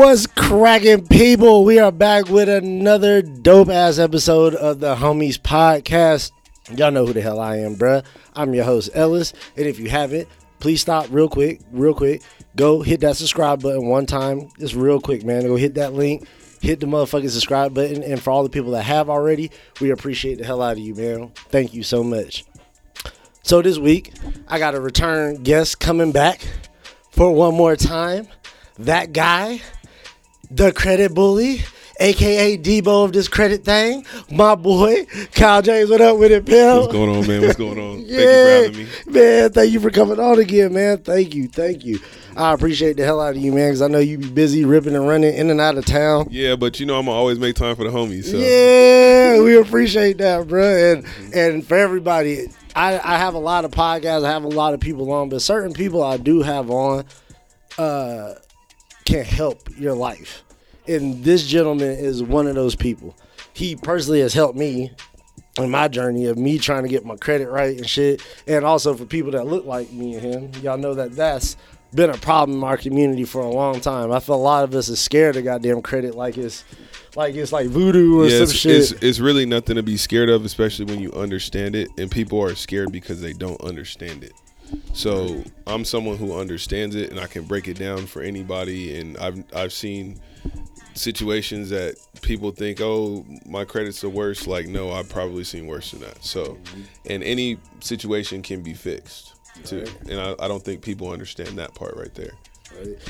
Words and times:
What's 0.00 0.26
cracking, 0.26 1.06
people? 1.08 1.62
We 1.62 1.78
are 1.78 1.92
back 1.92 2.30
with 2.30 2.48
another 2.48 3.20
dope 3.20 3.68
ass 3.68 3.98
episode 3.98 4.54
of 4.54 4.80
the 4.80 4.94
Homies 4.94 5.38
Podcast. 5.38 6.32
Y'all 6.74 6.90
know 6.90 7.04
who 7.04 7.12
the 7.12 7.20
hell 7.20 7.38
I 7.38 7.58
am, 7.58 7.76
bruh. 7.76 8.02
I'm 8.34 8.54
your 8.54 8.64
host, 8.64 8.88
Ellis. 8.94 9.34
And 9.58 9.66
if 9.66 9.78
you 9.78 9.90
haven't, 9.90 10.26
please 10.58 10.80
stop 10.80 11.08
real 11.10 11.28
quick, 11.28 11.60
real 11.70 11.92
quick. 11.92 12.22
Go 12.56 12.80
hit 12.80 13.00
that 13.00 13.18
subscribe 13.18 13.60
button 13.60 13.88
one 13.88 14.06
time. 14.06 14.48
Just 14.58 14.74
real 14.74 15.02
quick, 15.02 15.22
man. 15.22 15.42
Go 15.42 15.56
hit 15.56 15.74
that 15.74 15.92
link. 15.92 16.26
Hit 16.62 16.80
the 16.80 16.86
motherfucking 16.86 17.28
subscribe 17.28 17.74
button. 17.74 18.02
And 18.02 18.22
for 18.22 18.30
all 18.30 18.42
the 18.42 18.48
people 18.48 18.70
that 18.70 18.84
have 18.84 19.10
already, 19.10 19.50
we 19.82 19.90
appreciate 19.90 20.38
the 20.38 20.46
hell 20.46 20.62
out 20.62 20.72
of 20.72 20.78
you, 20.78 20.94
man. 20.94 21.30
Thank 21.50 21.74
you 21.74 21.82
so 21.82 22.02
much. 22.02 22.46
So 23.42 23.60
this 23.60 23.76
week, 23.76 24.14
I 24.48 24.58
got 24.58 24.74
a 24.74 24.80
return 24.80 25.42
guest 25.42 25.78
coming 25.78 26.10
back 26.10 26.48
for 27.10 27.34
one 27.34 27.54
more 27.54 27.76
time. 27.76 28.28
That 28.78 29.12
guy, 29.12 29.60
the 30.50 30.72
credit 30.72 31.14
bully, 31.14 31.62
aka 32.00 32.56
Debo 32.58 33.04
of 33.04 33.12
this 33.12 33.28
credit 33.28 33.64
thing, 33.64 34.04
my 34.30 34.54
boy, 34.54 35.06
Kyle 35.32 35.62
James. 35.62 35.90
What 35.90 36.00
up 36.00 36.16
with 36.18 36.32
it, 36.32 36.46
pal? 36.46 36.80
What's 36.80 36.92
going 36.92 37.10
on, 37.16 37.26
man? 37.26 37.42
What's 37.42 37.56
going 37.56 37.78
on? 37.78 38.00
Yeah, 38.06 38.16
Thank 38.16 38.30
you 38.30 38.38
for 38.42 38.48
having 38.48 38.76
me. 38.76 39.20
man. 39.20 39.52
Thank 39.52 39.72
you 39.72 39.80
for 39.80 39.90
coming 39.90 40.18
on 40.18 40.38
again, 40.38 40.72
man. 40.72 40.98
Thank 40.98 41.34
you, 41.34 41.48
thank 41.48 41.84
you. 41.84 42.00
I 42.36 42.52
appreciate 42.52 42.96
the 42.96 43.04
hell 43.04 43.20
out 43.20 43.36
of 43.36 43.42
you, 43.42 43.52
man, 43.52 43.68
because 43.68 43.82
I 43.82 43.88
know 43.88 43.98
you 43.98 44.16
be 44.18 44.28
busy 44.30 44.64
ripping 44.64 44.94
and 44.94 45.06
running 45.06 45.34
in 45.34 45.50
and 45.50 45.60
out 45.60 45.76
of 45.76 45.84
town. 45.84 46.28
Yeah, 46.30 46.56
but 46.56 46.80
you 46.80 46.86
know 46.86 46.98
I'm 46.98 47.08
always 47.08 47.38
make 47.38 47.56
time 47.56 47.76
for 47.76 47.84
the 47.84 47.90
homies. 47.90 48.24
So 48.24 48.38
Yeah, 48.38 49.42
we 49.42 49.56
appreciate 49.58 50.18
that, 50.18 50.48
bro. 50.48 50.64
And 50.64 51.04
and 51.34 51.66
for 51.66 51.76
everybody, 51.76 52.48
I, 52.74 52.94
I 52.98 53.18
have 53.18 53.34
a 53.34 53.38
lot 53.38 53.64
of 53.64 53.72
podcasts. 53.72 54.24
I 54.24 54.30
have 54.30 54.44
a 54.44 54.48
lot 54.48 54.74
of 54.74 54.80
people 54.80 55.10
on, 55.12 55.28
but 55.28 55.42
certain 55.42 55.72
people 55.72 56.02
I 56.02 56.16
do 56.16 56.40
have 56.42 56.70
on 56.70 57.04
uh, 57.78 58.34
can 59.10 59.24
help 59.24 59.68
your 59.76 59.94
life. 59.94 60.44
And 60.86 61.24
this 61.24 61.46
gentleman 61.46 61.90
is 61.90 62.22
one 62.22 62.46
of 62.46 62.54
those 62.54 62.76
people. 62.76 63.16
He 63.52 63.74
personally 63.76 64.20
has 64.20 64.32
helped 64.32 64.56
me 64.56 64.92
in 65.58 65.70
my 65.70 65.88
journey 65.88 66.26
of 66.26 66.38
me 66.38 66.58
trying 66.58 66.84
to 66.84 66.88
get 66.88 67.04
my 67.04 67.16
credit 67.16 67.48
right 67.48 67.76
and 67.76 67.88
shit. 67.88 68.22
And 68.46 68.64
also 68.64 68.94
for 68.94 69.04
people 69.04 69.32
that 69.32 69.46
look 69.46 69.66
like 69.66 69.92
me 69.92 70.14
and 70.14 70.22
him, 70.22 70.62
y'all 70.62 70.78
know 70.78 70.94
that 70.94 71.16
that's 71.16 71.56
been 71.92 72.10
a 72.10 72.16
problem 72.18 72.58
in 72.58 72.64
our 72.64 72.76
community 72.76 73.24
for 73.24 73.40
a 73.40 73.50
long 73.50 73.80
time. 73.80 74.12
I 74.12 74.20
feel 74.20 74.36
a 74.36 74.36
lot 74.36 74.62
of 74.62 74.74
us 74.76 74.88
is 74.88 75.00
scared 75.00 75.36
of 75.36 75.42
goddamn 75.42 75.82
credit 75.82 76.14
like 76.14 76.38
it's 76.38 76.64
like 77.16 77.34
it's 77.34 77.50
like 77.50 77.66
voodoo 77.66 78.20
or 78.20 78.26
yeah, 78.26 78.30
some 78.30 78.42
it's, 78.44 78.52
shit. 78.52 78.76
it's 78.76 78.92
it's 78.92 79.18
really 79.18 79.44
nothing 79.44 79.74
to 79.74 79.82
be 79.82 79.96
scared 79.96 80.30
of, 80.30 80.44
especially 80.44 80.84
when 80.84 81.00
you 81.00 81.10
understand 81.12 81.74
it. 81.74 81.88
And 81.98 82.08
people 82.08 82.40
are 82.40 82.54
scared 82.54 82.92
because 82.92 83.20
they 83.20 83.32
don't 83.32 83.60
understand 83.60 84.22
it. 84.22 84.32
So 84.92 85.42
I'm 85.66 85.84
someone 85.84 86.16
who 86.16 86.36
understands 86.38 86.94
it, 86.96 87.10
and 87.10 87.18
I 87.20 87.26
can 87.26 87.44
break 87.44 87.68
it 87.68 87.78
down 87.78 88.06
for 88.06 88.22
anybody. 88.22 88.98
And 88.98 89.16
I've 89.18 89.44
I've 89.54 89.72
seen 89.72 90.20
situations 90.94 91.70
that 91.70 91.94
people 92.22 92.50
think, 92.50 92.80
oh, 92.80 93.24
my 93.46 93.64
credit's 93.64 94.00
the 94.00 94.08
worst. 94.08 94.46
Like, 94.46 94.66
no, 94.66 94.90
I've 94.90 95.08
probably 95.08 95.44
seen 95.44 95.66
worse 95.66 95.92
than 95.92 96.00
that. 96.00 96.22
So, 96.24 96.58
and 97.06 97.22
any 97.22 97.58
situation 97.80 98.42
can 98.42 98.62
be 98.62 98.74
fixed 98.74 99.34
too. 99.64 99.84
And 100.08 100.20
I, 100.20 100.34
I 100.38 100.48
don't 100.48 100.62
think 100.62 100.82
people 100.82 101.10
understand 101.10 101.58
that 101.58 101.74
part 101.74 101.96
right 101.96 102.14
there. 102.14 102.32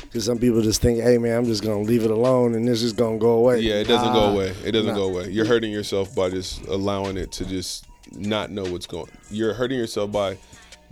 Because 0.02 0.24
some 0.24 0.38
people 0.38 0.62
just 0.62 0.80
think, 0.80 1.00
hey 1.00 1.18
man, 1.18 1.36
I'm 1.36 1.44
just 1.44 1.62
gonna 1.62 1.82
leave 1.82 2.04
it 2.04 2.10
alone 2.10 2.54
and 2.54 2.66
this 2.66 2.82
is 2.82 2.92
gonna 2.94 3.18
go 3.18 3.32
away. 3.32 3.60
Yeah, 3.60 3.74
it 3.74 3.86
doesn't 3.88 4.08
Nah. 4.08 4.14
go 4.14 4.32
away. 4.32 4.54
It 4.64 4.72
doesn't 4.72 4.92
Nah. 4.92 4.96
go 4.96 5.04
away. 5.04 5.30
You're 5.30 5.44
hurting 5.44 5.70
yourself 5.70 6.14
by 6.14 6.30
just 6.30 6.62
allowing 6.66 7.18
it 7.18 7.30
to 7.32 7.44
just 7.44 7.84
not 8.12 8.50
know 8.50 8.64
what's 8.64 8.86
going. 8.86 9.10
You're 9.30 9.52
hurting 9.52 9.78
yourself 9.78 10.10
by 10.12 10.38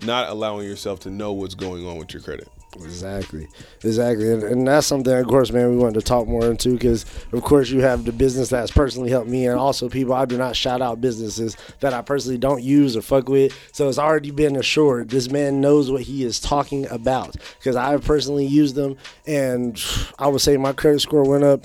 not 0.02 0.28
allowing 0.28 0.66
yourself 0.66 1.00
to 1.00 1.10
know 1.10 1.32
what's 1.32 1.54
going 1.54 1.86
on 1.86 1.98
with 1.98 2.12
your 2.12 2.22
credit. 2.22 2.48
Exactly, 2.76 3.48
exactly, 3.82 4.30
and, 4.30 4.42
and 4.42 4.68
that's 4.68 4.86
something, 4.86 5.12
of 5.12 5.26
course, 5.26 5.50
man, 5.50 5.70
we 5.70 5.78
wanted 5.78 5.94
to 5.94 6.02
talk 6.02 6.28
more 6.28 6.50
into 6.50 6.74
because, 6.74 7.06
of 7.32 7.42
course, 7.42 7.70
you 7.70 7.80
have 7.80 8.04
the 8.04 8.12
business 8.12 8.50
that's 8.50 8.70
personally 8.70 9.08
helped 9.08 9.28
me, 9.28 9.46
and 9.46 9.58
also 9.58 9.88
people 9.88 10.12
I 10.12 10.26
do 10.26 10.36
not 10.36 10.54
shout 10.54 10.82
out 10.82 11.00
businesses 11.00 11.56
that 11.80 11.94
I 11.94 12.02
personally 12.02 12.36
don't 12.36 12.62
use 12.62 12.94
or 12.94 13.00
fuck 13.00 13.28
with. 13.28 13.58
So 13.72 13.88
it's 13.88 13.98
already 13.98 14.30
been 14.30 14.54
assured 14.54 15.08
this 15.08 15.30
man 15.30 15.62
knows 15.62 15.90
what 15.90 16.02
he 16.02 16.24
is 16.24 16.38
talking 16.38 16.86
about 16.88 17.36
because 17.58 17.74
I 17.74 17.96
personally 17.96 18.46
used 18.46 18.74
them, 18.74 18.96
and 19.26 19.82
I 20.18 20.28
would 20.28 20.42
say 20.42 20.56
my 20.58 20.74
credit 20.74 21.00
score 21.00 21.24
went 21.24 21.44
up 21.44 21.64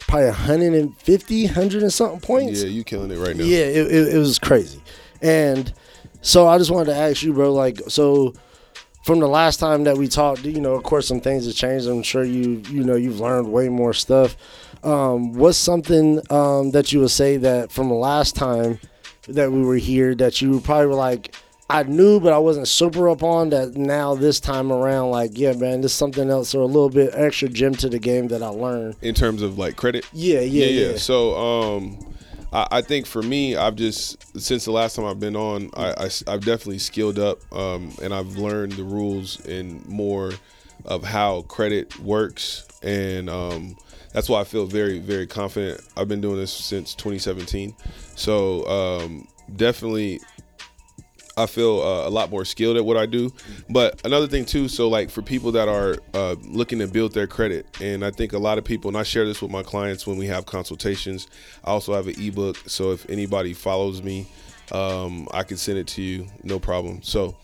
probably 0.00 0.26
150, 0.26 1.44
100 1.46 1.82
and 1.82 1.92
something 1.92 2.20
points. 2.20 2.62
Yeah, 2.62 2.68
you 2.68 2.84
killing 2.84 3.10
it 3.10 3.18
right 3.18 3.34
now. 3.34 3.44
Yeah, 3.44 3.64
it, 3.64 3.90
it, 3.90 4.14
it 4.14 4.18
was 4.18 4.38
crazy. 4.38 4.82
And 5.22 5.72
so 6.24 6.48
I 6.48 6.56
just 6.56 6.70
wanted 6.70 6.86
to 6.86 6.96
ask 6.96 7.22
you, 7.22 7.34
bro, 7.34 7.52
like, 7.52 7.80
so 7.88 8.34
from 9.04 9.20
the 9.20 9.28
last 9.28 9.60
time 9.60 9.84
that 9.84 9.98
we 9.98 10.08
talked, 10.08 10.44
you 10.44 10.60
know, 10.60 10.72
of 10.72 10.82
course, 10.82 11.06
some 11.06 11.20
things 11.20 11.44
have 11.44 11.54
changed. 11.54 11.86
I'm 11.86 12.02
sure 12.02 12.24
you, 12.24 12.62
you 12.70 12.82
know, 12.82 12.96
you've 12.96 13.20
learned 13.20 13.52
way 13.52 13.68
more 13.68 13.92
stuff. 13.92 14.34
Um, 14.82 15.34
what's 15.34 15.58
something 15.58 16.20
um, 16.30 16.70
that 16.70 16.92
you 16.92 17.00
would 17.00 17.10
say 17.10 17.36
that 17.36 17.70
from 17.70 17.88
the 17.88 17.94
last 17.94 18.34
time 18.34 18.78
that 19.28 19.52
we 19.52 19.62
were 19.62 19.76
here 19.76 20.14
that 20.14 20.40
you 20.40 20.60
probably 20.60 20.86
were 20.86 20.94
like, 20.94 21.34
I 21.68 21.82
knew, 21.82 22.20
but 22.20 22.32
I 22.32 22.38
wasn't 22.38 22.68
super 22.68 23.10
up 23.10 23.22
on 23.22 23.50
that 23.50 23.76
now 23.76 24.14
this 24.14 24.40
time 24.40 24.72
around, 24.72 25.10
like, 25.10 25.32
yeah, 25.34 25.52
man, 25.52 25.82
there's 25.82 25.92
something 25.92 26.30
else 26.30 26.54
or 26.54 26.62
a 26.62 26.66
little 26.66 26.90
bit 26.90 27.10
extra 27.12 27.48
gem 27.50 27.74
to 27.76 27.90
the 27.90 27.98
game 27.98 28.28
that 28.28 28.42
I 28.42 28.48
learned. 28.48 28.96
In 29.02 29.14
terms 29.14 29.42
of 29.42 29.58
like 29.58 29.76
credit. 29.76 30.06
Yeah, 30.14 30.40
yeah, 30.40 30.66
yeah. 30.66 30.96
So, 30.96 31.36
um, 31.36 32.13
I, 32.54 32.66
I 32.70 32.80
think 32.82 33.06
for 33.06 33.22
me, 33.22 33.56
I've 33.56 33.76
just 33.76 34.40
since 34.40 34.64
the 34.64 34.70
last 34.70 34.96
time 34.96 35.04
I've 35.04 35.20
been 35.20 35.36
on, 35.36 35.70
I, 35.76 36.08
have 36.26 36.44
definitely 36.44 36.78
skilled 36.78 37.18
up, 37.18 37.40
um, 37.52 37.92
and 38.02 38.14
I've 38.14 38.36
learned 38.36 38.72
the 38.72 38.84
rules 38.84 39.44
and 39.44 39.84
more 39.86 40.32
of 40.84 41.02
how 41.04 41.42
credit 41.42 41.98
works, 41.98 42.66
and 42.82 43.28
um, 43.28 43.76
that's 44.12 44.28
why 44.28 44.40
I 44.40 44.44
feel 44.44 44.66
very, 44.66 44.98
very 44.98 45.26
confident. 45.26 45.80
I've 45.96 46.08
been 46.08 46.20
doing 46.20 46.36
this 46.36 46.52
since 46.52 46.94
2017, 46.94 47.74
so 48.14 48.66
um, 48.66 49.28
definitely 49.56 50.20
I 51.36 51.46
feel 51.46 51.80
uh, 51.82 52.08
a 52.08 52.10
lot 52.10 52.30
more 52.30 52.44
skilled 52.44 52.76
at 52.76 52.84
what 52.84 52.96
I 52.96 53.06
do. 53.06 53.32
But 53.68 54.00
another 54.04 54.26
thing 54.28 54.44
too, 54.44 54.68
so 54.68 54.88
like 54.88 55.10
for 55.10 55.22
people 55.22 55.52
that 55.52 55.68
are 55.68 55.96
uh, 56.14 56.36
looking 56.42 56.78
to 56.78 56.86
build 56.86 57.12
their 57.12 57.26
credit, 57.26 57.66
and 57.80 58.04
I 58.04 58.10
think 58.10 58.32
a 58.32 58.38
lot 58.38 58.58
of 58.58 58.64
people, 58.64 58.88
and 58.88 58.96
I 58.96 59.02
share 59.02 59.24
this 59.26 59.42
with 59.42 59.50
my 59.50 59.62
clients 59.62 60.06
when 60.06 60.16
we 60.16 60.26
have 60.26 60.46
consultations. 60.46 61.26
I 61.64 61.70
also 61.70 61.94
have 61.94 62.06
an 62.06 62.14
ebook, 62.20 62.56
so 62.66 62.92
if 62.92 63.08
anybody 63.10 63.52
follows 63.52 64.02
me, 64.02 64.26
um, 64.72 65.28
I 65.32 65.42
can 65.42 65.56
send 65.56 65.78
it 65.78 65.86
to 65.88 66.02
you, 66.02 66.26
no 66.42 66.58
problem. 66.58 67.02
So 67.02 67.36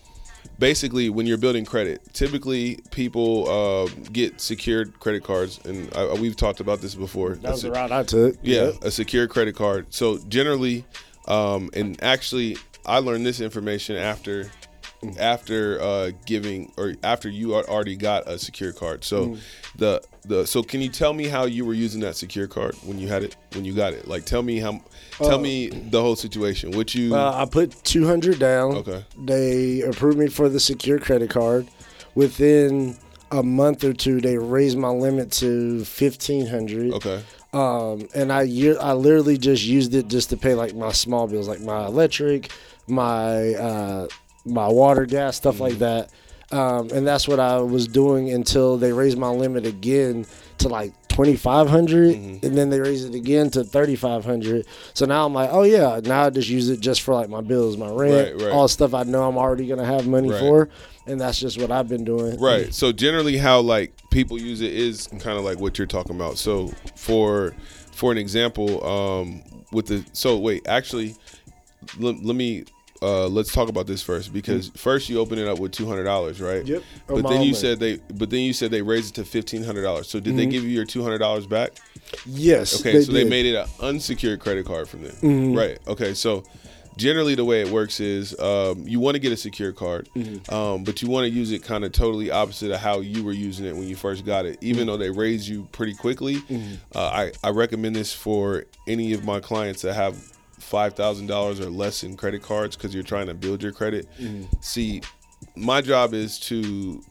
basically, 0.57 1.09
when 1.09 1.25
you're 1.25 1.37
building 1.37 1.65
credit, 1.65 2.01
typically 2.13 2.79
people 2.91 3.49
uh, 3.49 3.87
get 4.11 4.39
secured 4.39 4.99
credit 4.99 5.23
cards, 5.23 5.59
and 5.65 5.93
I, 5.95 6.13
we've 6.13 6.35
talked 6.35 6.61
about 6.61 6.81
this 6.81 6.95
before. 6.95 7.35
That 7.35 7.51
was 7.51 7.63
A 7.63 7.67
the 7.67 7.73
route 7.73 7.91
I 7.91 8.03
took. 8.03 8.35
yeah, 8.41 8.67
Yep. 8.67 8.83
a 8.83 8.91
secure 8.91 9.27
credit 9.27 9.55
card. 9.55 9.87
So 9.89 10.17
generally, 10.29 10.85
um, 11.27 11.69
and 11.73 12.01
actually, 12.03 12.57
I 12.85 12.99
learned 12.99 13.25
this 13.25 13.41
information 13.41 13.95
after 13.95 14.51
after 15.19 15.81
uh, 15.81 16.11
giving 16.25 16.71
or 16.77 16.93
after 17.03 17.27
you 17.27 17.55
already 17.55 17.95
got 17.95 18.27
a 18.27 18.37
secure 18.37 18.71
card. 18.71 19.03
So 19.03 19.37
the 19.75 20.01
the 20.23 20.45
so 20.45 20.61
can 20.61 20.81
you 20.81 20.89
tell 20.89 21.13
me 21.13 21.27
how 21.27 21.45
you 21.45 21.65
were 21.65 21.73
using 21.73 22.01
that 22.01 22.15
secure 22.15 22.47
card 22.47 22.75
when 22.83 22.99
you 22.99 23.07
had 23.07 23.23
it 23.23 23.35
when 23.53 23.65
you 23.65 23.73
got 23.73 23.93
it? 23.93 24.07
Like 24.07 24.25
tell 24.25 24.43
me 24.43 24.59
how 24.59 24.81
tell 25.17 25.39
me 25.39 25.69
the 25.69 26.01
whole 26.01 26.15
situation. 26.15 26.71
What 26.71 26.93
you 26.93 27.15
Uh, 27.15 27.33
I 27.33 27.45
put 27.45 27.83
200 27.83 28.39
down. 28.39 28.77
Okay. 28.77 29.03
They 29.17 29.81
approved 29.81 30.17
me 30.17 30.27
for 30.27 30.49
the 30.49 30.59
secure 30.59 30.99
credit 30.99 31.29
card. 31.29 31.67
Within 32.13 32.97
a 33.31 33.41
month 33.41 33.83
or 33.83 33.93
two, 33.93 34.19
they 34.19 34.37
raised 34.37 34.77
my 34.77 34.89
limit 34.89 35.31
to 35.31 35.77
1500 35.77 36.93
okay 36.93 37.21
um, 37.53 38.07
and 38.15 38.31
I 38.31 38.43
year 38.43 38.77
I 38.79 38.93
literally 38.93 39.37
just 39.37 39.63
used 39.63 39.93
it 39.93 40.07
just 40.07 40.29
to 40.29 40.37
pay 40.37 40.53
like 40.53 40.73
my 40.73 40.91
small 40.93 41.27
bills, 41.27 41.47
like 41.47 41.59
my 41.59 41.85
electric, 41.85 42.49
my 42.87 43.53
uh, 43.55 44.07
my 44.45 44.67
water, 44.67 45.05
gas, 45.05 45.37
stuff 45.37 45.59
like 45.59 45.79
that. 45.79 46.09
Um, 46.51 46.89
and 46.91 47.07
that's 47.07 47.27
what 47.27 47.39
I 47.39 47.59
was 47.59 47.87
doing 47.87 48.29
until 48.31 48.77
they 48.77 48.91
raised 48.91 49.17
my 49.17 49.29
limit 49.29 49.65
again 49.65 50.25
to 50.57 50.67
like 50.67 50.91
twenty 51.07 51.35
and 51.35 52.57
then 52.57 52.69
they 52.69 52.79
raised 52.79 53.07
it 53.13 53.15
again 53.17 53.49
to 53.51 53.63
thirty 53.63 53.95
five 53.95 54.25
hundred. 54.25 54.65
So 54.93 55.05
now 55.05 55.25
I'm 55.25 55.33
like, 55.33 55.49
oh 55.51 55.63
yeah, 55.63 56.01
now 56.03 56.25
I 56.25 56.29
just 56.29 56.49
use 56.49 56.69
it 56.69 56.81
just 56.81 57.01
for 57.03 57.13
like 57.13 57.29
my 57.29 57.41
bills, 57.41 57.77
my 57.77 57.89
rent, 57.89 58.35
Right, 58.35 58.45
right. 58.47 58.51
all 58.53 58.67
stuff 58.67 58.93
I 58.93 59.03
know 59.03 59.23
I'm 59.27 59.37
already 59.37 59.65
gonna 59.67 59.85
have 59.85 60.07
money 60.07 60.29
Right. 60.29 60.39
for, 60.39 60.69
and 61.07 61.21
that's 61.21 61.39
just 61.39 61.59
what 61.59 61.71
I've 61.71 61.87
been 61.87 62.03
doing. 62.03 62.37
Right. 62.39 62.73
So 62.73 62.91
generally, 62.91 63.37
how 63.37 63.61
like 63.61 63.93
people 64.09 64.37
use 64.37 64.59
it 64.59 64.73
is 64.73 65.07
kind 65.07 65.37
of 65.37 65.45
like 65.45 65.59
what 65.59 65.77
you're 65.77 65.87
talking 65.87 66.15
about. 66.17 66.37
So 66.37 66.67
for 66.97 67.53
for 67.93 68.11
an 68.11 68.17
example, 68.17 68.85
um, 68.85 69.41
with 69.71 69.87
the 69.87 70.03
so 70.11 70.37
wait, 70.37 70.67
actually, 70.67 71.15
let, 71.99 72.23
let 72.23 72.35
me 72.35 72.65
uh, 73.03 73.27
let's 73.27 73.51
talk 73.51 73.67
about 73.67 73.87
this 73.87 74.03
first 74.03 74.31
because 74.31 74.69
first 74.75 75.09
you 75.09 75.17
open 75.19 75.39
it 75.39 75.47
up 75.47 75.57
with 75.59 75.71
two 75.71 75.87
hundred 75.87 76.03
dollars, 76.03 76.39
right? 76.39 76.63
Yep. 76.65 76.83
But 77.07 77.17
Of 77.17 77.23
then 77.31 77.41
you 77.41 77.55
said 77.55 77.79
they, 77.79 77.95
but 78.13 78.29
then 78.29 78.41
you 78.41 78.53
said 78.53 78.69
they 78.69 78.83
raised 78.83 79.17
it 79.17 79.21
to 79.23 79.27
fifteen 79.29 79.63
hundred 79.63 79.81
dollars. 79.81 80.07
So 80.07 80.19
did 80.19 80.37
they 80.37 80.45
give 80.45 80.63
you 80.63 80.69
your 80.69 80.85
two 80.85 81.01
hundred 81.01 81.17
dollars 81.17 81.47
back? 81.47 81.71
Yes. 82.27 82.79
Okay, 82.79 83.01
so 83.01 83.11
they 83.11 83.19
did. 83.19 83.23
Mm-hmm. 83.23 83.29
made 83.29 83.45
it 83.47 83.55
an 83.55 83.67
unsecured 83.79 84.39
credit 84.39 84.65
card 84.67 84.87
from 84.87 85.01
them, 85.03 85.55
right? 85.55 85.79
Okay, 85.87 86.13
so 86.13 86.43
generally 86.97 87.33
the 87.35 87.45
way 87.45 87.61
it 87.61 87.69
works 87.69 87.99
is 87.99 88.37
um, 88.39 88.85
you 88.87 88.99
want 88.99 89.15
to 89.15 89.19
get 89.19 89.31
a 89.31 89.37
secure 89.37 89.71
card, 89.71 90.07
Mm-hmm. 90.15 90.53
um, 90.53 90.83
but 90.83 91.01
you 91.01 91.07
want 91.09 91.23
to 91.25 91.29
use 91.31 91.51
it 91.51 91.63
kind 91.63 91.83
of 91.83 91.93
totally 91.93 92.29
opposite 92.29 92.69
of 92.69 92.81
how 92.81 92.99
you 92.99 93.23
were 93.23 93.31
using 93.31 93.65
it 93.65 93.75
when 93.75 93.87
you 93.87 93.95
first 93.95 94.25
got 94.25 94.45
it. 94.45 94.59
Even 94.61 94.85
though 94.85 94.97
they 94.97 95.09
raise 95.09 95.49
you 95.49 95.67
pretty 95.71 95.95
quickly, 95.95 96.35
Mm-hmm. 96.35 96.73
uh, 96.93 96.99
I 96.99 97.31
I 97.43 97.49
recommend 97.49 97.95
this 97.95 98.13
for 98.13 98.65
any 98.85 99.13
of 99.13 99.25
my 99.25 99.39
clients 99.39 99.81
that 99.81 99.93
have 99.95 100.17
five 100.71 100.93
thousand 100.93 101.27
dollars 101.27 101.59
or 101.59 101.69
less 101.69 102.03
in 102.03 102.15
credit 102.15 102.41
cards 102.41 102.77
because 102.77 102.93
you're 102.95 103.03
trying 103.03 103.27
to 103.27 103.33
build 103.33 103.61
your 103.61 103.73
credit. 103.73 104.07
Mm-hmm. 104.17 104.45
See, 104.61 105.01
my 105.55 105.81
job 105.81 106.13
is 106.13 106.39
to 106.39 107.03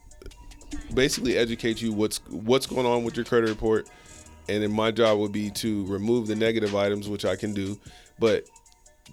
basically 0.94 1.36
educate 1.36 1.82
you 1.82 1.92
what's 1.92 2.18
what's 2.30 2.66
going 2.66 2.86
on 2.86 3.04
with 3.04 3.16
your 3.16 3.24
credit 3.24 3.48
report 3.48 3.88
and 4.48 4.62
then 4.62 4.72
my 4.72 4.90
job 4.90 5.18
would 5.18 5.32
be 5.32 5.50
to 5.50 5.84
remove 5.86 6.26
the 6.28 6.34
negative 6.34 6.76
items 6.76 7.08
which 7.08 7.24
i 7.24 7.34
can 7.34 7.52
do 7.52 7.76
but 8.20 8.44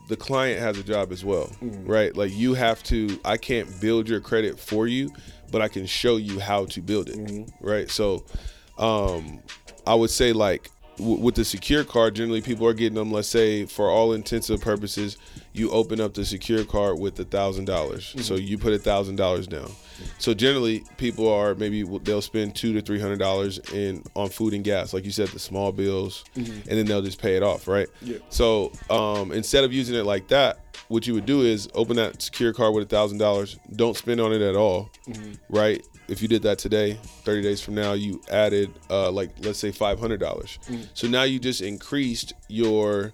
the 0.08 0.16
client 0.16 0.60
has 0.60 0.78
a 0.78 0.84
job 0.84 1.12
as 1.12 1.26
well 1.26 1.52
right 1.62 2.16
like 2.16 2.32
you 2.32 2.54
have 2.54 2.84
to 2.84 3.20
i 3.26 3.36
can't 3.38 3.82
build 3.82 4.08
your 4.08 4.20
credit 4.20 4.60
for 4.60 4.86
you 4.86 5.12
but 5.52 5.62
i 5.62 5.68
can 5.68 5.88
show 5.88 6.18
you 6.18 6.40
how 6.40 6.66
to 6.66 6.80
build 6.80 7.10
it 7.10 7.50
right 7.60 7.90
so 7.90 8.24
um 8.78 9.40
i 9.88 9.96
would 9.96 10.12
say 10.12 10.32
like 10.32 10.70
w- 10.98 11.20
with 11.20 11.36
the 11.36 11.46
secure 11.46 11.84
card 11.84 12.16
generally 12.16 12.42
people 12.42 12.68
are 12.68 12.74
getting 12.74 12.96
them 12.96 13.12
let's 13.12 13.28
say 13.28 13.66
for 13.66 13.90
all 13.90 14.14
intensive 14.14 14.62
purposes 14.62 15.18
you 15.58 15.72
open 15.72 16.00
up 16.00 16.14
the 16.14 16.24
secure 16.24 16.64
card 16.64 17.00
with 17.00 17.20
a 17.20 17.24
thousand 17.24 17.66
dollars. 17.66 18.10
Mm-hmm. 18.10 18.22
So 18.22 18.36
you 18.36 18.58
put 18.58 18.74
a 18.74 18.80
thousand 18.80 19.16
dollars 19.16 19.48
down. 19.48 19.72
So 20.20 20.34
generally 20.34 20.84
people 20.98 21.32
are 21.32 21.56
maybe 21.56 21.84
they'll 22.04 22.22
spend 22.22 22.56
two 22.56 22.74
to 22.74 22.82
three 22.82 23.00
hundred 23.00 23.20
dollars 23.20 23.60
in 23.74 24.04
on 24.16 24.30
food 24.30 24.54
and 24.54 24.64
gas 24.64 24.94
like 24.94 25.06
you 25.06 25.12
said 25.12 25.28
the 25.30 25.40
small 25.40 25.72
bills 25.72 26.24
mm-hmm. 26.36 26.70
and 26.70 26.78
then 26.78 26.86
they'll 26.86 27.02
just 27.02 27.20
pay 27.20 27.36
it 27.36 27.44
off 27.44 27.68
right? 27.68 27.88
Yeah. 28.02 28.18
so 28.30 28.72
um, 28.92 29.32
instead 29.32 29.64
of 29.64 29.74
using 29.74 29.96
it 29.96 30.04
like 30.04 30.28
that 30.28 30.60
what 30.88 31.08
you 31.08 31.16
would 31.16 31.26
do 31.26 31.42
is 31.42 31.68
open 31.74 31.96
that 31.96 32.22
secure 32.22 32.54
card 32.54 32.76
with 32.76 32.84
a 32.84 32.88
thousand 32.88 33.18
dollars 33.18 33.58
don't 33.76 33.98
spend 33.98 34.22
on 34.22 34.32
it 34.32 34.42
at 34.42 34.56
all 34.56 34.92
mm-hmm. 35.08 35.34
right 35.50 35.84
if 36.08 36.22
you 36.22 36.28
did 36.28 36.44
that 36.44 36.58
today 36.58 36.98
30 37.24 37.42
days 37.42 37.62
from 37.62 37.76
now 37.76 37.94
you 37.94 38.22
added 38.32 38.72
uh, 38.90 39.12
like 39.12 39.30
let's 39.42 39.60
say 39.60 39.72
$500. 39.72 40.58
So 40.94 41.08
now 41.08 41.24
you 41.24 41.40
just 41.40 41.62
increased 41.62 42.34
your 42.48 43.14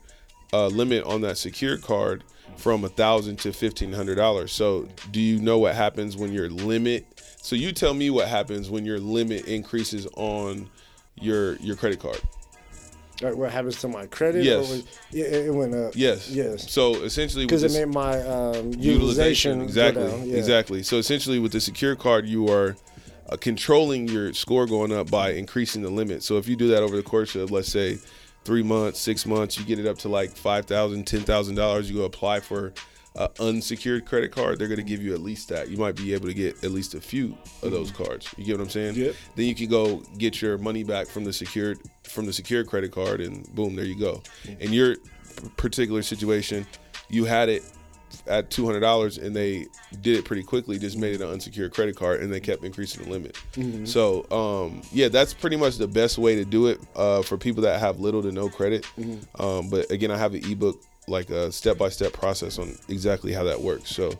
uh, 0.51 0.67
limit 0.67 1.03
on 1.05 1.21
that 1.21 1.37
secure 1.37 1.77
card 1.77 2.23
from 2.57 2.83
a 2.83 2.89
thousand 2.89 3.37
to 3.39 3.51
fifteen 3.51 3.91
hundred 3.91 4.15
dollars. 4.15 4.51
So 4.51 4.87
do 5.11 5.19
you 5.19 5.39
know 5.39 5.57
what 5.57 5.73
happens 5.75 6.15
when 6.15 6.31
your 6.31 6.49
limit 6.49 7.07
so 7.43 7.57
you 7.57 7.73
tell 7.73 7.93
me 7.93 8.09
what 8.09 8.29
happens 8.29 8.69
when 8.69 8.85
your 8.85 8.99
limit 8.99 9.47
increases 9.47 10.07
on 10.15 10.69
your 11.19 11.55
your 11.57 11.75
credit 11.75 11.99
card 11.99 12.21
Like 13.21 13.35
what 13.35 13.51
happens 13.51 13.79
to 13.81 13.87
my 13.87 14.07
credit? 14.07 14.43
Yes. 14.43 14.69
Was, 14.69 14.79
it 15.13 15.45
it 15.47 15.53
went 15.53 15.73
up. 15.75 15.93
yes 15.95 16.29
Yes. 16.29 16.71
so 16.71 16.95
essentially 17.03 17.45
with 17.45 17.49
Because 17.49 17.75
it 17.75 17.85
made 17.85 17.93
my 17.93 18.19
um, 18.21 18.73
utilization, 18.73 19.61
exactly 19.61 20.07
down. 20.07 20.27
Yeah. 20.27 20.37
exactly 20.37 20.83
so 20.83 20.97
essentially 20.97 21.39
with 21.39 21.51
the 21.51 21.61
secure 21.61 21.95
card 21.95 22.25
you 22.27 22.49
are 22.49 22.75
uh, 23.29 23.37
controlling 23.37 24.07
your 24.07 24.33
score 24.33 24.65
going 24.65 24.91
up 24.91 25.09
by 25.11 25.31
increasing 25.31 25.81
the 25.83 25.89
limit 25.89 26.23
so 26.23 26.37
if 26.37 26.47
you 26.47 26.55
do 26.55 26.67
that 26.69 26.81
over 26.83 26.95
the 26.95 27.03
course 27.03 27.35
of 27.35 27.51
let's 27.51 27.71
say 27.71 27.97
three 28.43 28.63
months 28.63 28.99
six 28.99 29.25
months 29.25 29.57
you 29.57 29.63
get 29.63 29.79
it 29.79 29.85
up 29.85 29.97
to 29.99 30.09
like 30.09 30.31
five 30.35 30.65
thousand 30.65 31.05
ten 31.05 31.21
thousand 31.21 31.55
dollars 31.55 31.89
you 31.89 31.95
go 31.97 32.03
apply 32.05 32.39
for 32.39 32.73
an 33.15 33.27
unsecured 33.39 34.05
credit 34.05 34.31
card 34.31 34.57
they're 34.57 34.67
going 34.67 34.79
to 34.79 34.83
give 34.83 35.01
you 35.03 35.13
at 35.13 35.19
least 35.21 35.49
that 35.49 35.69
you 35.69 35.77
might 35.77 35.95
be 35.95 36.13
able 36.13 36.25
to 36.27 36.33
get 36.33 36.63
at 36.63 36.71
least 36.71 36.95
a 36.95 37.01
few 37.01 37.37
of 37.61 37.71
those 37.71 37.91
cards 37.91 38.33
you 38.37 38.43
get 38.43 38.57
what 38.57 38.63
i'm 38.63 38.69
saying 38.69 38.95
Yep. 38.95 39.15
then 39.35 39.45
you 39.45 39.53
can 39.55 39.67
go 39.67 39.97
get 40.17 40.41
your 40.41 40.57
money 40.57 40.83
back 40.83 41.07
from 41.07 41.23
the 41.23 41.31
secured 41.33 41.79
from 42.03 42.25
the 42.25 42.33
secured 42.33 42.67
credit 42.67 42.91
card 42.91 43.21
and 43.21 43.47
boom 43.53 43.75
there 43.75 43.85
you 43.85 43.99
go 43.99 44.21
in 44.59 44.73
your 44.73 44.95
particular 45.57 46.01
situation 46.01 46.65
you 47.09 47.25
had 47.25 47.49
it 47.49 47.63
at 48.27 48.51
two 48.51 48.63
hundred 48.65 48.81
dollars, 48.81 49.17
and 49.17 49.35
they 49.35 49.65
did 50.01 50.17
it 50.17 50.23
pretty 50.23 50.43
quickly. 50.43 50.77
Just 50.77 50.97
made 50.97 51.15
it 51.15 51.21
an 51.21 51.29
unsecured 51.29 51.73
credit 51.73 51.95
card, 51.95 52.21
and 52.21 52.31
they 52.31 52.39
kept 52.39 52.63
increasing 52.63 53.03
the 53.03 53.09
limit. 53.09 53.35
So, 53.87 54.29
um, 54.31 54.83
yeah, 54.91 55.07
that's 55.09 55.33
pretty 55.33 55.55
much 55.55 55.77
the 55.77 55.87
best 55.87 56.19
way 56.19 56.35
to 56.35 56.45
do 56.45 56.67
it 56.67 56.79
uh, 56.95 57.23
for 57.23 57.37
people 57.39 57.63
that 57.63 57.79
have 57.79 57.99
little 57.99 58.21
to 58.21 58.31
no 58.31 58.49
credit. 58.49 58.85
Um, 59.39 59.67
but 59.69 59.89
again, 59.89 60.11
I 60.11 60.17
have 60.17 60.35
an 60.35 60.41
ebook, 60.49 60.79
like 61.07 61.29
a 61.29 61.51
step 61.51 61.77
by 61.77 61.89
step 61.89 62.13
process 62.13 62.57
on 62.57 62.77
exactly 62.87 63.33
how 63.33 63.43
that 63.43 63.59
works. 63.59 63.89
So, 63.95 64.13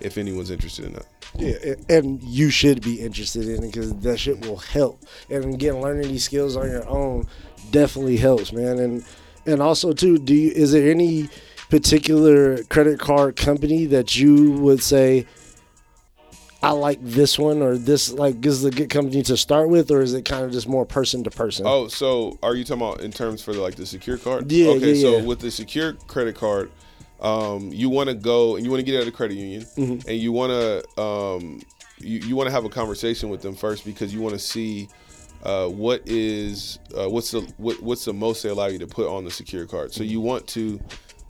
if 0.00 0.18
anyone's 0.18 0.50
interested 0.50 0.84
in 0.84 0.92
that, 0.94 1.06
Yeah, 1.36 1.74
and 1.88 2.22
you 2.22 2.50
should 2.50 2.82
be 2.82 3.00
interested 3.00 3.48
in 3.48 3.62
it 3.62 3.72
because 3.72 3.94
that 3.96 4.18
shit 4.18 4.44
will 4.46 4.56
help. 4.56 5.02
And 5.30 5.54
again, 5.54 5.80
learning 5.80 6.08
these 6.08 6.24
skills 6.24 6.56
on 6.56 6.68
your 6.68 6.88
own 6.88 7.26
definitely 7.70 8.16
helps, 8.16 8.52
man. 8.52 8.78
And 8.78 9.04
and 9.46 9.60
also 9.60 9.92
too, 9.92 10.18
do 10.18 10.34
you, 10.34 10.50
is 10.50 10.72
there 10.72 10.90
any 10.90 11.28
particular 11.70 12.62
credit 12.64 12.98
card 12.98 13.36
company 13.36 13.86
that 13.86 14.16
you 14.16 14.52
would 14.52 14.82
say? 14.82 15.26
I 16.64 16.70
like 16.70 16.98
this 17.02 17.38
one, 17.38 17.60
or 17.60 17.76
this 17.76 18.10
like 18.10 18.40
this 18.40 18.54
is 18.54 18.64
a 18.64 18.70
good 18.70 18.88
company 18.88 19.22
to 19.24 19.36
start 19.36 19.68
with, 19.68 19.90
or 19.90 20.00
is 20.00 20.14
it 20.14 20.22
kind 20.24 20.44
of 20.46 20.50
just 20.50 20.66
more 20.66 20.86
person 20.86 21.22
to 21.24 21.30
person? 21.30 21.66
Oh, 21.66 21.88
so 21.88 22.38
are 22.42 22.54
you 22.54 22.64
talking 22.64 22.82
about 22.82 23.00
in 23.02 23.10
terms 23.12 23.42
for 23.42 23.52
the, 23.52 23.60
like 23.60 23.74
the 23.74 23.84
secure 23.84 24.16
card? 24.16 24.50
Yeah, 24.50 24.70
Okay, 24.70 24.94
yeah, 24.94 25.02
so 25.02 25.16
yeah. 25.18 25.22
with 25.24 25.40
the 25.40 25.50
secure 25.50 25.92
credit 26.06 26.36
card, 26.36 26.70
um, 27.20 27.68
you 27.70 27.90
want 27.90 28.08
to 28.08 28.14
go 28.14 28.56
and 28.56 28.64
you 28.64 28.70
want 28.70 28.80
to 28.80 28.90
get 28.90 28.98
out 28.98 29.06
of 29.06 29.12
credit 29.12 29.34
union, 29.34 29.62
Mm-hmm. 29.76 30.08
and 30.08 30.18
you 30.18 30.32
want 30.32 30.50
to 30.52 31.00
um, 31.02 31.60
you, 31.98 32.20
you 32.20 32.34
want 32.34 32.46
to 32.46 32.50
have 32.52 32.64
a 32.64 32.70
conversation 32.70 33.28
with 33.28 33.42
them 33.42 33.54
first 33.54 33.84
because 33.84 34.14
you 34.14 34.22
want 34.22 34.32
to 34.34 34.40
see 34.40 34.88
uh, 35.42 35.66
what 35.68 36.00
is 36.06 36.78
uh, 36.96 37.10
what's 37.10 37.30
the 37.30 37.40
what, 37.58 37.78
what's 37.82 38.06
the 38.06 38.14
most 38.14 38.42
they 38.42 38.48
allow 38.48 38.66
you 38.68 38.78
to 38.78 38.86
put 38.86 39.06
on 39.06 39.24
the 39.24 39.30
secure 39.30 39.66
card. 39.66 39.92
So 39.92 40.02
you 40.02 40.18
want 40.22 40.46
to 40.48 40.80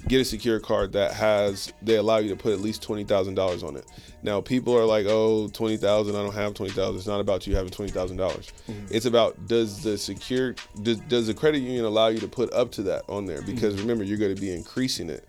get 0.08 0.20
a 0.20 0.24
secure 0.24 0.60
card 0.60 0.92
that 0.92 1.12
has 1.12 1.72
they 1.82 1.96
allow 1.96 2.18
you 2.18 2.28
to 2.28 2.36
put 2.36 2.52
at 2.52 2.60
least 2.60 2.82
twenty 2.82 3.04
thousand 3.04 3.34
dollars 3.34 3.62
on 3.62 3.76
it. 3.76 3.86
Now 4.22 4.40
people 4.40 4.76
are 4.76 4.84
like, 4.84 5.06
oh, 5.08 5.48
twenty 5.48 5.76
thousand. 5.76 6.16
I 6.16 6.22
don't 6.22 6.34
have 6.34 6.54
twenty 6.54 6.72
thousand. 6.72 6.96
It's 6.96 7.06
not 7.06 7.20
about 7.20 7.46
you 7.46 7.54
having 7.54 7.70
twenty 7.70 7.90
thousand 7.90 8.16
dollars. 8.16 8.52
Mm-hmm. 8.68 8.86
It's 8.90 9.06
about 9.06 9.46
does 9.46 9.82
the 9.82 9.96
secure 9.98 10.54
does, 10.82 10.98
does 11.00 11.26
the 11.26 11.34
credit 11.34 11.58
union 11.58 11.84
allow 11.84 12.08
you 12.08 12.18
to 12.20 12.28
put 12.28 12.52
up 12.52 12.70
to 12.72 12.82
that 12.84 13.04
on 13.08 13.26
there? 13.26 13.42
Because 13.42 13.74
mm-hmm. 13.74 13.82
remember, 13.82 14.04
you're 14.04 14.18
going 14.18 14.34
to 14.34 14.40
be 14.40 14.52
increasing 14.52 15.10
it. 15.10 15.28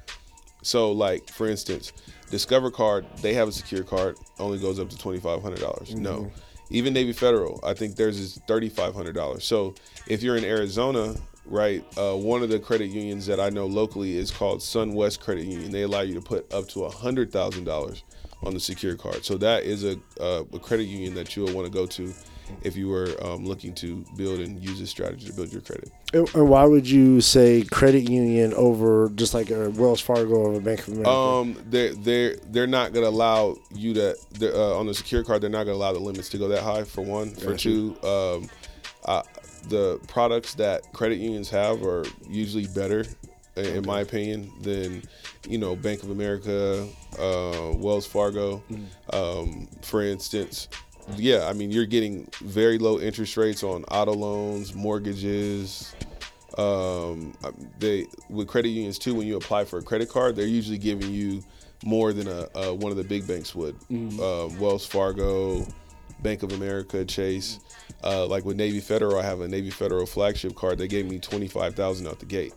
So 0.62 0.92
like 0.92 1.30
for 1.30 1.48
instance, 1.48 1.94
Discover 2.30 2.72
Card, 2.72 3.06
they 3.22 3.34
have 3.34 3.48
a 3.48 3.52
secure 3.52 3.84
card, 3.84 4.18
only 4.40 4.60
goes 4.60 4.80
up 4.80 4.90
to 4.90 4.98
twenty 4.98 5.20
five 5.20 5.42
hundred 5.42 5.60
dollars. 5.60 5.90
Mm-hmm. 5.90 6.04
No. 6.04 6.32
Even 6.72 6.94
Navy 6.94 7.14
Federal, 7.14 7.60
I 7.64 7.76
think 7.76 7.96
theirs 7.96 8.18
is 8.18 8.42
thirty 8.48 8.70
five 8.70 8.96
hundred 8.96 9.14
dollars. 9.14 9.46
So 9.46 9.76
if 10.08 10.24
you're 10.24 10.36
in 10.36 10.44
Arizona, 10.44 11.16
right, 11.46 11.84
uh, 11.98 12.16
one 12.16 12.44
of 12.44 12.50
the 12.50 12.60
credit 12.60 12.88
unions 12.88 13.26
that 13.28 13.40
I 13.40 13.50
know 13.50 13.66
locally 13.66 14.18
is 14.18 14.32
called 14.32 14.60
SunWest 14.60 15.20
Credit 15.20 15.46
Union. 15.46 15.72
They 15.72 15.84
allow 15.84 16.02
you 16.02 16.14
to 16.16 16.22
put 16.22 16.52
up 16.54 16.68
to 16.70 16.88
hundred 16.90 17.32
thousand 17.32 17.66
dollars 17.66 18.04
on 18.44 18.54
the 18.54 18.60
secure 18.60 18.96
card. 18.96 19.26
So 19.26 19.38
that 19.38 19.64
is 19.64 19.84
a, 19.84 19.98
uh, 20.20 20.44
a 20.54 20.60
credit 20.60 20.84
union 20.84 21.16
that 21.16 21.36
you'll 21.36 21.54
want 21.54 21.66
to 21.66 21.74
go 21.74 21.86
to 21.88 22.14
if 22.62 22.76
you 22.76 22.88
were 22.88 23.16
um, 23.24 23.46
looking 23.46 23.74
to 23.74 24.06
build 24.16 24.40
and 24.40 24.64
use 24.64 24.80
this 24.80 24.90
strategy 24.90 25.28
to 25.28 25.34
build 25.34 25.52
your 25.52 25.62
credit. 25.62 25.92
And 26.14 26.34
and 26.36 26.50
why 26.50 26.66
would 26.66 26.88
you 26.88 27.22
say 27.22 27.64
credit 27.64 28.10
union 28.10 28.54
over 28.54 29.10
just 29.16 29.34
like 29.34 29.50
a 29.50 29.70
Wells 29.72 30.02
Fargo 30.02 30.36
or 30.36 30.54
a 30.54 30.60
Bank 30.60 30.82
of 30.82 30.90
America? 30.90 31.10
Um, 31.10 31.58
they're 31.68 31.94
they're 31.94 32.36
they're 32.48 32.68
not 32.68 32.94
gonna 32.94 33.08
allow 33.08 33.58
you 33.74 33.94
to 33.96 34.16
uh, 34.42 34.78
on 34.78 34.86
the 34.88 34.94
secure 34.94 35.24
card. 35.24 35.42
They're 35.42 35.50
not 35.50 35.64
gonna 35.64 35.78
allow 35.78 35.94
the 35.94 36.00
limits 36.00 36.30
to 36.30 36.38
go 36.38 36.48
that 36.50 36.62
high. 36.62 36.84
For 36.84 37.02
one, 37.02 37.32
for 37.32 37.56
two, 37.56 37.98
um, 38.04 38.50
the 39.70 40.00
products 40.08 40.54
that 40.56 40.92
credit 40.94 41.18
unions 41.18 41.50
have 41.50 41.84
are 41.84 42.06
usually 42.28 42.68
better, 42.68 43.06
in 43.56 43.86
my 43.86 44.02
opinion, 44.02 44.52
than 44.62 45.04
you 45.48 45.58
know 45.58 45.76
Bank 45.76 46.04
of 46.04 46.10
America, 46.10 46.88
uh, 47.20 47.72
Wells 47.76 48.06
Fargo, 48.06 48.64
um, 49.12 49.68
for 49.82 50.02
instance. 50.02 50.68
Yeah, 51.18 51.48
I 51.48 51.54
mean 51.54 51.72
you're 51.72 51.86
getting 51.86 52.28
very 52.42 52.80
low 52.80 53.00
interest 53.00 53.38
rates 53.38 53.64
on 53.64 53.84
auto 53.86 54.14
loans, 54.14 54.74
mortgages, 54.74 55.94
um, 56.58 57.34
they 57.80 58.08
with 58.30 58.48
credit 58.48 58.70
unions 58.70 58.98
too. 58.98 59.14
When 59.14 59.28
you 59.28 59.38
apply 59.38 59.66
for 59.66 59.80
a 59.80 59.84
credit 59.84 60.10
card, 60.10 60.36
they're 60.36 60.46
usually 60.48 60.78
giving 60.78 61.12
you 61.12 61.44
more 61.84 62.14
than 62.14 62.28
a, 62.28 62.48
uh 62.56 62.74
one 62.74 62.92
of 62.92 62.98
the 62.98 63.04
big 63.04 63.28
banks 63.28 63.54
would. 63.54 63.76
Um, 64.20 64.58
Wells 64.60 64.86
Fargo, 64.86 65.66
Bank 66.22 66.44
of 66.44 66.54
America, 66.54 67.04
Chase. 67.06 67.60
Uh, 68.04 68.26
like 68.28 68.46
with 68.46 68.56
Navy 68.58 68.80
Federal, 68.80 69.18
I 69.18 69.24
have 69.24 69.42
a 69.42 69.48
Navy 69.48 69.70
Federal 69.72 70.06
flagship 70.06 70.56
card. 70.56 70.78
They 70.78 70.88
gave 70.88 71.08
me 71.10 71.18
twenty 71.20 71.48
five 71.48 71.74
thousand 71.76 72.08
out 72.08 72.20
the 72.20 72.26
gate. 72.26 72.54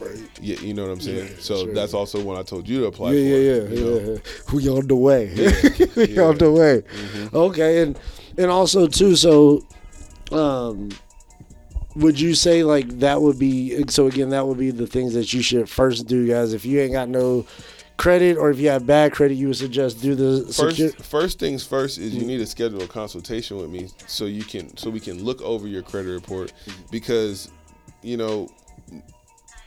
right. 0.00 0.16
Yeah, 0.40 0.58
you 0.60 0.72
know 0.74 0.84
what 0.84 0.92
I'm 0.92 1.00
saying. 1.00 1.26
Yeah, 1.28 1.32
so 1.38 1.64
sure. 1.64 1.74
that's 1.74 1.92
also 1.94 2.22
one 2.22 2.36
I 2.38 2.42
told 2.42 2.66
you 2.68 2.80
to 2.80 2.86
apply 2.86 3.12
Yeah, 3.12 3.20
for. 3.20 3.26
yeah, 3.26 3.36
yeah, 3.36 3.68
you 3.68 3.84
know? 3.84 4.12
yeah. 4.14 4.52
We 4.54 4.68
on 4.70 4.86
the 4.86 4.96
way. 4.96 5.26
we 5.34 5.42
Yeah. 5.42 5.46
Mm-hmm. 5.46 6.20
on 6.20 6.38
the 6.38 6.52
way. 6.52 6.82
Okay, 7.34 7.82
and 7.82 7.98
and 8.38 8.50
also 8.50 8.86
too. 8.86 9.16
So, 9.16 9.66
um, 10.32 10.88
would 11.94 12.18
you 12.20 12.34
say 12.34 12.62
like 12.62 12.88
that 13.00 13.20
would 13.22 13.38
be 13.38 13.84
so? 13.88 14.06
Again, 14.06 14.30
that 14.30 14.46
would 14.46 14.58
be 14.58 14.70
the 14.70 14.86
things 14.86 15.14
that 15.14 15.32
you 15.32 15.42
should 15.42 15.68
first 15.68 16.06
do, 16.06 16.26
guys. 16.26 16.52
If 16.52 16.64
you 16.64 16.80
ain't 16.80 16.92
got 16.92 17.08
no 17.08 17.46
credit, 17.96 18.36
or 18.36 18.50
if 18.50 18.58
you 18.58 18.68
have 18.68 18.86
bad 18.86 19.12
credit, 19.12 19.34
you 19.34 19.48
would 19.48 19.56
suggest 19.56 20.02
do 20.02 20.14
the 20.14 20.52
First, 20.52 20.78
secu- 20.78 21.02
first 21.02 21.38
things 21.38 21.66
first 21.66 21.98
is 21.98 22.12
you 22.12 22.20
mm-hmm. 22.20 22.28
need 22.28 22.38
to 22.38 22.46
schedule 22.46 22.82
a 22.82 22.88
consultation 22.88 23.56
with 23.56 23.70
me 23.70 23.88
so 24.06 24.26
you 24.26 24.44
can 24.44 24.76
so 24.76 24.90
we 24.90 25.00
can 25.00 25.22
look 25.24 25.40
over 25.42 25.66
your 25.66 25.82
credit 25.82 26.10
report 26.10 26.52
mm-hmm. 26.66 26.82
because 26.90 27.50
you 28.02 28.16
know 28.16 28.48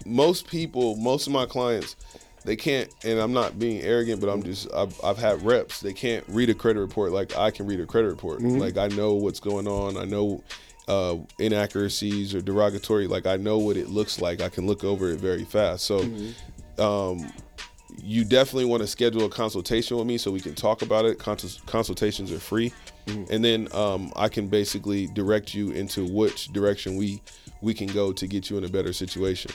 most 0.05 0.47
people, 0.47 0.95
most 0.95 1.27
of 1.27 1.33
my 1.33 1.45
clients, 1.45 1.95
they 2.45 2.55
can't. 2.55 2.89
And 3.03 3.19
I'm 3.19 3.33
not 3.33 3.59
being 3.59 3.81
arrogant, 3.81 4.21
but 4.21 4.29
I'm 4.29 4.39
mm-hmm. 4.39 4.49
just 4.49 4.73
I've, 4.73 4.99
I've 5.03 5.17
had 5.17 5.43
reps. 5.43 5.81
They 5.81 5.93
can't 5.93 6.23
read 6.27 6.49
a 6.49 6.53
credit 6.53 6.79
report 6.79 7.11
like 7.11 7.37
I 7.37 7.51
can 7.51 7.65
read 7.65 7.79
a 7.79 7.85
credit 7.85 8.09
report. 8.09 8.41
Like 8.41 8.77
I 8.77 8.87
know 8.87 9.13
what's 9.13 9.39
going 9.39 9.67
on. 9.67 9.97
I 9.97 10.05
know 10.05 10.43
uh, 10.87 11.17
inaccuracies 11.37 12.33
or 12.33 12.41
derogatory. 12.41 13.07
Like 13.07 13.25
I 13.25 13.37
know 13.37 13.57
what 13.57 13.77
it 13.77 13.89
looks 13.89 14.21
like. 14.21 14.41
I 14.41 14.49
can 14.49 14.65
look 14.65 14.83
over 14.83 15.09
it 15.09 15.19
very 15.19 15.45
fast. 15.45 15.85
So. 15.85 16.05
Um, 16.77 17.29
you 17.97 18.23
definitely 18.23 18.65
want 18.65 18.81
to 18.81 18.87
schedule 18.87 19.25
a 19.25 19.29
consultation 19.29 19.97
with 19.97 20.07
me 20.07 20.17
so 20.17 20.31
we 20.31 20.39
can 20.39 20.55
talk 20.55 20.81
about 20.81 21.05
it. 21.05 21.19
Cons- 21.19 21.61
consultations 21.65 22.31
are 22.31 22.39
free, 22.39 22.73
and 23.07 23.43
then 23.43 23.67
um, 23.73 24.11
I 24.15 24.29
can 24.29 24.47
basically 24.47 25.07
direct 25.07 25.53
you 25.53 25.71
into 25.71 26.05
which 26.05 26.47
direction 26.47 26.95
we 26.95 27.21
we 27.61 27.73
can 27.73 27.87
go 27.87 28.13
to 28.13 28.27
get 28.27 28.49
you 28.49 28.57
in 28.57 28.63
a 28.63 28.69
better 28.69 28.93
situation. 28.93 29.51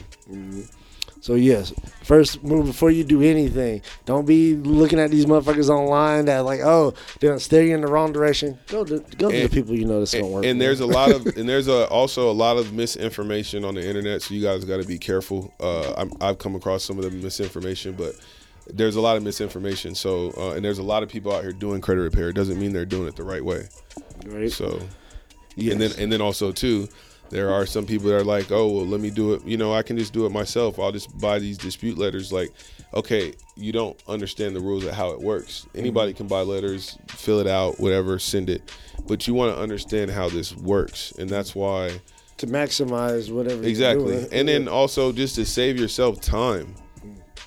So 1.25 1.37
yes, 1.37 1.73
first 2.03 2.45
move 2.45 2.67
before 2.67 2.91
you 2.91 3.03
do 3.03 3.23
anything. 3.23 3.81
Don't 4.05 4.27
be 4.27 4.57
looking 4.57 5.01
at 5.01 5.11
these 5.11 5.25
motherfuckers 5.25 5.71
online 5.71 6.27
that 6.27 6.41
like, 6.41 6.61
oh, 6.61 6.93
they're 7.19 7.31
gonna 7.31 7.41
steer 7.41 7.63
you 7.63 7.75
in 7.75 7.81
the 7.81 7.87
wrong 7.87 8.13
direction. 8.13 8.59
Go 8.67 8.85
to 8.85 8.99
go 9.17 9.31
to 9.31 9.41
the 9.45 9.49
people 9.49 9.75
you 9.75 9.87
know 9.87 10.01
that's 10.01 10.13
gonna 10.13 10.27
And, 10.27 10.35
work. 10.35 10.45
and 10.45 10.61
there's 10.61 10.81
a 10.81 10.87
lot 10.87 11.11
of 11.13 11.25
and 11.39 11.49
there's 11.49 11.67
a, 11.67 11.89
also 11.89 12.31
a 12.31 12.37
lot 12.37 12.59
of 12.59 12.75
misinformation 12.75 13.65
on 13.65 13.75
the 13.75 13.83
internet, 13.89 14.21
so 14.21 14.35
you 14.35 14.43
guys 14.43 14.67
got 14.67 14.83
to 14.83 14.87
be 14.87 14.99
careful. 14.99 15.55
Uh, 15.59 15.95
I'm, 15.95 16.13
I've 16.21 16.37
come 16.37 16.55
across 16.57 16.85
some 16.85 16.99
of 16.99 17.05
the 17.05 17.11
misinformation, 17.11 17.95
but 17.95 18.17
there's 18.67 18.97
a 18.97 19.01
lot 19.01 19.17
of 19.17 19.23
misinformation. 19.23 19.95
So 19.95 20.31
uh, 20.37 20.51
and 20.57 20.63
there's 20.63 20.77
a 20.79 20.83
lot 20.83 21.03
of 21.03 21.09
people 21.09 21.33
out 21.33 21.43
here 21.43 21.53
doing 21.53 21.81
credit 21.81 22.03
repair. 22.03 22.29
It 22.29 22.35
doesn't 22.35 22.61
mean 22.61 22.75
they're 22.75 22.85
doing 22.85 23.09
it 23.09 23.17
the 23.17 23.25
right 23.25 23.43
way. 23.43 23.67
right? 24.27 24.53
So 24.53 24.79
Yes. 25.57 25.73
and 25.73 25.81
then 25.81 25.91
and 25.99 26.13
then 26.13 26.21
also 26.21 26.53
too, 26.53 26.87
there 27.35 27.53
are 27.53 27.67
some 27.67 27.85
people 27.85 28.07
that 28.07 28.15
are 28.15 28.23
like, 28.23 28.53
oh 28.53 28.69
well, 28.69 28.87
let 28.87 29.01
me 29.01 29.11
do 29.11 29.35
it. 29.35 29.45
You 29.45 29.57
know, 29.57 29.75
I 29.75 29.83
can 29.83 29.99
just 29.99 30.13
do 30.13 30.25
it 30.25 30.31
myself. 30.31 30.79
I'll 30.79 30.93
just 30.93 31.19
buy 31.19 31.41
these 31.41 31.59
dispute 31.59 31.99
letters. 31.99 32.33
Like, 32.33 32.53
okay, 32.95 33.35
you 33.57 33.73
don't 33.73 34.01
understand 34.07 34.55
the 34.55 34.61
rules 34.61 34.85
of 34.85 34.95
how 34.95 35.11
it 35.11 35.21
works. 35.21 35.67
Anybody 35.75 36.13
can 36.13 36.29
buy 36.29 36.43
letters, 36.43 36.97
fill 37.09 37.41
it 37.41 37.49
out, 37.49 37.81
whatever, 37.81 38.21
send 38.21 38.49
it, 38.49 38.71
but 39.09 39.27
you 39.27 39.35
want 39.35 39.53
to 39.53 39.61
understand 39.61 40.13
how 40.13 40.29
this 40.29 40.55
works, 40.55 41.11
and 41.19 41.29
that's 41.29 41.57
why 41.57 42.01
to 42.37 42.47
maximize 42.47 43.33
whatever. 43.33 43.65
exactly. 43.65 44.29
And 44.31 44.47
then 44.47 44.69
also 44.81 45.11
just 45.11 45.35
to 45.35 45.45
save 45.45 45.77
yourself 45.77 46.21
time. 46.21 46.77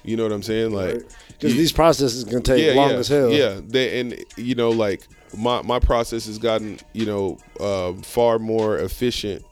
You 0.03 0.17
know 0.17 0.23
what 0.23 0.33
I'm 0.33 0.43
saying? 0.43 0.73
Like, 0.73 1.07
because 1.29 1.55
these 1.55 1.71
processes 1.71 2.25
can 2.25 2.41
take 2.41 2.75
long 2.75 2.89
yeah, 2.89 2.95
as 2.97 3.07
hell. 3.07 3.31
Yeah, 3.31 3.61
they, 3.63 4.01
and 4.01 4.21
you 4.35 4.55
know, 4.55 4.69
like 4.69 5.07
my 5.37 5.61
my 5.61 5.79
process 5.79 6.25
has 6.25 6.37
gotten 6.37 6.79
you 6.93 7.05
know 7.05 7.37
uh, 7.59 7.93
far 8.01 8.37
more 8.37 8.77
efficient, 8.77 9.45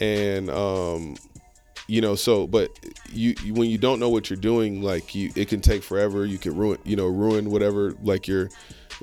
and 0.00 0.50
um, 0.50 1.16
you 1.86 2.00
know, 2.00 2.14
so 2.14 2.46
but 2.46 2.70
you, 3.12 3.34
you 3.44 3.54
when 3.54 3.68
you 3.68 3.78
don't 3.78 4.00
know 4.00 4.08
what 4.08 4.30
you're 4.30 4.36
doing, 4.36 4.82
like 4.82 5.14
you, 5.14 5.30
it 5.36 5.48
can 5.48 5.60
take 5.60 5.82
forever. 5.82 6.24
You 6.24 6.38
can 6.38 6.56
ruin 6.56 6.78
you 6.84 6.96
know 6.96 7.06
ruin 7.06 7.50
whatever 7.50 7.94
like 8.02 8.28
you're. 8.28 8.50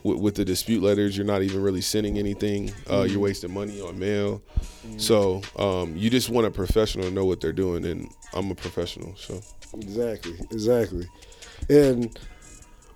With, 0.03 0.19
with 0.19 0.35
the 0.35 0.45
dispute 0.45 0.81
letters, 0.81 1.17
you're 1.17 1.25
not 1.25 1.41
even 1.41 1.61
really 1.61 1.81
sending 1.81 2.17
anything. 2.17 2.71
Uh, 2.89 3.01
You're 3.01 3.19
wasting 3.19 3.53
money 3.53 3.81
on 3.81 3.99
mail. 3.99 4.41
So 4.95 5.41
um, 5.57 5.97
you 5.97 6.09
just 6.09 6.29
want 6.29 6.47
a 6.47 6.51
professional 6.51 7.03
to 7.05 7.11
know 7.11 7.25
what 7.25 7.41
they're 7.41 7.51
doing, 7.51 7.83
and 7.85 8.09
I'm 8.33 8.49
a 8.51 8.55
professional. 8.55 9.17
So 9.17 9.41
Exactly, 9.73 10.35
exactly. 10.49 11.07
And 11.69 12.17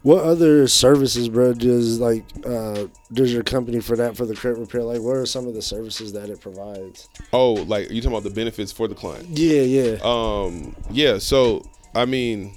what 0.05 0.23
other 0.23 0.67
services, 0.67 1.29
bro, 1.29 1.53
does 1.53 1.99
like 1.99 2.23
uh 2.45 2.85
does 3.11 3.33
your 3.33 3.41
company 3.41 3.79
for 3.79 3.95
that 3.95 4.15
for 4.15 4.27
the 4.27 4.35
credit 4.35 4.59
repair? 4.59 4.83
Like, 4.83 5.01
what 5.01 5.17
are 5.17 5.25
some 5.25 5.47
of 5.47 5.55
the 5.55 5.63
services 5.63 6.13
that 6.13 6.29
it 6.29 6.39
provides? 6.39 7.09
oh, 7.33 7.53
like 7.53 7.89
you 7.89 8.01
talking 8.01 8.15
about 8.15 8.23
the 8.23 8.35
benefits 8.35 8.71
for 8.71 8.87
the 8.87 8.93
client? 8.93 9.25
Yeah, 9.29 9.61
yeah. 9.61 9.97
Um, 10.03 10.75
yeah. 10.91 11.17
So 11.17 11.67
I 11.95 12.05
mean, 12.05 12.55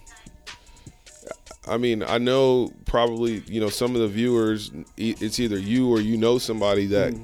I 1.67 1.78
mean, 1.78 2.02
I 2.02 2.19
know 2.19 2.71
probably 2.85 3.43
you 3.47 3.62
know 3.62 3.71
some 3.71 3.95
of 3.95 4.02
the 4.02 4.09
viewers. 4.09 4.71
It's 4.99 5.40
either 5.40 5.59
you 5.59 5.90
or 5.90 6.02
you 6.02 6.19
know 6.19 6.37
somebody 6.37 6.85
that 6.88 7.14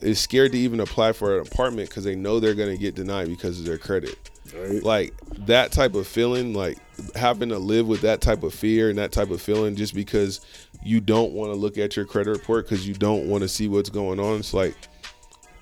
is 0.00 0.20
scared 0.20 0.52
to 0.52 0.58
even 0.58 0.78
apply 0.78 1.10
for 1.10 1.40
an 1.40 1.44
apartment 1.44 1.88
because 1.88 2.04
they 2.04 2.14
know 2.14 2.38
they're 2.38 2.54
gonna 2.54 2.76
get 2.76 2.94
denied 2.94 3.26
because 3.26 3.58
of 3.58 3.66
their 3.66 3.78
credit. 3.78 4.30
right. 4.54 4.80
Like 4.80 5.12
that 5.38 5.72
type 5.72 5.96
of 5.96 6.06
feeling, 6.06 6.54
like 6.54 6.78
having 7.14 7.48
to 7.50 7.58
live 7.58 7.86
with 7.86 8.00
that 8.02 8.20
type 8.20 8.42
of 8.42 8.52
fear 8.54 8.88
and 8.90 8.98
that 8.98 9.12
type 9.12 9.30
of 9.30 9.40
feeling, 9.40 9.76
just 9.76 9.94
because 9.94 10.40
you 10.82 11.00
don't 11.00 11.32
want 11.32 11.52
to 11.52 11.56
look 11.58 11.78
at 11.78 11.96
your 11.96 12.04
credit 12.04 12.30
report 12.30 12.68
because 12.68 12.86
you 12.86 12.94
don't 12.94 13.28
want 13.28 13.42
to 13.42 13.48
see 13.48 13.68
what's 13.68 13.90
going 13.90 14.18
on. 14.20 14.38
It's 14.38 14.54
like, 14.54 14.74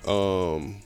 um, 0.07 0.77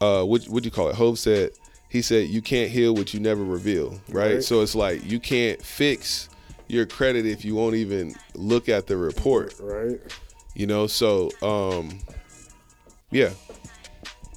uh, 0.00 0.24
what 0.24 0.44
what 0.44 0.64
you 0.64 0.70
call 0.70 0.88
it? 0.88 0.94
Hov 0.94 1.18
said 1.18 1.50
he 1.88 2.02
said 2.02 2.28
you 2.28 2.40
can't 2.40 2.70
heal 2.70 2.94
what 2.94 3.12
you 3.12 3.20
never 3.20 3.44
reveal, 3.44 3.90
right? 4.08 4.34
Right. 4.34 4.42
So 4.44 4.62
it's 4.62 4.74
like 4.74 5.04
you 5.04 5.20
can't 5.20 5.60
fix 5.62 6.28
your 6.68 6.86
credit 6.86 7.26
if 7.26 7.44
you 7.44 7.54
won't 7.54 7.74
even 7.74 8.14
look 8.34 8.68
at 8.68 8.86
the 8.86 8.96
report, 8.96 9.54
Right. 9.60 10.00
you 10.54 10.66
know. 10.66 10.86
So 10.86 11.30
um, 11.42 11.98
yeah, 13.10 13.30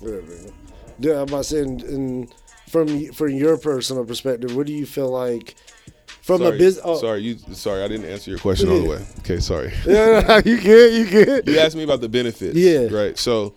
Yeah, 0.01 0.11
man. 0.11 0.51
Yeah, 0.99 1.13
I'm 1.21 1.27
about 1.29 1.45
saying, 1.45 1.81
and 1.83 2.33
from 2.73 3.13
from 3.13 3.29
your 3.29 3.55
personal 3.57 4.03
perspective, 4.03 4.55
what 4.55 4.65
do 4.65 4.73
you 4.73 4.87
feel 4.87 5.09
like 5.09 5.55
from 6.23 6.39
sorry, 6.39 6.55
a 6.55 6.57
business? 6.57 6.83
Oh, 6.83 6.97
sorry, 6.97 7.21
you 7.21 7.37
sorry, 7.53 7.83
I 7.83 7.87
didn't 7.87 8.07
answer 8.07 8.31
your 8.31 8.39
question 8.39 8.69
all 8.69 8.81
the 8.81 8.89
way. 8.89 9.05
Okay, 9.19 9.39
sorry. 9.39 9.71
yeah, 9.87 10.41
you 10.43 10.59
good? 10.59 10.93
You 10.93 11.05
good? 11.05 11.47
you 11.47 11.59
asked 11.59 11.75
me 11.75 11.83
about 11.83 12.01
the 12.01 12.09
benefits. 12.09 12.55
Yeah. 12.55 12.87
Right. 12.89 13.15
So, 13.17 13.53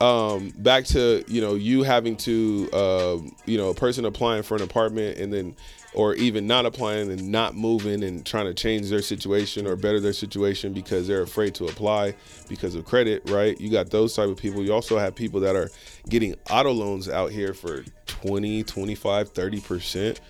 um, 0.00 0.52
back 0.58 0.84
to 0.86 1.24
you 1.28 1.40
know 1.40 1.54
you 1.54 1.84
having 1.84 2.16
to 2.16 2.68
um, 2.72 3.36
you 3.46 3.56
know 3.56 3.70
a 3.70 3.74
person 3.74 4.04
applying 4.04 4.42
for 4.42 4.56
an 4.56 4.62
apartment 4.62 5.18
and 5.18 5.32
then 5.32 5.54
or 5.96 6.14
even 6.14 6.46
not 6.46 6.66
applying 6.66 7.10
and 7.10 7.32
not 7.32 7.56
moving 7.56 8.04
and 8.04 8.24
trying 8.24 8.44
to 8.44 8.54
change 8.54 8.90
their 8.90 9.02
situation 9.02 9.66
or 9.66 9.74
better 9.74 9.98
their 9.98 10.12
situation 10.12 10.72
because 10.72 11.08
they're 11.08 11.22
afraid 11.22 11.54
to 11.54 11.64
apply 11.64 12.14
because 12.48 12.74
of 12.74 12.84
credit 12.84 13.22
right 13.30 13.60
you 13.60 13.70
got 13.70 13.90
those 13.90 14.14
type 14.14 14.28
of 14.28 14.36
people 14.36 14.62
you 14.62 14.72
also 14.72 14.98
have 14.98 15.14
people 15.14 15.40
that 15.40 15.56
are 15.56 15.70
getting 16.08 16.34
auto 16.50 16.70
loans 16.70 17.08
out 17.08 17.32
here 17.32 17.54
for 17.54 17.82
20 18.06 18.62
25 18.62 19.30
30 19.30 19.60
percent 19.60 20.20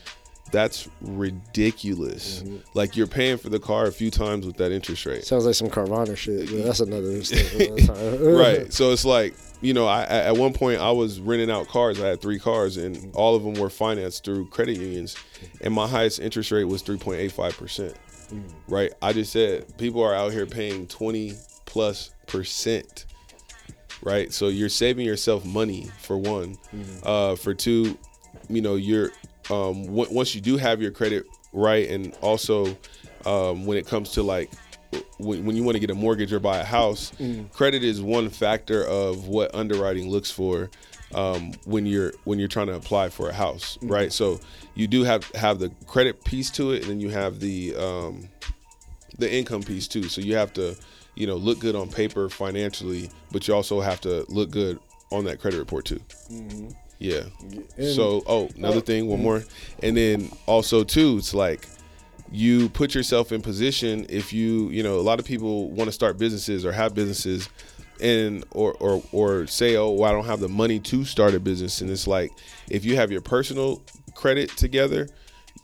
that's 0.52 0.88
ridiculous 1.00 2.42
mm-hmm. 2.42 2.56
like 2.74 2.96
you're 2.96 3.08
paying 3.08 3.36
for 3.36 3.48
the 3.48 3.58
car 3.58 3.86
a 3.86 3.92
few 3.92 4.10
times 4.10 4.46
with 4.46 4.56
that 4.56 4.70
interest 4.70 5.04
rate 5.04 5.24
Sounds 5.24 5.44
like 5.44 5.56
some 5.56 5.68
Carvana 5.68 6.16
shit. 6.16 6.48
But 6.48 6.64
that's 6.64 6.80
another 6.80 7.22
story. 7.24 8.32
right. 8.32 8.72
So 8.72 8.92
it's 8.92 9.04
like 9.04 9.34
you 9.60 9.72
know, 9.74 9.86
I 9.86 10.02
at 10.04 10.36
one 10.36 10.52
point 10.52 10.80
I 10.80 10.90
was 10.90 11.18
renting 11.20 11.50
out 11.50 11.68
cars. 11.68 12.00
I 12.00 12.08
had 12.08 12.20
three 12.20 12.38
cars, 12.38 12.76
and 12.76 13.14
all 13.14 13.34
of 13.34 13.42
them 13.42 13.54
were 13.54 13.70
financed 13.70 14.24
through 14.24 14.48
credit 14.48 14.76
unions, 14.76 15.16
and 15.60 15.72
my 15.72 15.86
highest 15.86 16.20
interest 16.20 16.50
rate 16.50 16.64
was 16.64 16.82
three 16.82 16.98
point 16.98 17.20
eight 17.20 17.32
five 17.32 17.56
percent. 17.56 17.94
Right. 18.68 18.92
I 19.00 19.12
just 19.12 19.32
said 19.32 19.78
people 19.78 20.02
are 20.02 20.14
out 20.14 20.32
here 20.32 20.46
paying 20.46 20.86
twenty 20.88 21.34
plus 21.64 22.10
percent. 22.26 23.06
Right. 24.02 24.32
So 24.32 24.48
you're 24.48 24.68
saving 24.68 25.06
yourself 25.06 25.44
money 25.44 25.90
for 26.00 26.18
one. 26.18 26.58
Uh, 27.02 27.36
for 27.36 27.54
two, 27.54 27.96
you 28.48 28.60
know, 28.60 28.74
you're 28.74 29.10
um, 29.50 29.86
w- 29.86 30.08
once 30.10 30.34
you 30.34 30.40
do 30.40 30.56
have 30.56 30.82
your 30.82 30.90
credit 30.90 31.24
right, 31.52 31.88
and 31.88 32.14
also 32.20 32.76
um, 33.24 33.64
when 33.64 33.78
it 33.78 33.86
comes 33.86 34.10
to 34.12 34.22
like 34.22 34.50
when, 35.18 35.44
when 35.44 35.56
you 35.56 35.62
want 35.62 35.74
to 35.76 35.80
get 35.80 35.90
a 35.90 35.94
mortgage 35.94 36.32
or 36.32 36.40
buy 36.40 36.58
a 36.58 36.64
house, 36.64 37.12
credit 37.52 37.82
is 37.84 38.00
one 38.02 38.28
factor 38.30 38.84
of 38.84 39.28
what 39.28 39.54
underwriting 39.54 40.08
looks 40.10 40.30
for 40.30 40.70
um, 41.14 41.52
when 41.64 41.86
you're 41.86 42.12
when 42.24 42.38
you're 42.38 42.48
trying 42.48 42.66
to 42.66 42.74
apply 42.74 43.08
for 43.08 43.28
a 43.30 43.32
house, 43.32 43.78
right? 43.82 44.12
So 44.12 44.40
you 44.74 44.86
do 44.88 45.04
have 45.04 45.30
have 45.34 45.58
the 45.58 45.70
credit 45.86 46.24
piece 46.24 46.50
to 46.52 46.72
it, 46.72 46.82
and 46.82 46.90
then 46.90 47.00
you 47.00 47.10
have 47.10 47.38
the 47.40 47.74
um, 47.76 48.28
the 49.18 49.32
income 49.32 49.62
piece 49.62 49.86
too. 49.88 50.04
So 50.04 50.20
you 50.20 50.34
have 50.36 50.52
to 50.54 50.76
you 51.14 51.26
know 51.26 51.36
look 51.36 51.60
good 51.60 51.76
on 51.76 51.88
paper 51.88 52.28
financially, 52.28 53.10
but 53.30 53.46
you 53.46 53.54
also 53.54 53.80
have 53.80 54.00
to 54.02 54.24
look 54.28 54.50
good 54.50 54.78
on 55.12 55.24
that 55.24 55.40
credit 55.40 55.58
report 55.58 55.84
too. 55.84 56.00
Yeah. 56.98 57.22
And- 57.76 57.94
so 57.94 58.22
oh, 58.26 58.48
another 58.56 58.78
Oh, 58.78 58.80
thing, 58.80 59.06
one 59.06 59.22
more, 59.22 59.44
and 59.82 59.96
then 59.96 60.30
also 60.46 60.82
too, 60.82 61.16
it's 61.18 61.32
like 61.34 61.68
you 62.30 62.68
put 62.70 62.94
yourself 62.94 63.32
in 63.32 63.40
position 63.42 64.06
if 64.08 64.32
you 64.32 64.68
you 64.70 64.82
know 64.82 64.96
a 64.96 65.02
lot 65.02 65.18
of 65.18 65.24
people 65.24 65.70
want 65.70 65.88
to 65.88 65.92
start 65.92 66.18
businesses 66.18 66.64
or 66.64 66.72
have 66.72 66.94
businesses 66.94 67.48
and 68.00 68.44
or 68.50 68.74
or 68.74 69.02
or 69.12 69.46
say 69.46 69.76
oh 69.76 69.90
well, 69.90 70.10
I 70.10 70.12
don't 70.12 70.26
have 70.26 70.40
the 70.40 70.48
money 70.48 70.78
to 70.80 71.04
start 71.04 71.34
a 71.34 71.40
business. 71.40 71.80
And 71.80 71.90
it's 71.90 72.06
like 72.06 72.32
if 72.68 72.84
you 72.84 72.96
have 72.96 73.10
your 73.10 73.20
personal 73.20 73.82
credit 74.14 74.50
together 74.50 75.08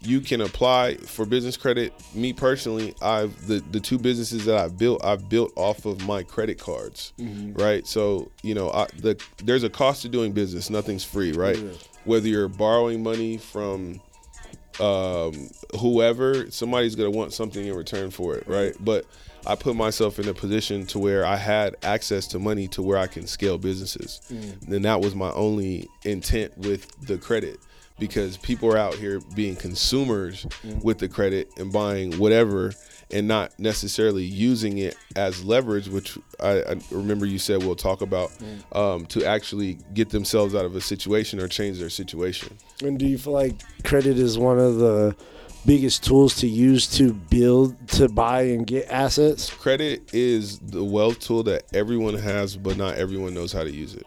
you 0.04 0.20
can 0.20 0.40
apply 0.40 0.96
for 0.96 1.24
business 1.24 1.56
credit. 1.56 1.92
Me 2.14 2.32
personally 2.32 2.94
I've 3.02 3.46
the 3.46 3.60
the 3.70 3.80
two 3.80 3.98
businesses 3.98 4.44
that 4.46 4.56
I've 4.56 4.76
built 4.78 5.04
I've 5.04 5.28
built 5.28 5.52
off 5.56 5.84
of 5.84 6.06
my 6.06 6.22
credit 6.22 6.58
cards 6.58 7.12
mm-hmm. 7.18 7.52
right? 7.54 7.86
So 7.86 8.30
you 8.42 8.54
know 8.54 8.70
I, 8.70 8.86
the 8.98 9.20
there's 9.44 9.62
a 9.62 9.70
cost 9.70 10.02
to 10.02 10.08
doing 10.08 10.32
business. 10.32 10.70
Nothing's 10.70 11.04
free 11.04 11.32
right? 11.32 11.58
Yeah. 11.58 11.70
whether 12.04 12.28
you're 12.28 12.48
borrowing 12.48 13.02
money 13.02 13.36
from 13.36 14.00
um, 14.80 15.50
whoever, 15.80 16.50
somebody's 16.50 16.94
gonna 16.94 17.10
want 17.10 17.32
something 17.32 17.64
in 17.66 17.74
return 17.74 18.10
for 18.10 18.36
it, 18.36 18.46
right? 18.46 18.74
But 18.80 19.04
I 19.46 19.54
put 19.56 19.74
myself 19.76 20.18
in 20.18 20.28
a 20.28 20.34
position 20.34 20.86
to 20.86 20.98
where 20.98 21.24
I 21.26 21.36
had 21.36 21.76
access 21.82 22.26
to 22.28 22.38
money 22.38 22.68
to 22.68 22.82
where 22.82 22.96
I 22.98 23.06
can 23.08 23.26
scale 23.26 23.58
businesses, 23.58 24.20
and 24.68 24.84
that 24.84 25.00
was 25.00 25.14
my 25.14 25.30
only 25.32 25.88
intent 26.04 26.56
with 26.58 26.88
the 27.06 27.18
credit 27.18 27.58
because 27.98 28.36
people 28.36 28.72
are 28.72 28.78
out 28.78 28.94
here 28.94 29.20
being 29.34 29.54
consumers 29.56 30.46
Mm. 30.64 30.82
with 30.82 30.98
the 30.98 31.08
credit 31.08 31.50
and 31.58 31.72
buying 31.72 32.18
whatever 32.18 32.72
and 33.12 33.28
not 33.28 33.58
necessarily 33.58 34.24
using 34.24 34.78
it 34.78 34.96
as 35.16 35.44
leverage, 35.44 35.88
which 35.88 36.16
I, 36.40 36.62
I 36.62 36.76
remember 36.90 37.26
you 37.26 37.38
said 37.38 37.62
we'll 37.62 37.74
talk 37.76 38.00
about, 38.00 38.30
Mm. 38.32 38.76
um, 38.76 39.06
to 39.06 39.24
actually 39.24 39.78
get 39.94 40.10
themselves 40.10 40.54
out 40.54 40.64
of 40.64 40.74
a 40.76 40.80
situation 40.80 41.38
or 41.40 41.48
change 41.48 41.78
their 41.78 41.90
situation. 41.90 42.56
And 42.82 42.98
do 42.98 43.06
you 43.06 43.18
feel 43.18 43.32
like 43.34 43.54
credit 43.84 44.18
is 44.18 44.38
one 44.38 44.58
of 44.58 44.76
the 44.76 45.14
biggest 45.64 46.02
tools 46.04 46.34
to 46.36 46.48
use 46.48 46.86
to 46.96 47.12
build, 47.12 47.76
to 47.90 48.08
buy 48.08 48.42
and 48.42 48.66
get 48.66 48.88
assets? 48.88 49.50
Credit 49.50 50.02
is 50.12 50.58
the 50.58 50.82
wealth 50.82 51.20
tool 51.20 51.42
that 51.44 51.64
everyone 51.74 52.14
has, 52.14 52.56
but 52.56 52.76
not 52.76 52.96
everyone 52.96 53.34
knows 53.34 53.52
how 53.52 53.62
to 53.62 53.70
use 53.70 53.94
it. 53.94 54.06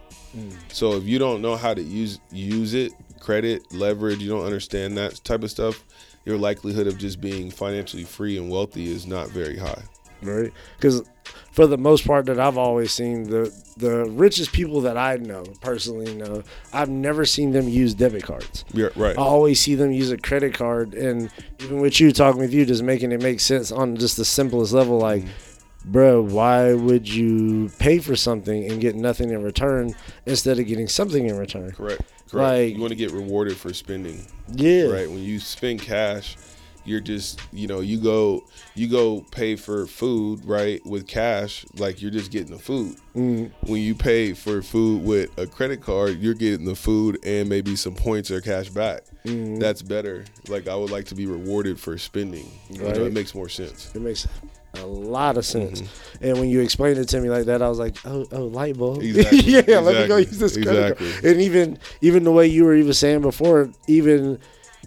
So 0.68 0.98
if 0.98 1.06
you 1.06 1.18
don't 1.18 1.42
know 1.42 1.56
how 1.56 1.74
to 1.74 1.82
use 1.82 2.20
use 2.30 2.74
it, 2.74 2.92
credit, 3.22 3.62
leverage, 3.72 4.20
you 4.22 4.28
don't 4.30 4.44
understand 4.46 4.98
that 4.98 5.24
type 5.24 5.44
of 5.44 5.50
stuff, 5.52 5.82
your 6.26 6.38
likelihood 6.38 6.88
of 6.88 6.98
just 6.98 7.22
being 7.22 7.52
financially 7.52 8.04
free 8.04 8.38
and 8.38 8.50
wealthy 8.50 8.92
is 8.92 9.06
not 9.06 9.30
very 9.30 9.58
high. 9.58 9.84
right? 10.22 10.52
Because 10.78 11.04
for 11.52 11.68
the 11.68 11.78
most 11.78 12.06
part, 12.06 12.26
that 12.26 12.40
I've 12.40 12.58
always 12.58 12.92
seen 12.92 13.24
the 13.24 13.54
the 13.78 14.06
richest 14.06 14.54
people 14.54 14.82
that 14.82 14.98
I 14.98 15.18
know 15.18 15.44
personally 15.62 16.14
know, 16.16 16.44
I've 16.74 16.90
never 16.90 17.26
seen 17.26 17.52
them 17.52 17.68
use 17.68 17.94
debit 17.94 18.24
cards. 18.24 18.66
Yeah, 18.74 18.90
right. 18.96 19.18
I 19.18 19.22
always 19.22 19.60
see 19.60 19.76
them 19.76 19.92
use 19.92 20.12
a 20.12 20.18
credit 20.18 20.54
card, 20.54 20.94
and 20.94 21.30
even 21.62 21.80
with 21.80 22.00
you 22.00 22.12
talking 22.12 22.42
with 22.42 22.54
you, 22.54 22.66
just 22.66 22.84
making 22.84 23.12
it 23.12 23.22
make 23.22 23.40
sense 23.40 23.72
on 23.72 23.96
just 23.98 24.18
the 24.18 24.26
simplest 24.26 24.74
level. 24.74 24.98
Like, 24.98 25.24
mm-hmm. 25.24 25.92
bro, 25.92 26.22
why 26.22 26.74
would 26.74 27.08
you 27.08 27.70
pay 27.80 28.00
for 28.00 28.16
something 28.16 28.70
and 28.70 28.82
get 28.82 28.96
nothing 28.96 29.30
in 29.32 29.44
return 29.44 29.94
instead 30.26 30.60
of 30.60 30.68
getting 30.68 30.88
something 30.88 31.28
in 31.28 31.38
return? 31.38 31.72
Correct. 31.72 32.02
Correct. 32.36 32.60
like- 32.60 32.76
you 32.76 32.82
want 32.82 32.92
to 32.92 32.96
get 32.96 33.12
rewarded 33.12 33.58
for 33.58 33.74
spending, 33.74 34.26
Yeah, 34.54 34.84
right? 34.86 35.10
When 35.10 35.20
you 35.24 35.40
spend 35.40 35.82
cash, 35.82 36.38
you're 36.86 37.00
just, 37.00 37.40
you 37.52 37.66
know, 37.68 37.80
you 37.80 37.98
go 38.00 38.44
you 38.76 38.88
go 38.88 39.26
pay 39.32 39.56
for 39.56 39.88
food, 39.88 40.46
right, 40.46 40.86
with 40.86 41.08
cash, 41.08 41.66
like 41.78 42.02
you're 42.02 42.12
just 42.12 42.30
getting 42.30 42.52
the 42.52 42.60
food. 42.60 42.96
Mm, 43.16 43.50
When 43.62 43.82
you 43.82 43.96
pay 43.96 44.34
for 44.34 44.62
food 44.62 45.04
with 45.04 45.30
a 45.38 45.48
credit 45.48 45.82
card, 45.82 46.20
you're 46.20 46.34
getting 46.36 46.66
the 46.66 46.76
food 46.76 47.18
and 47.26 47.48
maybe 47.50 47.76
some 47.76 47.96
points 47.96 48.30
or 48.30 48.42
cash 48.42 48.70
back. 48.70 49.04
Mm. 49.26 49.60
That's 49.60 49.82
better. 49.82 50.26
Like 50.48 50.68
I 50.68 50.76
would 50.76 50.92
like 50.92 51.06
to 51.06 51.16
be 51.16 51.26
rewarded 51.26 51.80
for 51.80 51.98
spending. 51.98 52.50
You 52.70 52.80
know, 52.80 52.88
Right. 52.88 52.98
it 52.98 53.14
makes 53.14 53.34
more 53.36 53.50
sense. 53.50 53.94
It 53.96 54.02
makes 54.02 54.28
a 54.76 54.86
lot 54.86 55.38
of 55.38 55.46
sense. 55.46 55.82
And 56.22 56.38
when 56.40 56.50
you 56.50 56.60
explained 56.62 56.98
it 56.98 57.08
to 57.10 57.22
me 57.22 57.30
like 57.30 57.46
that, 57.46 57.62
I 57.62 57.70
was 57.70 57.80
like, 57.80 57.96
oh, 58.06 58.26
oh, 58.32 58.46
light 58.46 58.78
bulb. 58.78 59.02
Exactly. 59.04 59.40
yeah, 59.40 59.80
let 59.80 60.02
me 60.02 60.08
go 60.08 60.18
use 60.18 60.38
this 60.38 60.54
credit 60.54 60.98
Exactly. 61.00 61.12
card. 61.14 61.26
And 61.26 61.42
even 61.42 61.80
even 62.02 62.24
the 62.24 62.32
way 62.32 62.48
you 62.48 62.66
were 62.66 62.76
even 62.76 62.94
saying 62.94 63.22
before, 63.22 63.70
even 63.88 64.40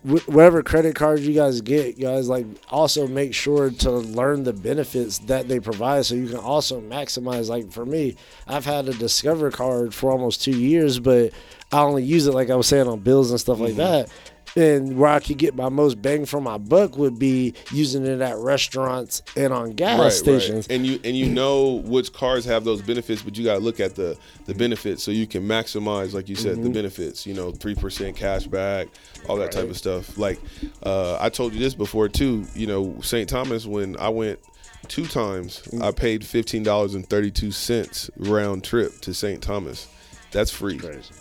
whatever 0.02 0.62
credit 0.62 0.94
cards 0.94 1.26
you 1.26 1.34
guys 1.34 1.60
get, 1.60 1.98
guys 2.00 2.28
like 2.28 2.46
also 2.70 3.06
make 3.06 3.34
sure 3.34 3.70
to 3.70 3.90
learn 3.90 4.44
the 4.44 4.52
benefits 4.52 5.18
that 5.20 5.48
they 5.48 5.60
provide, 5.60 6.06
so 6.06 6.14
you 6.14 6.26
can 6.28 6.38
also 6.38 6.80
maximize. 6.80 7.48
Like 7.48 7.70
for 7.72 7.86
me, 7.86 8.16
I've 8.46 8.64
had 8.64 8.88
a 8.88 8.94
Discover 8.94 9.50
card 9.50 9.94
for 9.94 10.10
almost 10.10 10.42
two 10.42 10.58
years, 10.58 10.98
but 10.98 11.32
I 11.72 11.80
only 11.80 12.02
use 12.04 12.26
it 12.26 12.32
like 12.34 12.50
I 12.50 12.56
was 12.56 12.66
saying 12.66 12.88
on 12.88 13.00
bills 13.00 13.30
and 13.30 13.38
stuff 13.40 13.58
like 13.58 13.70
Mm-hmm. 13.74 13.78
that. 13.78 14.10
And 14.58 14.98
where 14.98 15.10
I 15.10 15.20
could 15.20 15.38
get 15.38 15.54
my 15.54 15.68
most 15.68 16.02
bang 16.02 16.24
for 16.26 16.40
my 16.40 16.58
buck 16.58 16.96
would 16.98 17.18
be 17.18 17.54
using 17.72 18.04
it 18.04 18.20
at 18.20 18.36
restaurants 18.38 19.22
and 19.36 19.52
on 19.52 19.72
gas 19.72 20.16
stations. 20.16 20.66
And 20.68 20.84
you 20.84 20.98
and 21.04 21.16
you 21.16 21.26
know 21.26 21.82
which 21.84 22.12
cars 22.12 22.44
have 22.46 22.64
those 22.64 22.82
benefits, 22.82 23.22
but 23.22 23.38
you 23.38 23.44
got 23.44 23.54
to 23.54 23.60
look 23.60 23.78
at 23.78 23.94
the 23.94 24.18
the 24.46 24.54
benefits 24.54 25.02
so 25.02 25.10
you 25.10 25.26
can 25.26 25.42
maximize, 25.46 26.12
like 26.12 26.28
you 26.28 26.34
said, 26.34 26.54
Mm-hmm. 26.54 26.64
the 26.64 26.70
benefits. 26.70 27.24
You 27.26 27.34
know, 27.34 27.52
three 27.52 27.74
percent 27.74 28.16
cash 28.16 28.46
back, 28.46 28.88
all 29.28 29.36
that 29.36 29.52
type 29.52 29.70
of 29.70 29.76
stuff. 29.76 30.18
Like 30.18 30.40
uh, 30.82 31.18
I 31.20 31.28
told 31.28 31.52
you 31.52 31.60
this 31.60 31.74
before 31.74 32.08
too. 32.08 32.44
You 32.54 32.66
know, 32.66 33.00
St. 33.00 33.28
Thomas 33.28 33.64
when 33.66 33.96
I 33.98 34.08
went 34.08 34.40
two 34.88 35.06
times, 35.06 35.60
Mm. 35.70 35.82
I 35.82 35.92
paid 35.92 36.24
fifteen 36.26 36.62
dollars 36.62 36.94
and 36.94 37.08
thirty 37.08 37.30
two 37.30 37.50
cents 37.52 38.10
round 38.16 38.64
trip 38.64 39.00
to 39.02 39.14
St. 39.14 39.40
Thomas. 39.42 39.86
That's 40.32 40.50
free. 40.50 40.78
Crazy. 40.78 41.12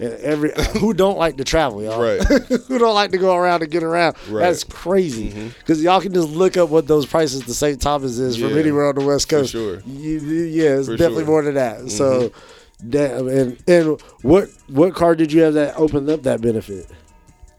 Every 0.00 0.52
who 0.80 0.92
don't 0.94 1.16
like 1.18 1.36
to 1.38 1.44
travel, 1.44 1.82
y'all. 1.82 2.00
Right. 2.00 2.22
who 2.68 2.78
don't 2.78 2.94
like 2.94 3.12
to 3.12 3.18
go 3.18 3.34
around 3.34 3.62
and 3.62 3.70
get 3.70 3.82
around. 3.82 4.14
Right. 4.14 4.26
Mm-hmm. 4.26 4.36
That's 4.38 4.64
crazy. 4.64 5.50
Because 5.58 5.82
y'all 5.82 6.00
can 6.00 6.12
just 6.12 6.28
look 6.28 6.56
up 6.56 6.68
what 6.68 6.86
those 6.86 7.06
prices 7.06 7.42
to 7.46 7.54
St. 7.54 7.80
Thomas 7.80 8.18
is 8.18 8.36
from 8.36 8.56
anywhere 8.58 8.88
on 8.88 8.94
the 8.94 9.04
West 9.04 9.28
for 9.30 9.36
Coast. 9.38 9.52
sure. 9.52 9.80
You- 9.80 10.20
yeah, 10.20 10.76
it's 10.78 10.86
For 10.88 10.96
definitely 10.96 11.24
sure. 11.24 11.24
Mm-hmm. 11.24 11.30
more 11.30 11.42
than 11.42 11.54
that. 11.54 11.90
So, 11.90 12.32
damn, 12.88 13.28
and 13.28 13.62
and 13.66 14.00
what 14.22 14.48
what 14.68 14.94
card 14.94 15.18
did 15.18 15.32
you 15.32 15.42
have 15.42 15.54
that 15.54 15.76
opened 15.76 16.10
up 16.10 16.22
that 16.24 16.40
benefit? 16.42 16.90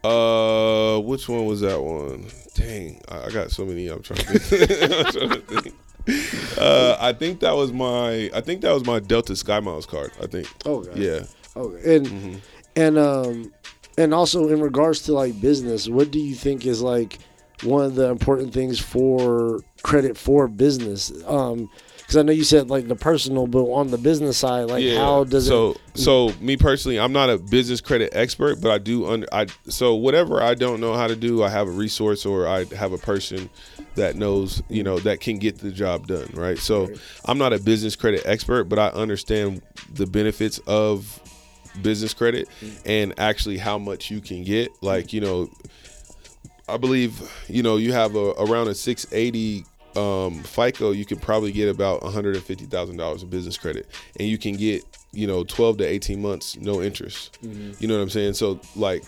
Uh, 0.03 0.99
which 0.99 1.27
one 1.27 1.45
was 1.45 1.61
that 1.61 1.81
one? 1.81 2.27
Dang, 2.53 3.01
I, 3.09 3.29
got 3.29 3.51
so 3.51 3.65
many. 3.65 3.87
I'm 3.87 4.01
trying 4.01 4.19
to 4.19 4.39
think. 4.39 4.71
I'm 4.93 5.11
trying 5.11 5.29
to 5.29 5.61
think. 5.61 5.75
Uh, 6.57 6.95
I 6.99 7.11
think 7.13 7.41
that 7.41 7.55
was 7.55 7.73
my. 7.73 8.29
I 8.33 8.41
think 8.41 8.61
that 8.61 8.71
was 8.73 8.85
my 8.85 8.99
Delta 8.99 9.33
SkyMiles 9.33 9.87
card. 9.87 10.11
I 10.21 10.27
think. 10.27 10.47
Oh, 10.65 10.83
God. 10.83 10.95
Yeah. 10.97 11.19
Okay. 11.57 11.95
And 11.95 12.05
Mm-hmm. 12.07 12.37
and 12.75 12.97
um 12.97 13.53
and 13.97 14.13
also 14.13 14.47
in 14.49 14.61
regards 14.61 15.01
to 15.03 15.13
like 15.13 15.39
business, 15.41 15.89
what 15.89 16.11
do 16.11 16.19
you 16.19 16.35
think 16.35 16.65
is 16.65 16.81
like 16.81 17.19
one 17.63 17.83
of 17.83 17.95
the 17.95 18.09
important 18.09 18.53
things 18.53 18.79
for 18.79 19.61
credit 19.83 20.17
for 20.17 20.47
business? 20.47 21.11
Um 21.25 21.69
because 22.07 22.15
I 22.15 22.21
know 22.21 22.31
you 22.31 22.45
said 22.45 22.69
like 22.69 22.87
the 22.87 22.95
personal, 22.95 23.47
but 23.47 23.65
on 23.65 23.91
the 23.91 23.97
business 23.97 24.37
side, 24.37 24.67
like 24.67 24.87
how 24.95 25.25
does 25.25 25.45
so, 25.45 25.71
it? 25.71 25.77
So, 25.95 26.31
so 26.31 26.39
me 26.39 26.55
personally, 26.55 26.97
I'm 26.97 27.11
not 27.11 27.29
a 27.29 27.37
business 27.37 27.81
credit 27.81 28.11
expert, 28.15 28.61
but 28.61 28.71
I 28.71 28.77
do 28.77 29.07
under. 29.07 29.27
I 29.33 29.47
so 29.67 29.95
whatever 29.95 30.41
I 30.41 30.53
don't 30.53 30.79
know 30.79 30.93
how 30.93 31.07
to 31.07 31.17
do, 31.17 31.43
I 31.43 31.49
have 31.49 31.67
a 31.67 31.71
resource 31.71 32.25
or 32.25 32.47
I 32.47 32.63
have 32.75 32.93
a 32.93 32.97
person 32.97 33.49
that 33.95 34.15
knows, 34.15 34.63
you 34.69 34.83
know, 34.83 34.99
that 34.99 35.19
can 35.19 35.37
get 35.37 35.57
the 35.57 35.71
job 35.71 36.07
done. 36.07 36.29
Right. 36.33 36.57
So, 36.59 36.89
I'm 37.25 37.37
not 37.37 37.51
a 37.51 37.59
business 37.59 37.97
credit 37.97 38.21
expert, 38.25 38.65
but 38.65 38.79
I 38.79 38.87
understand 38.89 39.61
the 39.91 40.05
benefits 40.05 40.59
of 40.59 41.19
business 41.81 42.13
credit 42.13 42.47
and 42.85 43.13
actually 43.19 43.57
how 43.57 43.77
much 43.77 44.11
you 44.11 44.21
can 44.21 44.43
get. 44.43 44.71
Like, 44.81 45.13
you 45.13 45.21
know, 45.21 45.49
I 46.69 46.77
believe, 46.77 47.21
you 47.47 47.63
know, 47.63 47.77
you 47.77 47.93
have 47.93 48.15
a 48.15 48.31
around 48.31 48.67
a 48.67 48.75
680 48.75 49.65
um, 49.95 50.43
FICO, 50.43 50.91
you 50.91 51.05
can 51.05 51.17
probably 51.17 51.51
get 51.51 51.69
about 51.69 52.01
$150,000 52.01 53.21
in 53.23 53.29
business 53.29 53.57
credit, 53.57 53.87
and 54.19 54.27
you 54.27 54.37
can 54.37 54.55
get, 54.55 54.83
you 55.11 55.25
know, 55.25 55.43
12 55.43 55.79
to 55.79 55.85
18 55.85 56.21
months 56.21 56.55
no 56.57 56.81
interest. 56.81 57.39
You 57.79 57.87
know 57.87 57.95
what 57.95 58.03
I'm 58.03 58.09
saying? 58.09 58.33
So, 58.33 58.59
like, 58.75 59.03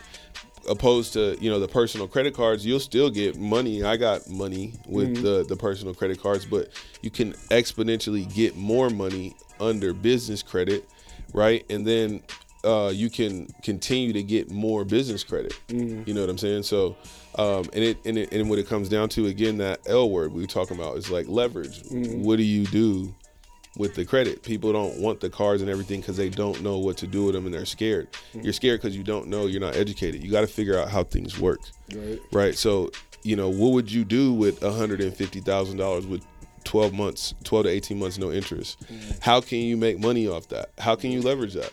opposed 0.67 1.13
to 1.13 1.38
you 1.41 1.49
know 1.49 1.60
the 1.60 1.67
personal 1.67 2.08
credit 2.08 2.34
cards, 2.34 2.65
you'll 2.65 2.79
still 2.79 3.10
get 3.10 3.38
money. 3.38 3.84
I 3.84 3.97
got 3.97 4.29
money 4.29 4.73
with 4.88 5.21
the 5.21 5.45
the 5.47 5.55
personal 5.55 5.93
credit 5.93 6.21
cards, 6.21 6.45
but 6.45 6.69
you 7.01 7.10
can 7.10 7.34
exponentially 7.49 8.32
get 8.34 8.55
more 8.55 8.89
money 8.89 9.36
under 9.60 9.93
business 9.93 10.43
credit, 10.43 10.88
right? 11.34 11.65
And 11.69 11.86
then 11.86 12.21
uh, 12.63 12.91
you 12.93 13.09
can 13.09 13.47
continue 13.63 14.11
to 14.13 14.23
get 14.23 14.51
more 14.51 14.83
business 14.85 15.23
credit. 15.23 15.53
You 15.69 16.13
know 16.13 16.21
what 16.21 16.29
I'm 16.29 16.37
saying? 16.37 16.63
So, 16.63 16.95
um, 17.35 17.65
and 17.73 17.83
it 17.83 17.97
and 18.05 18.17
it 18.17 18.31
and 18.33 18.49
what 18.49 18.59
it 18.59 18.67
comes 18.67 18.89
down 18.89 19.09
to 19.09 19.27
again 19.27 19.57
that 19.59 19.79
L 19.87 20.09
word 20.09 20.33
we 20.33 20.41
were 20.41 20.47
talking 20.47 20.77
about 20.77 20.97
is 20.97 21.09
like 21.09 21.27
leverage. 21.27 21.81
What 21.89 22.37
do 22.37 22.43
you 22.43 22.65
do? 22.65 23.13
with 23.77 23.93
the 23.93 24.03
credit. 24.03 24.41
People 24.43 24.73
don't 24.73 24.97
want 24.99 25.21
the 25.21 25.29
cards 25.29 25.61
and 25.61 25.71
everything 25.71 26.01
because 26.01 26.17
they 26.17 26.27
don't 26.27 26.61
know 26.63 26.79
what 26.79 26.97
to 26.97 27.07
do 27.07 27.25
with 27.25 27.35
them 27.35 27.45
and 27.45 27.53
they're 27.53 27.65
scared. 27.65 28.09
You're 28.33 28.51
scared 28.51 28.81
because 28.81 28.97
you 28.97 29.03
don't 29.03 29.27
know, 29.27 29.45
you're 29.45 29.61
not 29.61 29.75
educated. 29.75 30.21
You 30.21 30.31
got 30.31 30.41
to 30.41 30.47
figure 30.47 30.77
out 30.77 30.89
how 30.89 31.03
things 31.03 31.39
work, 31.39 31.59
Right. 31.95 32.19
right? 32.33 32.57
So, 32.57 32.89
you 33.23 33.35
know, 33.37 33.47
what 33.47 33.71
would 33.71 33.89
you 33.89 34.03
do 34.03 34.33
with 34.33 34.59
$150,000 34.61 36.09
with 36.09 36.25
12 36.63 36.93
months, 36.93 37.33
12 37.43 37.65
to 37.65 37.69
18 37.71 37.99
months, 37.99 38.17
no 38.17 38.31
interest? 38.31 38.77
How 39.21 39.39
can 39.41 39.59
you 39.59 39.77
make 39.77 39.99
money 39.99 40.27
off 40.27 40.47
that? 40.49 40.71
How 40.77 40.95
can 40.95 41.11
you 41.11 41.21
leverage 41.21 41.53
that? 41.53 41.71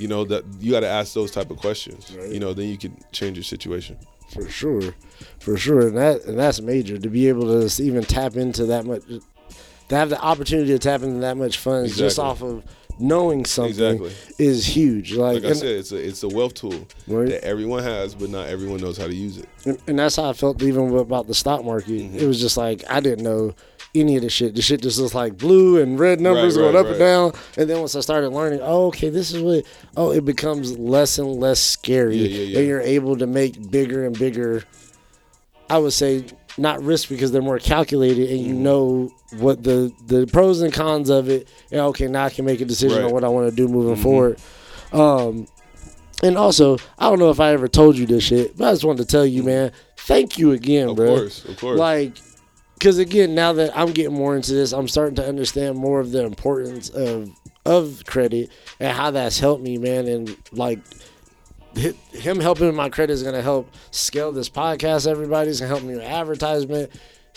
You 0.00 0.08
know, 0.08 0.24
that 0.24 0.44
you 0.60 0.70
got 0.72 0.80
to 0.80 0.88
ask 0.88 1.12
those 1.14 1.30
type 1.30 1.50
of 1.50 1.58
questions. 1.58 2.14
Right. 2.16 2.30
You 2.30 2.40
know, 2.40 2.52
then 2.54 2.68
you 2.68 2.78
can 2.78 2.96
change 3.12 3.36
your 3.36 3.44
situation. 3.44 3.98
For 4.32 4.48
sure, 4.48 4.94
for 5.40 5.56
sure, 5.56 5.88
and 5.88 5.96
that 5.96 6.24
and 6.24 6.38
that's 6.38 6.60
major 6.60 6.96
to 6.98 7.08
be 7.08 7.28
able 7.28 7.68
to 7.68 7.82
even 7.82 8.04
tap 8.04 8.36
into 8.36 8.66
that 8.66 8.86
much, 8.86 9.02
to 9.08 9.96
have 9.96 10.08
the 10.08 10.20
opportunity 10.20 10.68
to 10.72 10.78
tap 10.78 11.02
into 11.02 11.18
that 11.20 11.36
much 11.36 11.58
funds 11.58 11.96
just 11.96 12.18
off 12.20 12.40
of 12.42 12.62
knowing 13.00 13.44
something 13.44 13.70
Exactly. 14.02 14.12
is 14.38 14.64
huge. 14.66 15.14
Like, 15.14 15.42
Like 15.42 15.50
I 15.50 15.54
said, 15.54 15.68
it's 15.78 15.90
a 15.90 15.96
it's 15.96 16.22
a 16.22 16.28
wealth 16.28 16.54
tool 16.54 16.86
Right. 17.08 17.28
that 17.30 17.44
everyone 17.44 17.82
has, 17.82 18.14
but 18.14 18.30
not 18.30 18.46
everyone 18.48 18.78
knows 18.80 18.96
how 18.98 19.06
to 19.08 19.14
use 19.14 19.38
it. 19.38 19.48
and, 19.64 19.78
and 19.88 19.98
that's 19.98 20.14
how 20.16 20.30
I 20.30 20.32
felt 20.32 20.62
even 20.62 20.94
about 20.96 21.26
the 21.26 21.34
stock 21.34 21.64
market. 21.64 21.90
Mm-hmm. 21.90 22.18
It 22.18 22.26
was 22.26 22.40
just 22.40 22.56
like 22.56 22.84
I 22.88 23.00
didn't 23.00 23.24
know 23.24 23.54
any 23.94 24.16
of 24.16 24.22
the 24.22 24.30
shit. 24.30 24.54
The 24.54 24.62
shit 24.62 24.82
just 24.82 24.98
looks 24.98 25.14
like 25.14 25.36
blue 25.36 25.80
and 25.82 25.98
red 25.98 26.20
numbers 26.20 26.56
Right, 26.56 26.62
going 26.62 26.74
right, 26.76 26.80
up 26.80 26.90
and 26.90 26.98
down. 26.98 27.32
And 27.56 27.68
then 27.68 27.80
once 27.80 27.96
I 27.96 28.00
started 28.00 28.28
learning, 28.30 28.60
oh, 28.62 28.86
okay, 28.86 29.08
this 29.08 29.32
is 29.32 29.42
what. 29.42 29.64
Oh, 29.96 30.12
it 30.12 30.24
becomes 30.24 30.78
less 30.78 31.18
and 31.18 31.28
less 31.40 31.58
scary, 31.60 32.16
Yeah, 32.16 32.28
yeah, 32.28 32.42
yeah. 32.44 32.58
and 32.58 32.68
you're 32.68 32.80
able 32.80 33.16
to 33.16 33.26
make 33.26 33.70
bigger 33.70 34.06
and 34.06 34.16
bigger. 34.18 34.62
I 35.68 35.78
would 35.78 35.92
say 35.92 36.24
not 36.58 36.82
risk 36.82 37.08
because 37.08 37.30
they're 37.32 37.42
more 37.42 37.58
calculated, 37.58 38.28
and 38.30 38.40
Mm-hmm. 38.40 38.48
you 38.48 38.54
know 38.54 39.10
what 39.38 39.62
the 39.62 39.92
the 40.06 40.26
pros 40.26 40.60
and 40.62 40.72
cons 40.72 41.08
of 41.10 41.28
it. 41.28 41.48
And 41.70 41.80
okay, 41.80 42.06
now 42.08 42.24
I 42.24 42.30
can 42.30 42.44
make 42.44 42.60
a 42.60 42.64
decision 42.64 42.98
Right. 42.98 43.06
on 43.06 43.12
what 43.12 43.24
I 43.24 43.28
want 43.28 43.48
to 43.50 43.54
do 43.54 43.68
moving 43.68 43.94
Mm-hmm. 43.94 44.02
forward. 44.02 44.38
Um, 44.92 45.46
And 46.22 46.36
also, 46.36 46.76
I 46.98 47.08
don't 47.08 47.18
know 47.18 47.30
if 47.30 47.40
I 47.40 47.52
ever 47.52 47.66
told 47.66 47.96
you 47.96 48.04
this 48.04 48.24
shit, 48.24 48.54
but 48.56 48.68
I 48.68 48.72
just 48.72 48.84
wanted 48.84 49.06
to 49.06 49.10
tell 49.10 49.24
you, 49.24 49.42
man, 49.42 49.72
thank 49.96 50.36
you 50.38 50.52
again, 50.52 50.90
Of 50.90 50.96
bro. 50.96 51.12
Of 51.14 51.18
course, 51.20 51.44
of 51.46 51.56
course. 51.58 51.78
Like, 51.78 52.12
because 52.80 52.98
again, 52.98 53.34
now 53.34 53.52
that 53.52 53.76
I'm 53.76 53.92
getting 53.92 54.14
more 54.14 54.34
into 54.34 54.54
this, 54.54 54.72
I'm 54.72 54.88
starting 54.88 55.14
to 55.16 55.28
understand 55.28 55.76
more 55.76 56.00
of 56.00 56.12
the 56.12 56.24
importance 56.24 56.88
of 56.88 57.30
of 57.66 58.02
credit 58.06 58.50
and 58.80 58.96
how 58.96 59.10
that's 59.10 59.38
helped 59.38 59.62
me, 59.62 59.76
man. 59.76 60.08
And 60.08 60.34
like, 60.50 60.78
him 61.74 62.40
helping 62.40 62.66
with 62.66 62.74
my 62.74 62.88
credit 62.88 63.12
is 63.12 63.22
gonna 63.22 63.42
help 63.42 63.70
scale 63.90 64.32
this 64.32 64.48
podcast. 64.48 65.06
Everybody's 65.06 65.60
gonna 65.60 65.68
help 65.68 65.82
me 65.82 65.94
with 65.94 66.04
advertisement. 66.04 66.90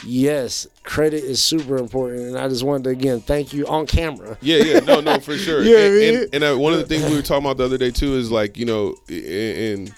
Yes, 0.06 0.66
credit 0.84 1.26
is 1.26 1.44
super 1.44 1.78
important, 1.78 2.22
and 2.22 2.38
I 2.38 2.48
just 2.48 2.64
wanted 2.64 2.86
to 2.86 2.90
again 2.92 3.20
thank 3.20 3.52
you 3.52 3.68
on 3.68 3.86
camera. 3.86 4.38
Yeah, 4.42 4.58
yeah, 4.60 4.80
no, 4.80 5.02
no, 5.02 5.20
for 5.20 5.38
sure. 5.38 5.62
Know 5.62 5.72
what 5.72 5.78
I 5.78 5.84
and 5.84 5.96
mean? 5.96 6.16
and, 6.16 6.36
and 6.36 6.44
uh, 6.46 6.58
one 6.58 6.72
of 6.72 6.80
the 6.80 6.86
things 6.86 7.04
we 7.10 7.18
were 7.18 7.22
talking 7.22 7.46
about 7.46 7.58
the 7.58 7.66
other 7.66 7.78
day 7.78 7.92
too 7.92 8.16
is 8.16 8.32
like 8.32 8.56
you 8.58 8.66
know, 8.66 8.96
and 9.10 9.94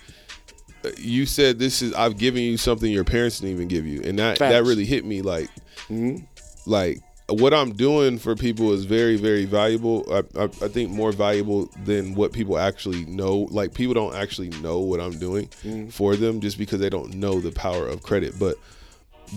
you 0.98 1.26
said 1.26 1.60
this 1.60 1.82
is 1.82 1.94
I've 1.94 2.18
given 2.18 2.44
you 2.44 2.58
something 2.58 2.92
your 2.92 3.04
parents 3.04 3.40
didn't 3.40 3.54
even 3.56 3.68
give 3.68 3.86
you, 3.86 4.02
and 4.04 4.18
that 4.20 4.40
that 4.40 4.64
really 4.64 4.86
hit 4.86 5.06
me. 5.06 5.22
Like, 5.22 5.50
Mhm. 5.90 6.26
like 6.66 7.02
what 7.28 7.54
I'm 7.56 7.74
doing 7.74 8.20
for 8.20 8.36
people 8.36 8.72
is 8.74 8.86
very, 8.86 9.16
very 9.18 9.46
valuable. 9.46 10.06
I, 10.12 10.42
I, 10.42 10.44
I 10.44 10.68
think 10.68 10.92
more 10.92 11.12
valuable 11.12 11.70
than 11.84 12.14
what 12.14 12.32
people 12.34 12.58
actually 12.60 13.04
know. 13.06 13.48
Like 13.50 13.74
people 13.74 13.96
don't 13.96 14.14
actually 14.16 14.50
know 14.62 14.80
what 14.80 15.00
I'm 15.00 15.18
doing 15.18 15.48
Mm. 15.64 15.92
for 15.92 16.16
them 16.16 16.40
just 16.40 16.58
because 16.60 16.80
they 16.80 16.90
don't 16.90 17.16
know 17.16 17.40
the 17.42 17.52
power 17.52 17.88
of 17.88 18.04
credit. 18.04 18.38
But 18.38 18.58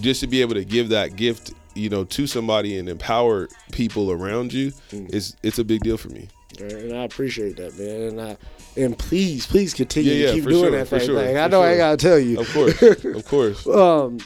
just 0.03 0.21
to 0.21 0.27
be 0.27 0.43
able 0.43 0.53
to 0.55 0.65
give 0.67 0.91
that 0.91 1.17
gift, 1.17 1.53
you 1.75 1.89
know, 1.89 2.05
to 2.05 2.27
somebody 2.27 2.77
and 2.77 2.91
empower 2.91 3.49
people 3.73 4.11
around 4.11 4.53
you, 4.53 4.73
Mm. 4.93 5.15
is 5.15 5.35
it's 5.43 5.59
a 5.59 5.65
big 5.65 5.81
deal 5.83 5.97
for 5.97 6.11
me. 6.11 6.29
And 6.61 6.93
I 6.93 7.05
appreciate 7.05 7.57
that, 7.57 7.79
man. 7.79 8.01
And 8.03 8.21
I 8.21 8.37
and 8.77 8.97
please, 8.99 9.47
please 9.47 9.75
continue 9.75 10.13
Yeah, 10.13 10.19
yeah, 10.19 10.27
to 10.29 10.33
keep 10.35 10.45
doing 10.45 10.61
sure, 10.63 10.71
that 10.73 10.89
thing. 10.89 11.01
sure. 11.01 11.19
I 11.21 11.49
know 11.49 11.61
I 11.63 11.65
sure. 11.65 11.69
ain't 11.71 11.79
gotta 11.79 11.97
tell 11.97 12.19
you. 12.19 12.41
Of 12.41 12.53
course, 12.53 12.83
of 12.83 13.25
course. 13.29 13.67
Um, 13.67 14.19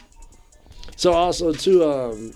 so 0.96 1.12
also 1.12 1.52
too, 1.52 1.84
um, 1.84 2.32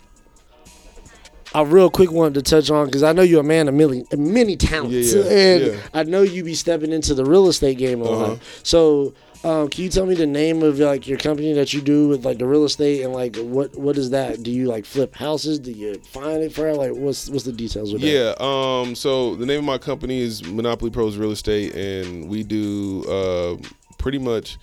I 1.55 1.63
real 1.63 1.89
quick 1.91 2.11
wanted 2.11 2.35
to 2.35 2.43
touch 2.51 2.71
on 2.71 2.87
because 2.87 3.03
I 3.03 3.13
know 3.13 3.23
you're 3.23 3.41
a 3.41 3.45
man 3.45 3.69
of 3.69 3.75
many, 3.75 4.05
many 4.17 4.57
talents, 4.57 5.15
Yeah, 5.15 5.23
and. 5.25 5.81
I 5.95 6.03
know 6.03 6.23
you 6.23 6.45
be 6.45 6.55
stepping 6.55 6.93
into 6.93 7.15
the 7.15 7.25
real 7.25 7.49
estate 7.49 7.79
game 7.79 8.01
a 8.01 8.05
lot. 8.05 8.23
Uh-huh. 8.33 8.37
So, 8.63 9.15
um, 9.47 9.69
can 9.69 9.85
you 9.85 9.91
tell 9.91 10.07
me 10.07 10.17
the 10.17 10.27
name 10.27 10.65
of 10.65 10.81
like 10.81 11.07
your 11.07 11.19
company 11.19 11.53
that 11.53 11.73
you 11.73 11.81
do 11.81 12.09
with 12.09 12.25
like 12.25 12.39
the 12.39 12.47
real 12.47 12.65
estate 12.65 13.03
and 13.03 13.13
like 13.13 13.37
what 13.37 13.77
what 13.77 13.97
is 13.97 14.11
that? 14.11 14.43
Do 14.43 14.51
you 14.51 14.67
like 14.67 14.85
flip 14.85 15.15
houses? 15.15 15.61
Do 15.61 15.71
you 15.71 15.95
find 16.01 16.43
it 16.43 16.53
for 16.53 16.75
like 16.75 16.91
what's 16.93 17.31
what's 17.31 17.45
the 17.45 17.53
details 17.53 17.93
with 17.93 18.03
that? 18.03 18.09
Yeah. 18.09 18.35
Um. 18.41 18.97
So 18.97 19.37
the 19.37 19.47
name 19.47 19.61
of 19.61 19.65
my 19.65 19.79
company 19.79 20.21
is 20.21 20.45
Monopoly 20.45 20.91
Pros 20.91 21.17
Real 21.17 21.31
Estate, 21.31 21.77
and 21.77 22.29
we 22.29 22.43
do 22.43 23.05
uh, 23.05 23.57
pretty 23.99 24.19
much. 24.19 24.59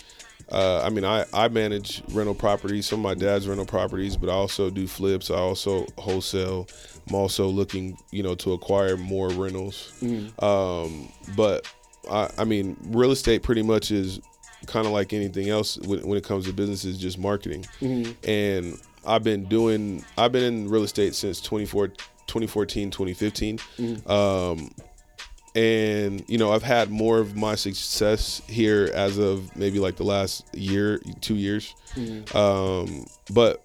Uh, 0.51 0.81
I 0.83 0.89
mean, 0.89 1.05
I, 1.05 1.23
I 1.33 1.47
manage 1.47 2.03
rental 2.11 2.35
properties, 2.35 2.85
some 2.85 2.99
of 2.99 3.03
my 3.03 3.13
dad's 3.13 3.47
rental 3.47 3.65
properties, 3.65 4.17
but 4.17 4.29
I 4.29 4.33
also 4.33 4.69
do 4.69 4.85
flips. 4.85 5.31
I 5.31 5.35
also 5.35 5.87
wholesale. 5.97 6.67
I'm 7.07 7.15
also 7.15 7.47
looking, 7.47 7.97
you 8.11 8.21
know, 8.21 8.35
to 8.35 8.51
acquire 8.51 8.97
more 8.97 9.29
rentals. 9.29 9.93
Um, 10.39 11.07
but 11.37 11.65
I, 12.11 12.29
I 12.37 12.43
mean, 12.43 12.75
real 12.87 13.11
estate 13.11 13.41
pretty 13.41 13.63
much 13.63 13.89
is 13.89 14.19
kind 14.67 14.86
of 14.86 14.93
like 14.93 15.13
anything 15.13 15.49
else 15.49 15.78
when, 15.80 16.06
when 16.08 16.17
it 16.17 16.23
comes 16.23 16.45
to 16.45 16.54
business 16.54 16.86
is 16.86 16.97
just 16.97 17.17
marketing. 17.17 17.65
And 18.28 18.80
I've 19.06 19.23
been 19.23 19.45
doing, 19.45 20.04
I've 20.17 20.32
been 20.32 20.43
in 20.43 20.69
real 20.69 20.84
estate 20.84 21.13
since 21.15 21.41
24, 21.41 21.89
2014, 22.28 22.89
2015. 22.91 23.60
Um, 24.10 24.71
and 25.56 26.26
you 26.28 26.39
know 26.39 26.52
i've 26.52 26.63
had 26.63 26.89
more 26.89 27.19
of 27.19 27.36
my 27.36 27.54
success 27.54 28.41
here 28.47 28.89
as 28.95 29.19
of 29.19 29.56
maybe 29.56 29.78
like 29.78 29.95
the 29.97 30.04
last 30.04 30.43
year 30.56 30.99
two 31.21 31.36
years. 31.36 31.76
Um 32.34 33.06
but 33.32 33.63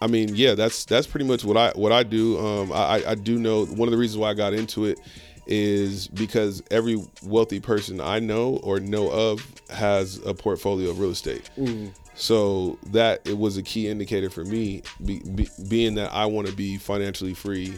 i 0.00 0.08
mean 0.08 0.34
yeah 0.34 0.56
that's 0.56 0.84
that's 0.84 1.06
pretty 1.06 1.26
much 1.26 1.44
what 1.44 1.56
i 1.56 1.70
what 1.76 1.92
i 1.92 2.02
do. 2.02 2.44
Um 2.44 2.72
I- 2.72 3.04
i 3.06 3.14
do 3.14 3.38
know 3.38 3.66
one 3.66 3.86
of 3.86 3.92
the 3.92 3.98
reasons 3.98 4.18
why 4.18 4.30
i 4.30 4.34
got 4.34 4.52
into 4.52 4.86
it 4.86 4.98
is 5.46 6.08
because 6.08 6.62
every 6.70 7.02
wealthy 7.22 7.60
person 7.60 8.00
i 8.00 8.18
know 8.18 8.56
or 8.62 8.80
know 8.80 9.10
of 9.10 9.54
has 9.70 10.24
a 10.26 10.34
portfolio 10.34 10.90
of 10.90 10.98
real 10.98 11.10
estate 11.10 11.50
mm. 11.58 11.90
so 12.14 12.78
that 12.86 13.26
it 13.26 13.36
was 13.36 13.56
a 13.56 13.62
key 13.62 13.88
indicator 13.88 14.30
for 14.30 14.44
me, 14.44 14.82
be, 15.04 15.20
be, 15.20 15.48
being 15.68 15.94
that 15.96 16.12
I 16.12 16.26
want 16.26 16.46
to 16.46 16.52
be 16.54 16.76
financially 16.76 17.34
free, 17.34 17.74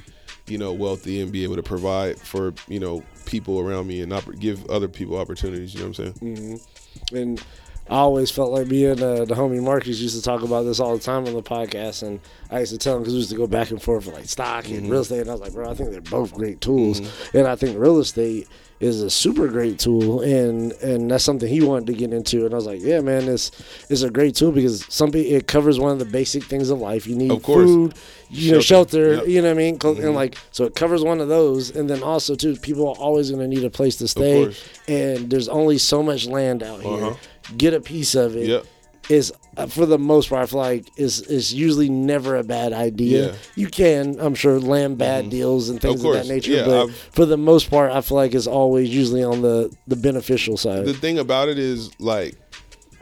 you 0.47 0.59
know, 0.59 0.73
wealthy, 0.73 1.21
and 1.21 1.33
be 1.33 1.45
able 1.45 1.57
to 1.57 1.63
provide 1.63 2.19
for 2.19 2.55
you 2.69 2.81
know 2.81 3.03
people 3.25 3.61
around 3.61 3.87
me 3.87 4.03
and 4.03 4.13
oppor- 4.13 4.39
give 4.39 4.69
other 4.71 4.89
people 4.89 5.17
opportunities. 5.17 5.75
You 5.75 5.81
know 5.81 5.89
what 5.89 5.99
I'm 5.99 6.15
saying? 6.15 6.37
Mm-hmm. 6.37 7.17
and 7.17 7.45
I 7.89 7.99
always 7.99 8.31
felt 8.31 8.51
like 8.51 8.67
me 8.67 8.87
and 8.87 9.01
uh, 9.01 9.25
the 9.25 9.35
homie 9.35 9.63
Marcus 9.63 10.01
used 10.01 10.17
to 10.17 10.23
talk 10.23 10.43
about 10.43 10.63
this 10.63 10.81
all 10.81 10.97
the 10.97 11.03
time 11.03 11.27
on 11.27 11.35
the 11.35 11.43
podcast, 11.43 12.03
and 12.03 12.21
I 12.51 12.61
used 12.61 12.73
to 12.73 12.79
tell 12.79 12.97
him 12.97 13.03
because 13.03 13.15
we 13.15 13.19
used 13.19 13.31
to 13.31 13.37
go 13.37 13.47
back 13.47 13.71
and 13.71 13.81
forth 13.81 14.05
for 14.05 14.13
like 14.13 14.27
stock 14.27 14.67
and 14.69 14.83
mm-hmm. 14.83 14.91
real 14.91 15.01
estate, 15.03 15.21
and 15.21 15.31
I 15.31 15.33
was 15.33 15.41
like, 15.41 15.53
bro, 15.53 15.71
I 15.71 15.75
think 15.75 15.93
they're 15.93 16.01
both 16.01 16.35
great 16.35 16.61
tools, 16.61 17.01
mm-hmm. 17.01 17.39
and 17.39 17.47
I 17.47 17.55
think 17.55 17.79
real 17.79 17.99
estate 17.99 18.49
is 18.79 19.01
a 19.03 19.09
super 19.09 19.49
great 19.49 19.79
tool, 19.79 20.21
and 20.21 20.73
and 20.73 21.11
that's 21.11 21.25
something 21.25 21.49
he 21.49 21.63
wanted 21.63 21.87
to 21.87 21.95
get 21.95 22.13
into, 22.13 22.45
and 22.45 22.53
I 22.53 22.57
was 22.57 22.67
like, 22.67 22.81
yeah, 22.83 23.01
man, 23.01 23.29
it's 23.29 23.51
it's 23.89 24.03
a 24.03 24.11
great 24.11 24.35
tool 24.35 24.53
because 24.53 24.85
it 25.15 25.47
covers 25.47 25.79
one 25.79 25.93
of 25.93 25.99
the 25.99 26.05
basic 26.05 26.45
things 26.45 26.69
of 26.71 26.79
life. 26.81 27.07
You 27.07 27.17
need 27.17 27.31
Of 27.31 27.43
course. 27.43 27.65
food, 27.65 27.95
you 28.29 28.53
know, 28.53 28.61
Shelter. 28.61 29.15
Yep. 29.15 29.29
you 29.29 29.41
know 29.41 29.49
what 29.49 29.55
I 29.55 29.59
mean, 29.59 29.79
Clo- 29.79 29.93
and 29.93 30.01
mm-hmm. 30.01 30.15
like 30.15 30.37
so 30.51 30.65
it 30.65 30.75
covers 30.75 31.03
one 31.03 31.21
of 31.21 31.29
those, 31.29 31.75
and 31.75 31.89
then 31.89 32.03
also 32.03 32.35
too, 32.35 32.57
people 32.57 32.89
are 32.89 32.97
always 32.97 33.31
going 33.31 33.49
to 33.49 33.49
need 33.49 33.65
a 33.65 33.71
place 33.71 33.97
to 33.97 34.09
stay, 34.09 34.55
and 34.89 35.31
there's 35.31 35.49
only 35.49 35.79
so 35.79 36.03
much 36.03 36.27
land 36.27 36.63
out 36.63 36.83
here. 36.83 37.05
Uh-huh. 37.05 37.15
Get 37.57 37.75
a 37.75 37.81
piece 37.81 38.15
of 38.15 38.37
it 38.37 38.47
Yep. 38.49 38.67
is 39.09 39.33
uh, 39.57 39.67
for 39.67 39.87
the 39.87 39.99
most 39.99 40.29
part, 40.29 40.43
I 40.43 40.47
feel 40.47 40.59
like 40.61 40.87
is 40.99 41.21
is 41.23 41.55
usually 41.55 41.89
never 41.89 42.37
a 42.37 42.43
bad 42.45 42.73
idea. 42.73 43.27
Yeah. 43.27 43.29
Mm-hmm. 43.33 43.61
You 43.61 43.67
can, 43.69 44.21
I'm 44.21 44.35
sure, 44.35 44.59
land 44.61 44.99
bad 44.99 45.31
deals 45.31 45.69
and 45.71 45.81
things 45.81 46.01
of, 46.01 46.03
course. 46.05 46.27
that 46.27 46.33
nature, 46.35 46.53
Yeah, 46.53 46.65
but 46.67 46.83
I've- 46.85 46.93
for 47.13 47.25
the 47.25 47.37
most 47.39 47.71
part, 47.71 47.91
I 47.93 48.01
feel 48.03 48.17
like 48.17 48.35
it's 48.35 48.47
always 48.47 48.91
usually 48.95 49.23
on 49.25 49.43
the 49.43 49.75
the 49.87 49.97
beneficial 49.97 50.57
side. 50.57 50.85
The 50.85 50.93
thing 50.95 51.19
about 51.19 51.49
it 51.49 51.59
is 51.59 51.91
like 52.01 52.35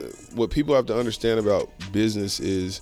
uh, 0.01 0.05
what 0.35 0.49
people 0.49 0.75
have 0.75 0.85
to 0.87 0.97
understand 0.97 1.39
about 1.39 1.69
business 1.91 2.39
is 2.39 2.81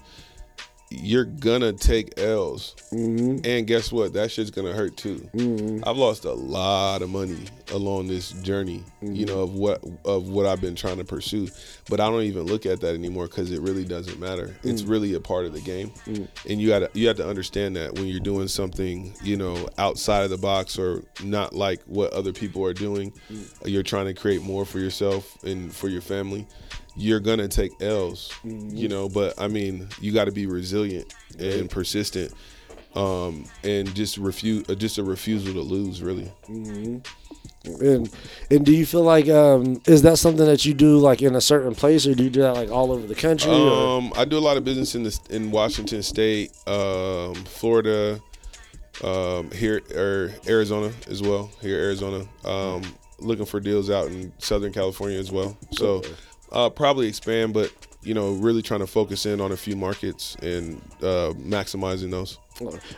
you're 0.93 1.25
gonna 1.25 1.73
take 1.73 2.19
L's, 2.19 2.75
mm-hmm. 2.91 3.39
and 3.43 3.65
guess 3.65 3.91
what? 3.91 4.13
That 4.13 4.31
shit's 4.31 4.51
gonna 4.51 4.73
hurt 4.73 4.95
too. 4.95 5.27
Mm-hmm. 5.33 5.87
I've 5.87 5.97
lost 5.97 6.25
a 6.25 6.33
lot 6.33 7.01
of 7.01 7.09
money 7.09 7.45
along 7.71 8.07
this 8.07 8.31
journey, 8.43 8.83
you 9.01 9.09
mm-hmm. 9.09 9.25
know, 9.25 9.41
of 9.41 9.55
what 9.55 9.83
of 10.05 10.29
what 10.29 10.45
I've 10.45 10.61
been 10.61 10.75
trying 10.75 10.97
to 10.97 11.03
pursue. 11.03 11.47
But 11.89 11.99
I 11.99 12.09
don't 12.09 12.21
even 12.23 12.43
look 12.43 12.65
at 12.65 12.81
that 12.81 12.93
anymore 12.93 13.27
because 13.27 13.51
it 13.51 13.61
really 13.61 13.85
doesn't 13.85 14.19
matter. 14.19 14.55
It's 14.63 14.83
mm. 14.83 14.89
really 14.89 15.13
a 15.15 15.19
part 15.19 15.45
of 15.45 15.53
the 15.53 15.61
game, 15.61 15.89
mm. 16.05 16.27
and 16.49 16.61
you 16.61 16.69
gotta 16.69 16.89
you 16.93 17.07
have 17.07 17.17
to 17.17 17.27
understand 17.27 17.75
that 17.75 17.93
when 17.95 18.05
you're 18.05 18.19
doing 18.19 18.47
something, 18.47 19.13
you 19.23 19.37
know, 19.37 19.67
outside 19.77 20.23
of 20.23 20.29
the 20.29 20.37
box 20.37 20.77
or 20.77 21.03
not 21.23 21.53
like 21.53 21.81
what 21.85 22.13
other 22.13 22.33
people 22.33 22.63
are 22.65 22.73
doing, 22.73 23.11
mm. 23.31 23.49
you're 23.65 23.83
trying 23.83 24.05
to 24.05 24.13
create 24.13 24.43
more 24.43 24.65
for 24.65 24.79
yourself 24.79 25.43
and 25.43 25.73
for 25.73 25.87
your 25.87 26.01
family. 26.01 26.47
You're 26.95 27.19
gonna 27.19 27.47
take 27.47 27.81
L's, 27.81 28.31
you 28.43 28.87
know. 28.87 29.09
But 29.09 29.39
I 29.39 29.47
mean, 29.47 29.87
you 29.99 30.11
got 30.11 30.25
to 30.25 30.31
be 30.31 30.45
resilient 30.45 31.13
and 31.39 31.69
persistent 31.69 32.33
um, 32.95 33.45
and 33.63 33.93
just 33.95 34.17
refuse, 34.17 34.67
uh, 34.69 34.75
just 34.75 34.97
a 34.97 35.03
refusal 35.03 35.53
to 35.53 35.61
lose, 35.61 36.01
really. 36.01 36.31
and 36.47 37.07
and 38.51 38.65
do 38.65 38.75
you 38.75 38.85
feel 38.85 39.03
like 39.03 39.29
um 39.29 39.81
is 39.87 40.01
that 40.01 40.17
something 40.17 40.45
that 40.45 40.65
you 40.65 40.73
do 40.73 40.97
like 40.97 41.21
in 41.21 41.35
a 41.35 41.41
certain 41.41 41.73
place, 41.73 42.05
or 42.05 42.13
do 42.13 42.23
you 42.23 42.29
do 42.29 42.41
that 42.41 42.53
like 42.53 42.69
all 42.69 42.91
over 42.91 43.07
the 43.07 43.15
country? 43.15 43.51
or? 43.51 43.97
Um, 43.97 44.13
I 44.15 44.25
do 44.25 44.37
a 44.37 44.39
lot 44.39 44.57
of 44.57 44.63
business 44.63 44.95
in 44.95 45.03
the 45.03 45.19
in 45.29 45.51
Washington 45.51 46.03
State, 46.03 46.51
um, 46.67 47.33
Florida, 47.45 48.21
um, 49.03 49.49
here 49.51 49.81
or 49.95 50.31
Arizona 50.47 50.91
as 51.09 51.21
well. 51.21 51.49
Here, 51.61 51.79
Arizona. 51.79 52.25
Um, 52.45 52.83
looking 53.19 53.45
for 53.45 53.59
deals 53.59 53.89
out 53.89 54.07
in 54.07 54.33
Southern 54.37 54.73
California 54.73 55.17
as 55.17 55.31
well. 55.31 55.57
So, 55.71 56.01
uh, 56.53 56.69
probably 56.69 57.07
expand, 57.07 57.53
but 57.53 57.71
you 58.01 58.13
know, 58.13 58.33
really 58.33 58.61
trying 58.61 58.81
to 58.81 58.87
focus 58.87 59.25
in 59.25 59.39
on 59.41 59.51
a 59.51 59.57
few 59.57 59.75
markets 59.75 60.35
and 60.41 60.81
uh, 61.01 61.33
maximizing 61.37 62.11
those. 62.11 62.37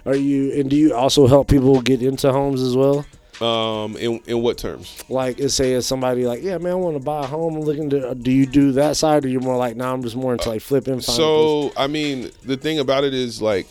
Are 0.06 0.15
you 0.15 0.54
and 0.60 0.70
do 0.70 0.76
you 0.76 0.94
also 0.94 1.28
help 1.28 1.48
people 1.48 1.82
get 1.82 2.02
into 2.02 2.32
homes 2.32 2.62
as 2.62 2.76
well? 2.76 3.06
Um, 3.41 3.98
in 3.98 4.22
in 4.28 4.41
what 4.41 4.58
terms? 4.58 5.04
Like, 5.10 5.39
say 5.50 5.74
it's 5.74 5.88
somebody 5.88 6.26
like, 6.26 6.41
yeah, 6.41 6.58
man, 6.58 6.72
I 6.74 6.76
want 6.76 6.98
to 6.98 7.04
buy 7.04 7.24
a 7.24 7.28
home. 7.28 7.56
I'm 7.56 7.62
looking 7.62 7.89
to. 7.89 8.15
Do 8.15 8.32
you 8.32 8.46
do 8.46 8.72
that 8.74 8.96
side, 8.96 9.26
or 9.26 9.28
you're 9.28 9.41
more 9.41 9.58
like, 9.58 9.76
nah, 9.76 9.94
I'm 9.94 10.02
just 10.04 10.15
more 10.15 10.34
into 10.34 10.50
like 10.50 10.62
flipping? 10.62 11.02
So 11.02 11.74
I 11.76 11.88
mean, 11.88 12.32
the 12.44 12.56
thing 12.58 12.80
about 12.80 13.04
it 13.04 13.13
is 13.13 13.41
like, 13.41 13.68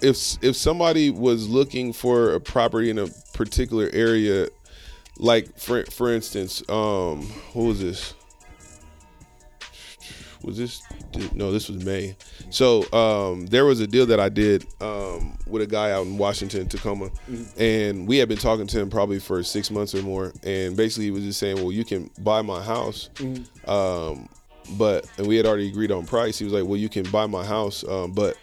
if 0.00 0.42
if 0.42 0.56
somebody 0.56 1.10
was 1.10 1.48
looking 1.48 1.92
for 1.92 2.34
a 2.34 2.40
property 2.40 2.90
in 2.90 2.98
a 2.98 3.08
particular 3.34 3.90
area, 3.92 4.48
like 5.16 5.58
for 5.58 5.84
for 5.86 6.12
instance, 6.12 6.62
um, 6.68 7.22
what 7.52 7.64
was 7.64 7.80
this? 7.80 8.14
Was 10.50 10.58
this 10.58 10.82
no, 11.32 11.52
this 11.52 11.68
was 11.68 11.84
May. 11.84 12.16
So 12.50 12.90
um, 12.92 13.46
there 13.46 13.64
was 13.64 13.80
a 13.80 13.86
deal 13.86 14.04
that 14.06 14.18
I 14.18 14.28
did 14.28 14.66
um, 14.80 15.38
with 15.46 15.62
a 15.62 15.66
guy 15.66 15.92
out 15.92 16.06
in 16.06 16.18
Washington, 16.18 16.68
Tacoma, 16.68 17.10
Mm-hmm. 17.30 17.60
and 17.60 18.08
we 18.08 18.18
had 18.18 18.28
been 18.28 18.38
talking 18.38 18.66
to 18.66 18.80
him 18.80 18.90
probably 18.90 19.18
for 19.20 19.42
six 19.42 19.70
months 19.70 19.94
or 19.94 20.02
more. 20.02 20.32
And 20.42 20.76
basically, 20.76 21.04
he 21.04 21.10
was 21.12 21.22
just 21.24 21.38
saying, 21.38 21.56
"Well, 21.56 21.72
you 21.72 21.84
can 21.84 22.10
buy 22.20 22.42
my 22.42 22.62
house." 22.62 23.10
Mm-hmm. 23.14 23.70
Um, 23.70 24.28
but 24.76 25.06
and 25.18 25.26
we 25.26 25.36
had 25.36 25.46
already 25.46 25.68
agreed 25.68 25.90
on 25.92 26.04
price. 26.06 26.38
He 26.38 26.44
was 26.44 26.52
like, 26.52 26.64
"Well, 26.64 26.76
you 26.76 26.88
can 26.88 27.04
buy 27.10 27.26
my 27.26 27.44
house, 27.44 27.84
um, 27.88 28.12
but 28.12 28.36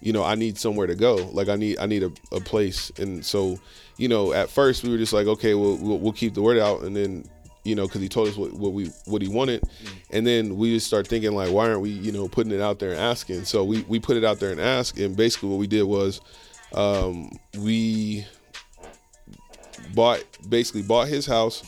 you 0.00 0.12
know, 0.12 0.24
I 0.24 0.34
need 0.34 0.58
somewhere 0.58 0.86
to 0.86 0.94
go. 0.96 1.16
Like, 1.32 1.48
I 1.48 1.56
need 1.56 1.78
I 1.78 1.86
need 1.86 2.02
a, 2.04 2.12
a 2.32 2.40
place." 2.40 2.90
And 2.98 3.24
so, 3.24 3.58
you 3.96 4.08
know, 4.08 4.32
at 4.32 4.48
first 4.48 4.82
we 4.84 4.90
were 4.90 4.98
just 4.98 5.12
like, 5.12 5.26
"Okay, 5.26 5.54
well, 5.54 5.76
we'll, 5.76 5.98
we'll 5.98 6.12
keep 6.12 6.34
the 6.34 6.42
word 6.42 6.58
out," 6.58 6.82
and 6.82 6.94
then. 6.96 7.24
You 7.64 7.76
know, 7.76 7.86
because 7.86 8.00
he 8.00 8.08
told 8.08 8.28
us 8.28 8.36
what, 8.36 8.52
what 8.54 8.72
we 8.72 8.86
what 9.04 9.22
he 9.22 9.28
wanted, 9.28 9.62
and 10.10 10.26
then 10.26 10.56
we 10.56 10.74
just 10.74 10.86
start 10.86 11.06
thinking 11.06 11.32
like, 11.32 11.52
why 11.52 11.68
aren't 11.68 11.80
we, 11.80 11.90
you 11.90 12.10
know, 12.10 12.26
putting 12.26 12.52
it 12.52 12.60
out 12.60 12.80
there 12.80 12.90
and 12.90 13.00
asking? 13.00 13.44
So 13.44 13.62
we 13.62 13.82
we 13.82 14.00
put 14.00 14.16
it 14.16 14.24
out 14.24 14.40
there 14.40 14.50
and 14.50 14.60
ask, 14.60 14.98
and 14.98 15.16
basically 15.16 15.48
what 15.48 15.58
we 15.58 15.68
did 15.68 15.84
was, 15.84 16.20
um, 16.74 17.30
we 17.58 18.26
bought 19.94 20.24
basically 20.48 20.82
bought 20.82 21.06
his 21.06 21.24
house, 21.24 21.62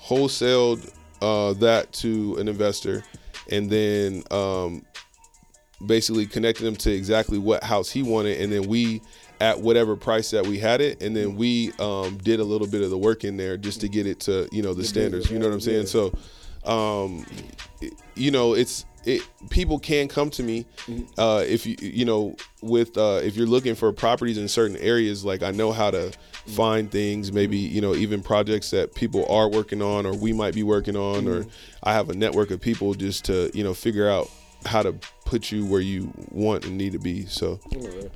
wholesaled 0.00 0.88
uh, 1.20 1.54
that 1.54 1.92
to 1.94 2.36
an 2.36 2.46
investor, 2.46 3.02
and 3.50 3.68
then 3.68 4.22
um, 4.30 4.84
basically 5.84 6.26
connected 6.26 6.66
him 6.66 6.76
to 6.76 6.92
exactly 6.92 7.38
what 7.38 7.64
house 7.64 7.90
he 7.90 8.02
wanted, 8.02 8.40
and 8.40 8.52
then 8.52 8.68
we 8.68 9.02
at 9.44 9.60
whatever 9.60 9.94
price 9.94 10.30
that 10.30 10.46
we 10.46 10.58
had 10.58 10.80
it, 10.80 11.02
and 11.02 11.14
then 11.14 11.36
we 11.36 11.70
um, 11.78 12.16
did 12.16 12.40
a 12.40 12.44
little 12.44 12.66
bit 12.66 12.80
of 12.80 12.88
the 12.88 12.96
work 12.96 13.24
in 13.24 13.36
there 13.36 13.58
just 13.58 13.82
to 13.82 13.88
get 13.90 14.06
it 14.06 14.20
to 14.20 14.48
you 14.50 14.62
know 14.62 14.72
the 14.72 14.84
standards. 14.84 15.30
You 15.30 15.38
know 15.38 15.46
what 15.46 15.52
I'm 15.52 15.60
saying? 15.60 15.84
So, 15.84 16.14
um, 16.64 17.26
you 18.14 18.30
know, 18.30 18.54
it's 18.54 18.86
it. 19.04 19.20
People 19.50 19.78
can 19.78 20.08
come 20.08 20.30
to 20.30 20.42
me 20.42 20.64
uh, 21.18 21.44
if 21.46 21.66
you 21.66 21.76
you 21.78 22.06
know 22.06 22.36
with 22.62 22.96
uh, 22.96 23.20
if 23.22 23.36
you're 23.36 23.46
looking 23.46 23.74
for 23.74 23.92
properties 23.92 24.38
in 24.38 24.48
certain 24.48 24.78
areas. 24.78 25.26
Like 25.26 25.42
I 25.42 25.50
know 25.50 25.72
how 25.72 25.90
to 25.90 26.10
find 26.46 26.90
things. 26.90 27.30
Maybe 27.30 27.58
you 27.58 27.82
know 27.82 27.94
even 27.94 28.22
projects 28.22 28.70
that 28.70 28.94
people 28.94 29.26
are 29.26 29.50
working 29.50 29.82
on, 29.82 30.06
or 30.06 30.16
we 30.16 30.32
might 30.32 30.54
be 30.54 30.62
working 30.62 30.96
on, 30.96 31.28
or 31.28 31.44
I 31.82 31.92
have 31.92 32.08
a 32.08 32.14
network 32.14 32.50
of 32.50 32.62
people 32.62 32.94
just 32.94 33.26
to 33.26 33.50
you 33.52 33.62
know 33.62 33.74
figure 33.74 34.08
out 34.08 34.30
how 34.64 34.82
to 34.82 34.94
put 35.24 35.50
you 35.50 35.64
where 35.66 35.80
you 35.80 36.12
want 36.30 36.64
and 36.66 36.76
need 36.76 36.92
to 36.92 36.98
be. 36.98 37.26
So 37.26 37.58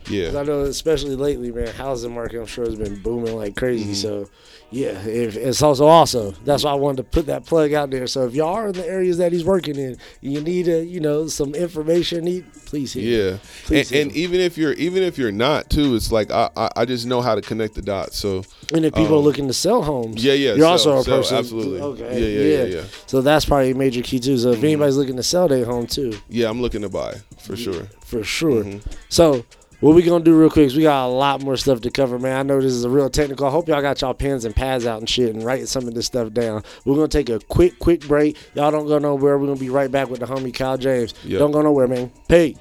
yeah. 0.09 0.38
I 0.38 0.42
know, 0.42 0.62
especially 0.62 1.16
lately, 1.16 1.51
man, 1.51 1.68
housing 1.68 2.14
market 2.14 2.38
I'm 2.40 2.47
sure 2.47 2.64
has 2.66 2.77
been 2.77 3.01
booming 3.03 3.37
like 3.37 3.57
crazy. 3.57 3.85
Mm-hmm. 3.85 3.94
So, 3.94 4.31
yeah, 4.71 4.90
if, 5.07 5.35
it's 5.37 5.62
also 5.62 5.87
also 5.87 6.33
that's 6.44 6.64
why 6.64 6.73
I 6.73 6.75
wanted 6.75 6.99
to 6.99 7.05
put 7.05 7.27
that 7.27 7.47
plug 7.47 7.73
out 7.73 7.90
there. 7.90 8.07
So 8.07 8.27
if 8.27 8.35
y'all 8.35 8.55
are 8.55 8.66
in 8.68 8.73
the 8.75 8.87
areas 8.87 9.16
that 9.18 9.33
he's 9.33 9.44
working 9.44 9.77
in, 9.77 9.97
you 10.21 10.40
need 10.42 10.68
a 10.68 10.85
you 10.85 11.01
know 11.01 11.27
some 11.29 11.55
information. 11.55 12.25
Need 12.25 12.44
please 12.66 12.92
hit. 12.92 13.05
Yeah, 13.05 13.38
Please 13.64 13.90
and, 13.90 14.09
and 14.09 14.12
even 14.16 14.40
if 14.40 14.59
you're 14.59 14.75
even 14.75 15.03
if 15.03 15.16
you're 15.16 15.33
not 15.33 15.71
too, 15.71 15.94
it's 15.94 16.12
like 16.12 16.31
I, 16.31 16.51
I 16.55 16.68
I 16.77 16.85
just 16.85 17.07
know 17.07 17.23
how 17.23 17.35
to 17.35 17.40
connect 17.40 17.75
the 17.77 17.83
dots. 17.83 18.18
So 18.18 18.44
And 18.75 18.85
if 18.85 18.92
people 18.92 19.14
are 19.14 19.18
Um, 19.18 19.25
looking 19.25 19.47
to 19.49 19.55
sell 19.55 19.83
homes, 19.83 20.23
yeah, 20.23 20.35
yeah, 20.35 20.49
you're 20.51 20.59
sell, 20.59 20.71
also 20.73 20.99
a 20.99 21.03
sell, 21.05 21.16
person. 21.18 21.37
absolutely. 21.38 21.81
Okay, 21.81 22.21
Yeah, 22.21 22.42
yeah, 22.42 22.64
yeah, 22.64 22.75
yeah. 22.81 22.85
So 23.07 23.23
that's 23.23 23.47
probably 23.47 23.71
a 23.71 23.75
major 23.75 24.03
key 24.03 24.18
too. 24.21 24.37
So 24.37 24.51
if 24.53 24.62
anybody's 24.62 24.99
looking 24.99 25.16
to 25.16 25.23
sell 25.23 25.49
their 25.49 25.64
home 25.64 25.87
too, 25.87 26.12
yeah, 26.29 26.51
I'm 26.51 26.61
looking 26.61 26.83
to 26.83 26.90
buy 26.90 26.98
for 27.39 27.57
sure. 27.57 27.85
for 28.05 28.25
sure. 28.25 28.65
Mm-hmm. 28.65 28.91
So 29.09 29.45
what 29.81 29.95
we 29.95 30.03
gonna 30.03 30.25
do 30.25 30.37
real 30.39 30.51
quick 30.51 30.67
is 30.67 30.77
we 30.77 30.83
got 30.83 31.07
a 31.07 31.09
lot 31.09 31.43
more 31.43 31.57
stuff 31.57 31.81
to 31.83 31.91
cover, 31.91 32.19
man. 32.19 32.37
I 32.37 32.43
know 32.43 32.61
this 32.61 32.73
is 32.73 32.85
a 32.85 32.91
real 32.91 33.09
technical. 33.09 33.47
I 33.47 33.51
hope 33.51 33.69
y'all 33.69 33.81
got 33.81 34.01
y'all 34.01 34.13
pens 34.13 34.45
and 34.45 34.55
pads 34.55 34.87
out 34.87 34.99
and 34.99 35.09
shit 35.09 35.33
and 35.35 35.45
writing 35.45 35.67
some 35.67 35.87
of 35.87 35.95
this 35.95 36.07
stuff 36.07 36.33
down. 36.33 36.65
We're 36.85 36.97
gonna 36.97 37.09
take 37.09 37.29
a 37.29 37.39
quick, 37.39 37.79
quick 37.79 38.01
break. 38.01 38.37
Y'all 38.55 38.73
don't 38.73 38.89
go 38.89 38.99
nowhere. 38.99 39.39
We're 39.39 39.47
gonna 39.47 39.61
be 39.61 39.71
right 39.71 39.91
back 39.91 40.11
with 40.11 40.21
the 40.21 40.27
homie 40.27 40.53
Kyle 40.53 40.77
James. 40.77 41.15
Yep. 41.25 41.39
Don't 41.39 41.53
go 41.53 41.63
nowhere, 41.63 41.87
man. 41.87 42.11
Peace. 42.29 42.57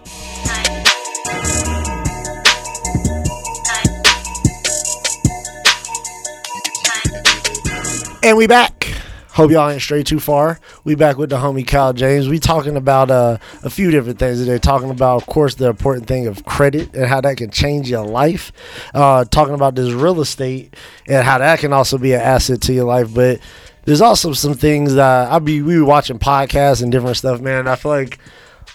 And 8.23 8.37
we 8.37 8.45
back. 8.45 8.96
Hope 9.37 9.51
y'all 9.51 9.69
ain't 9.69 9.83
straight 9.83 10.07
too 10.07 10.19
far. 10.19 10.59
We 10.83 10.95
back 10.95 11.19
with 11.19 11.29
the 11.29 11.35
homie 11.35 11.65
Kyle 11.65 11.93
James. 11.93 12.27
We 12.27 12.39
talking 12.39 12.75
about 12.75 13.11
uh, 13.11 13.37
a 13.61 13.69
few 13.69 13.91
different 13.91 14.17
things 14.17 14.39
today. 14.39 14.57
Talking 14.57 14.89
about, 14.89 15.21
of 15.21 15.27
course, 15.27 15.53
the 15.53 15.67
important 15.67 16.07
thing 16.07 16.25
of 16.25 16.43
credit 16.43 16.95
and 16.95 17.05
how 17.05 17.21
that 17.21 17.37
can 17.37 17.51
change 17.51 17.87
your 17.87 18.03
life. 18.03 18.51
Uh, 18.95 19.25
talking 19.25 19.53
about 19.53 19.75
this 19.75 19.93
real 19.93 20.21
estate 20.21 20.75
and 21.07 21.23
how 21.23 21.37
that 21.37 21.59
can 21.59 21.71
also 21.71 21.99
be 21.99 22.13
an 22.13 22.21
asset 22.21 22.61
to 22.61 22.73
your 22.73 22.85
life. 22.85 23.13
But 23.13 23.39
there's 23.85 24.01
also 24.01 24.33
some 24.33 24.55
things 24.55 24.95
that 24.95 25.31
I 25.31 25.37
be 25.37 25.61
we 25.61 25.79
were 25.79 25.85
watching 25.85 26.17
podcasts 26.17 26.81
and 26.81 26.91
different 26.91 27.17
stuff, 27.17 27.39
man. 27.39 27.67
I 27.67 27.75
feel 27.75 27.91
like 27.91 28.17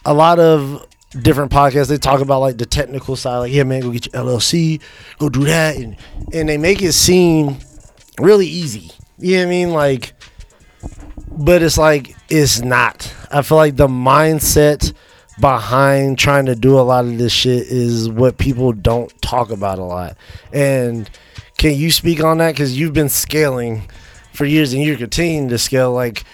a 0.05 0.15
lot 0.15 0.39
of 0.39 0.87
different 1.21 1.51
podcasts 1.51 1.89
they 1.89 1.99
talk 1.99 2.21
about 2.21 2.39
like 2.39 2.59
the 2.59 2.67
technical 2.67 3.17
side, 3.17 3.39
like 3.39 3.53
yeah, 3.53 3.65
man, 3.65 3.81
go 3.81 3.91
get 3.91 4.15
your 4.15 4.23
LLC, 4.23 4.81
go 5.19 5.29
do 5.29 5.43
that, 5.43 5.75
and 5.75 5.97
and 6.33 6.49
they 6.49 6.57
make 6.57 6.83
it 6.83 6.93
seem 6.93 7.57
really 8.21 8.47
easy. 8.47 8.93
You 9.19 9.37
know 9.37 9.43
what 9.43 9.47
I 9.47 9.51
mean? 9.51 9.71
Like, 9.71 10.15
but 11.39 11.63
it's 11.63 11.79
like 11.79 12.15
it's 12.29 12.61
not. 12.63 13.13
I 13.31 13.43
feel 13.43 13.57
like 13.59 13.77
the 13.77 13.89
mindset 13.89 14.93
behind 15.41 16.19
trying 16.19 16.47
to 16.47 16.55
do 16.55 16.79
a 16.79 16.83
lot 16.83 17.05
of 17.05 17.19
this 17.19 17.33
shit 17.33 17.67
is 17.67 18.09
what 18.09 18.39
people 18.39 18.73
don't 18.73 19.11
talk 19.23 19.51
about 19.51 19.79
a 19.79 19.85
lot. 19.85 20.17
And 20.53 21.09
can 21.57 21.75
you 21.75 21.91
speak 21.91 22.23
on 22.23 22.39
that? 22.39 22.53
Because 22.53 22.79
you've 22.79 22.93
been 22.93 23.09
scaling 23.09 23.83
for 24.33 24.45
years 24.45 24.73
and 24.73 24.83
you're 24.83 24.97
continuing 24.97 25.49
to 25.49 25.59
scale. 25.59 25.93
Like, 25.93 26.25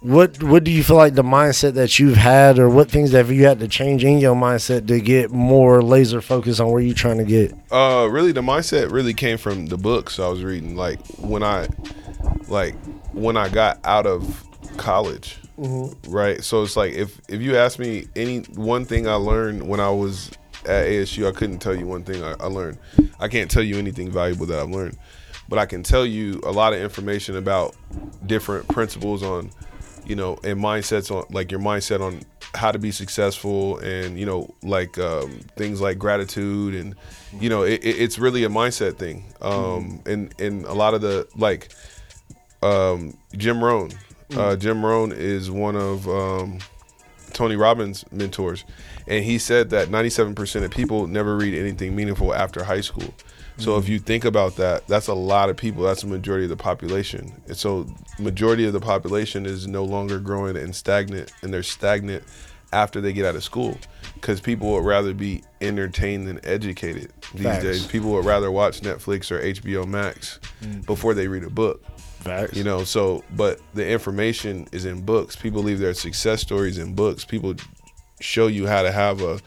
what 0.00 0.42
what 0.42 0.64
do 0.64 0.70
you 0.70 0.82
feel 0.82 0.96
like 0.96 1.14
the 1.14 1.22
mindset 1.22 1.74
that 1.74 1.98
you've 1.98 2.16
had, 2.16 2.58
or 2.58 2.68
what 2.68 2.90
things 2.90 3.12
that 3.12 3.28
you 3.28 3.44
had 3.44 3.60
to 3.60 3.68
change 3.68 4.02
in 4.04 4.18
your 4.18 4.34
mindset 4.34 4.88
to 4.88 5.00
get 5.00 5.30
more 5.30 5.82
laser 5.82 6.20
focused 6.20 6.60
on 6.60 6.72
where 6.72 6.82
you're 6.82 6.94
trying 6.94 7.18
to 7.18 7.24
get? 7.24 7.54
Uh, 7.70 8.08
really, 8.10 8.32
the 8.32 8.42
mindset 8.42 8.90
really 8.90 9.14
came 9.14 9.38
from 9.38 9.66
the 9.66 9.78
books 9.78 10.18
I 10.18 10.26
was 10.28 10.42
reading. 10.42 10.74
Like 10.74 10.98
when 11.18 11.44
I, 11.44 11.68
like 12.48 12.74
when 13.12 13.36
I 13.36 13.48
got 13.48 13.78
out 13.84 14.06
of 14.06 14.44
college, 14.76 15.38
right? 16.08 16.42
So 16.42 16.62
it's 16.62 16.76
like 16.76 16.92
if 16.94 17.20
if 17.28 17.40
you 17.42 17.56
ask 17.56 17.78
me 17.78 18.06
any 18.16 18.40
one 18.54 18.84
thing 18.84 19.06
I 19.08 19.14
learned 19.14 19.66
when 19.68 19.80
I 19.80 19.90
was 19.90 20.30
at 20.64 20.86
ASU, 20.86 21.26
I 21.28 21.32
couldn't 21.32 21.58
tell 21.58 21.74
you 21.74 21.86
one 21.86 22.04
thing 22.04 22.22
I, 22.22 22.32
I 22.40 22.46
learned. 22.46 22.78
I 23.20 23.28
can't 23.28 23.50
tell 23.50 23.62
you 23.62 23.76
anything 23.78 24.10
valuable 24.10 24.46
that 24.46 24.58
I've 24.60 24.70
learned, 24.70 24.96
but 25.48 25.58
I 25.58 25.66
can 25.66 25.82
tell 25.82 26.06
you 26.06 26.40
a 26.44 26.52
lot 26.52 26.72
of 26.72 26.80
information 26.80 27.36
about 27.36 27.74
different 28.26 28.68
principles 28.68 29.22
on, 29.22 29.50
you 30.06 30.14
know, 30.16 30.38
and 30.44 30.58
mindsets 30.60 31.10
on 31.14 31.24
like 31.30 31.50
your 31.50 31.60
mindset 31.60 32.00
on 32.00 32.22
how 32.54 32.70
to 32.70 32.78
be 32.78 32.90
successful 32.90 33.78
and 33.78 34.18
you 34.20 34.26
know 34.26 34.54
like 34.62 34.98
um, 34.98 35.40
things 35.56 35.80
like 35.80 35.98
gratitude 35.98 36.74
and 36.74 36.94
you 37.40 37.48
know 37.48 37.62
it, 37.62 37.82
it- 37.82 37.96
it's 37.98 38.18
really 38.18 38.44
a 38.44 38.48
mindset 38.48 38.96
thing 38.98 39.24
um, 39.40 40.02
and 40.06 40.34
and 40.38 40.64
a 40.66 40.74
lot 40.74 40.92
of 40.92 41.00
the 41.00 41.26
like 41.34 41.72
um, 42.62 43.16
Jim 43.36 43.62
Rohn. 43.62 43.90
Uh, 44.34 44.56
Jim 44.56 44.84
Rohn 44.84 45.12
is 45.12 45.50
one 45.50 45.76
of 45.76 46.08
um, 46.08 46.58
Tony 47.32 47.56
Robbins' 47.56 48.04
mentors, 48.10 48.64
and 49.06 49.24
he 49.24 49.38
said 49.38 49.70
that 49.70 49.88
97% 49.88 50.64
of 50.64 50.70
people 50.70 51.06
never 51.06 51.36
read 51.36 51.54
anything 51.54 51.94
meaningful 51.94 52.34
after 52.34 52.64
high 52.64 52.80
school. 52.80 53.12
So 53.58 53.76
if 53.76 53.88
you 53.88 53.98
think 53.98 54.24
about 54.24 54.56
that, 54.56 54.86
that's 54.88 55.08
a 55.08 55.14
lot 55.14 55.50
of 55.50 55.56
people. 55.56 55.84
That's 55.84 56.00
the 56.00 56.08
majority 56.08 56.44
of 56.44 56.50
the 56.50 56.56
population. 56.56 57.32
And 57.46 57.56
so 57.56 57.86
majority 58.18 58.64
of 58.64 58.72
the 58.72 58.80
population 58.80 59.46
is 59.46 59.68
no 59.68 59.84
longer 59.84 60.18
growing 60.18 60.56
and 60.56 60.74
stagnant, 60.74 61.32
and 61.42 61.52
they're 61.52 61.62
stagnant 61.62 62.24
after 62.72 63.00
they 63.00 63.12
get 63.12 63.26
out 63.26 63.36
of 63.36 63.44
school 63.44 63.76
because 64.14 64.40
people 64.40 64.72
would 64.72 64.84
rather 64.84 65.12
be 65.12 65.42
entertained 65.60 66.26
than 66.26 66.40
educated 66.44 67.12
these 67.34 67.42
Facts. 67.42 67.62
days. 67.62 67.86
People 67.86 68.10
would 68.12 68.24
rather 68.24 68.50
watch 68.50 68.80
Netflix 68.80 69.30
or 69.30 69.40
HBO 69.40 69.86
Max 69.86 70.40
before 70.86 71.12
they 71.14 71.28
read 71.28 71.44
a 71.44 71.50
book. 71.50 71.84
Facts. 72.22 72.56
You 72.56 72.64
know, 72.64 72.84
so 72.84 73.24
but 73.36 73.60
the 73.74 73.86
information 73.88 74.66
is 74.72 74.84
in 74.84 75.02
books. 75.04 75.36
People 75.36 75.62
leave 75.62 75.78
their 75.78 75.94
success 75.94 76.40
stories 76.40 76.78
in 76.78 76.94
books. 76.94 77.24
People 77.24 77.54
show 78.20 78.46
you 78.46 78.66
how 78.66 78.82
to 78.82 78.92
have 78.92 79.20
a 79.22 79.40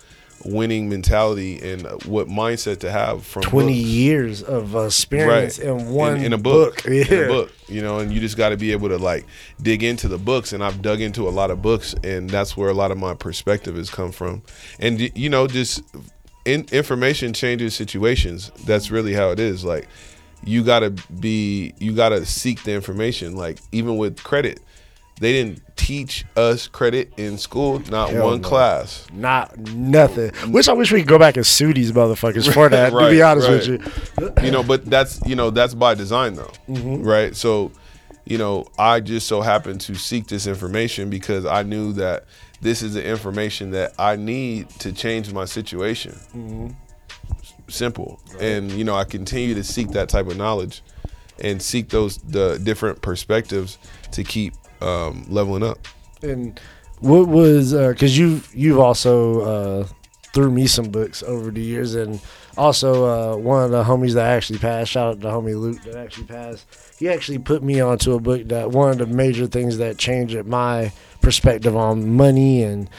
winning 0.43 0.89
mentality 0.89 1.59
and 1.67 1.83
what 2.05 2.27
mindset 2.27 2.79
to 2.79 2.91
have 2.91 3.25
from 3.25 3.41
20 3.41 3.67
books. 3.73 3.88
years 3.89 4.43
of 4.43 4.75
experience 4.75 5.57
in 5.57 5.89
one 5.89 6.17
in, 6.17 6.25
in 6.25 6.33
a 6.33 6.38
book, 6.38 6.83
Yeah. 6.85 7.05
in 7.05 7.23
a 7.23 7.27
book 7.27 7.51
you 7.67 7.81
know 7.81 7.97
and 7.97 8.13
you 8.13 8.19
just 8.19 8.38
got 8.38 8.49
to 8.49 8.57
be 8.57 8.71
able 8.71 8.89
to 8.89 8.97
like 8.97 9.25
dig 9.61 9.81
into 9.81 10.07
the 10.07 10.19
books 10.19 10.53
and 10.53 10.63
i've 10.63 10.83
dug 10.83 11.01
into 11.01 11.27
a 11.27 11.31
lot 11.31 11.49
of 11.49 11.63
books 11.63 11.95
and 12.03 12.29
that's 12.29 12.55
where 12.55 12.69
a 12.69 12.73
lot 12.75 12.91
of 12.91 12.97
my 12.97 13.15
perspective 13.15 13.75
has 13.75 13.89
come 13.89 14.11
from 14.11 14.43
and 14.79 14.99
you 15.17 15.29
know 15.29 15.47
just 15.47 15.81
in, 16.43 16.65
information 16.71 17.33
changes 17.33 17.73
situations 17.73 18.51
that's 18.65 18.91
really 18.91 19.13
how 19.13 19.31
it 19.31 19.39
is 19.39 19.63
like 19.65 19.88
you 20.45 20.63
got 20.63 20.79
to 20.79 20.91
be 21.19 21.73
you 21.79 21.93
got 21.93 22.10
to 22.10 22.25
seek 22.25 22.63
the 22.63 22.73
information 22.73 23.36
like 23.36 23.60
even 23.71 23.97
with 23.97 24.21
credit 24.23 24.60
they 25.19 25.31
didn't 25.31 25.62
teach 25.77 26.25
us 26.36 26.67
credit 26.67 27.12
in 27.17 27.38
school 27.38 27.79
not 27.89 28.10
Hell 28.10 28.25
one 28.25 28.41
no. 28.41 28.47
class 28.47 29.08
Not 29.13 29.58
nothing. 29.58 30.31
Which 30.51 30.67
I 30.67 30.73
wish 30.73 30.91
we 30.91 30.99
could 30.99 31.08
go 31.08 31.17
back 31.19 31.38
and 31.38 31.45
sue 31.45 31.73
these 31.73 31.91
motherfuckers 31.93 32.51
for 32.53 32.67
that. 32.75 32.91
right, 32.93 33.05
to 33.05 33.12
be 33.12 33.21
honest 33.21 33.47
right. 33.47 33.81
with 33.81 34.38
you, 34.39 34.45
you 34.45 34.51
know 34.51 34.62
but 34.63 34.86
that's 34.86 35.25
you 35.25 35.36
know 35.36 35.49
that's 35.49 35.73
by 35.73 35.93
design 35.95 36.36
though 36.36 36.51
Mm-hmm. 36.67 37.03
right 37.03 37.36
so 37.36 37.71
you 38.25 38.38
know 38.38 38.65
i 38.77 38.99
just 38.99 39.27
so 39.27 39.41
happened 39.41 39.79
to 39.81 39.95
seek 39.95 40.27
this 40.27 40.47
information 40.47 41.10
because 41.10 41.45
i 41.45 41.63
knew 41.63 41.93
that 41.93 42.25
this 42.62 42.81
is 42.81 42.93
the 42.95 43.05
information 43.05 43.71
that 43.71 43.93
I 43.99 44.15
need 44.15 44.69
to 44.79 44.91
change 44.91 45.31
my 45.31 45.45
situation. 45.45 46.13
Mm-hmm. 46.34 46.69
Simple. 47.67 48.19
And 48.39 48.71
you 48.71 48.84
know, 48.84 48.95
I 48.95 49.04
continue 49.04 49.56
to 49.56 49.63
seek 49.63 49.89
that 49.89 50.10
type 50.10 50.28
of 50.28 50.38
knowledge 50.38 50.84
and 51.39 51.62
seek 51.62 51.89
those 51.89 52.17
the 52.17 52.60
different 52.63 53.01
perspectives 53.01 53.78
to 54.12 54.23
keep 54.23 54.54
um, 54.82 55.25
leveling 55.28 55.63
up. 55.63 55.88
And 56.21 56.60
what 56.99 57.28
was 57.28 57.73
because 57.73 58.17
you 58.17 58.41
you've 58.54 58.80
also 58.80 59.41
uh, 59.41 59.88
threw 60.34 60.51
me 60.51 60.67
some 60.67 60.89
books 60.89 61.23
over 61.23 61.49
the 61.49 61.62
years, 61.62 61.95
and 61.95 62.21
also 62.58 63.06
uh, 63.06 63.38
one 63.38 63.63
of 63.63 63.71
the 63.71 63.84
homies 63.84 64.13
that 64.13 64.28
actually 64.28 64.60
passed. 64.60 64.91
Shout 64.91 65.15
out 65.15 65.21
to 65.21 65.28
homie 65.28 65.60
Luke 65.60 65.82
that 65.84 65.95
actually 65.95 66.25
passed. 66.25 66.65
He 66.99 67.10
actually 67.10 67.39
put 67.39 67.63
me 67.63 67.80
onto 67.80 68.13
a 68.13 68.19
book 68.19 68.47
that 68.49 68.71
one 68.71 68.91
of 68.91 68.97
the 68.97 69.08
major 69.08 69.47
things 69.47 69.78
that 69.78 69.97
changed 69.97 70.45
my 70.45 70.91
perspective 71.21 71.75
on 71.75 72.15
money 72.15 72.63
and 72.63 72.89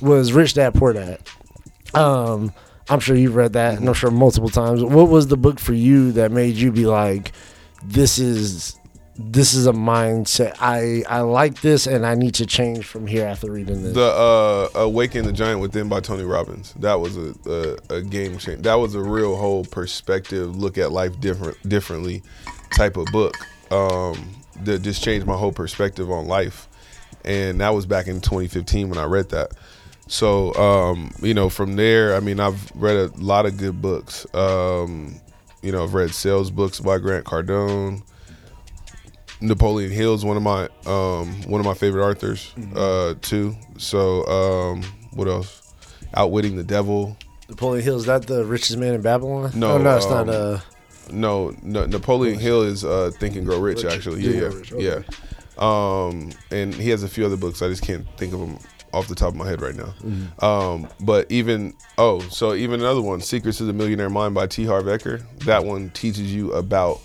was 0.00 0.32
Rich 0.32 0.54
Dad 0.54 0.74
Poor 0.74 0.92
Dad. 0.92 1.20
Um, 1.94 2.52
I'm 2.90 3.00
sure 3.00 3.16
you've 3.16 3.36
read 3.36 3.52
that, 3.52 3.78
and 3.78 3.86
I'm 3.86 3.94
sure 3.94 4.10
multiple 4.10 4.48
times. 4.48 4.82
What 4.82 5.08
was 5.08 5.28
the 5.28 5.36
book 5.36 5.60
for 5.60 5.72
you 5.72 6.12
that 6.12 6.32
made 6.32 6.56
you 6.56 6.72
be 6.72 6.86
like, 6.86 7.30
"This 7.84 8.18
is 8.18 8.76
this 9.16 9.54
is 9.54 9.66
a 9.66 9.72
mindset. 9.72 10.56
I 10.60 11.04
I 11.08 11.20
like 11.20 11.60
this, 11.60 11.86
and 11.86 12.04
I 12.04 12.16
need 12.16 12.34
to 12.34 12.46
change 12.46 12.84
from 12.84 13.06
here 13.06 13.26
after 13.26 13.50
reading 13.50 13.82
this." 13.82 13.94
The 13.94 14.02
uh, 14.02 14.68
"Awaken 14.74 15.24
the 15.24 15.32
Giant 15.32 15.60
Within" 15.60 15.88
by 15.88 16.00
Tony 16.00 16.24
Robbins. 16.24 16.74
That 16.80 16.94
was 16.94 17.16
a, 17.16 17.34
a, 17.46 17.96
a 17.96 18.02
game 18.02 18.38
changer. 18.38 18.62
That 18.62 18.74
was 18.74 18.96
a 18.96 19.00
real 19.00 19.36
whole 19.36 19.64
perspective, 19.64 20.56
look 20.56 20.76
at 20.76 20.90
life 20.90 21.20
different 21.20 21.56
differently, 21.68 22.22
type 22.74 22.96
of 22.96 23.06
book. 23.06 23.36
Um, 23.70 24.34
that 24.64 24.82
just 24.82 25.02
changed 25.02 25.26
my 25.26 25.36
whole 25.36 25.52
perspective 25.52 26.10
on 26.10 26.26
life, 26.26 26.68
and 27.24 27.60
that 27.60 27.70
was 27.70 27.86
back 27.86 28.08
in 28.08 28.20
2015 28.20 28.88
when 28.88 28.98
I 28.98 29.04
read 29.04 29.30
that. 29.30 29.52
So 30.10 30.52
um, 30.54 31.12
you 31.22 31.34
know, 31.34 31.48
from 31.48 31.76
there, 31.76 32.16
I 32.16 32.20
mean, 32.20 32.40
I've 32.40 32.70
read 32.74 32.96
a 32.96 33.06
lot 33.16 33.46
of 33.46 33.56
good 33.56 33.80
books. 33.80 34.26
Um, 34.34 35.20
you 35.62 35.70
know, 35.70 35.84
I've 35.84 35.94
read 35.94 36.10
sales 36.10 36.50
books 36.50 36.80
by 36.80 36.98
Grant 36.98 37.24
Cardone. 37.24 38.02
Napoleon 39.40 39.90
Hill 39.92 40.14
is 40.14 40.24
one 40.24 40.36
of 40.36 40.42
my 40.42 40.64
um, 40.84 41.40
one 41.48 41.60
of 41.60 41.64
my 41.66 41.74
favorite 41.74 42.04
authors 42.10 42.52
Mm-hmm. 42.58 42.76
uh, 42.76 43.14
too. 43.22 43.54
So 43.78 44.26
um, 44.26 44.82
what 45.12 45.28
else? 45.28 45.72
Outwitting 46.14 46.56
the 46.56 46.64
Devil. 46.64 47.16
Napoleon 47.48 47.84
Hill 47.84 47.96
is 47.96 48.06
that 48.06 48.26
the 48.26 48.44
richest 48.44 48.78
man 48.78 48.94
in 48.94 49.02
Babylon? 49.02 49.52
No, 49.54 49.72
oh, 49.74 49.78
no, 49.78 49.96
it's 49.96 50.06
um, 50.06 50.26
not. 50.26 50.34
Uh, 50.34 50.60
No, 51.12 51.54
no 51.62 51.86
Napoleon 51.86 52.38
Hill 52.38 52.62
is 52.62 52.84
uh, 52.84 53.12
Think 53.18 53.36
and 53.36 53.46
Grow 53.46 53.60
Rich. 53.60 53.84
Rich. 53.84 53.92
Actually, 53.94 54.22
yeah, 54.22 54.40
yeah, 54.42 54.48
Rich, 54.48 54.72
okay. 54.72 54.84
yeah. 54.84 55.02
Um, 55.56 56.32
and 56.50 56.74
he 56.74 56.90
has 56.90 57.02
a 57.04 57.08
few 57.08 57.24
other 57.24 57.36
books. 57.36 57.62
I 57.62 57.68
just 57.68 57.82
can't 57.82 58.06
think 58.16 58.32
of 58.34 58.40
them 58.40 58.58
off 58.92 59.08
the 59.08 59.14
top 59.14 59.28
of 59.28 59.36
my 59.36 59.48
head 59.48 59.60
right 59.60 59.74
now. 59.74 59.92
Mm-hmm. 60.02 60.44
Um, 60.44 60.88
but 61.00 61.30
even 61.30 61.74
oh, 61.98 62.20
so 62.20 62.54
even 62.54 62.80
another 62.80 63.02
one, 63.02 63.20
Secrets 63.20 63.60
of 63.60 63.66
the 63.66 63.72
Millionaire 63.72 64.10
Mind 64.10 64.34
by 64.34 64.46
T. 64.46 64.64
Harv 64.64 64.84
Eker. 64.86 65.22
That 65.44 65.64
one 65.64 65.90
teaches 65.90 66.34
you 66.34 66.52
about 66.52 67.00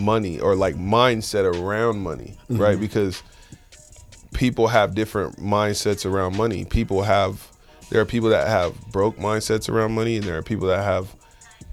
money 0.00 0.40
or 0.40 0.56
like 0.56 0.74
mindset 0.76 1.44
around 1.44 2.00
money, 2.00 2.36
Mm-hmm. 2.50 2.60
right? 2.60 2.78
Because 2.80 3.22
people 4.32 4.66
have 4.68 4.94
different 4.94 5.36
mindsets 5.36 6.04
around 6.04 6.36
money. 6.36 6.64
People 6.64 7.02
have 7.02 7.48
there 7.90 8.00
are 8.00 8.06
people 8.06 8.30
that 8.30 8.48
have 8.48 8.74
broke 8.90 9.16
mindsets 9.16 9.68
around 9.68 9.92
money, 9.92 10.16
and 10.16 10.24
there 10.26 10.36
are 10.36 10.42
people 10.42 10.66
that 10.68 10.82
have 10.82 11.14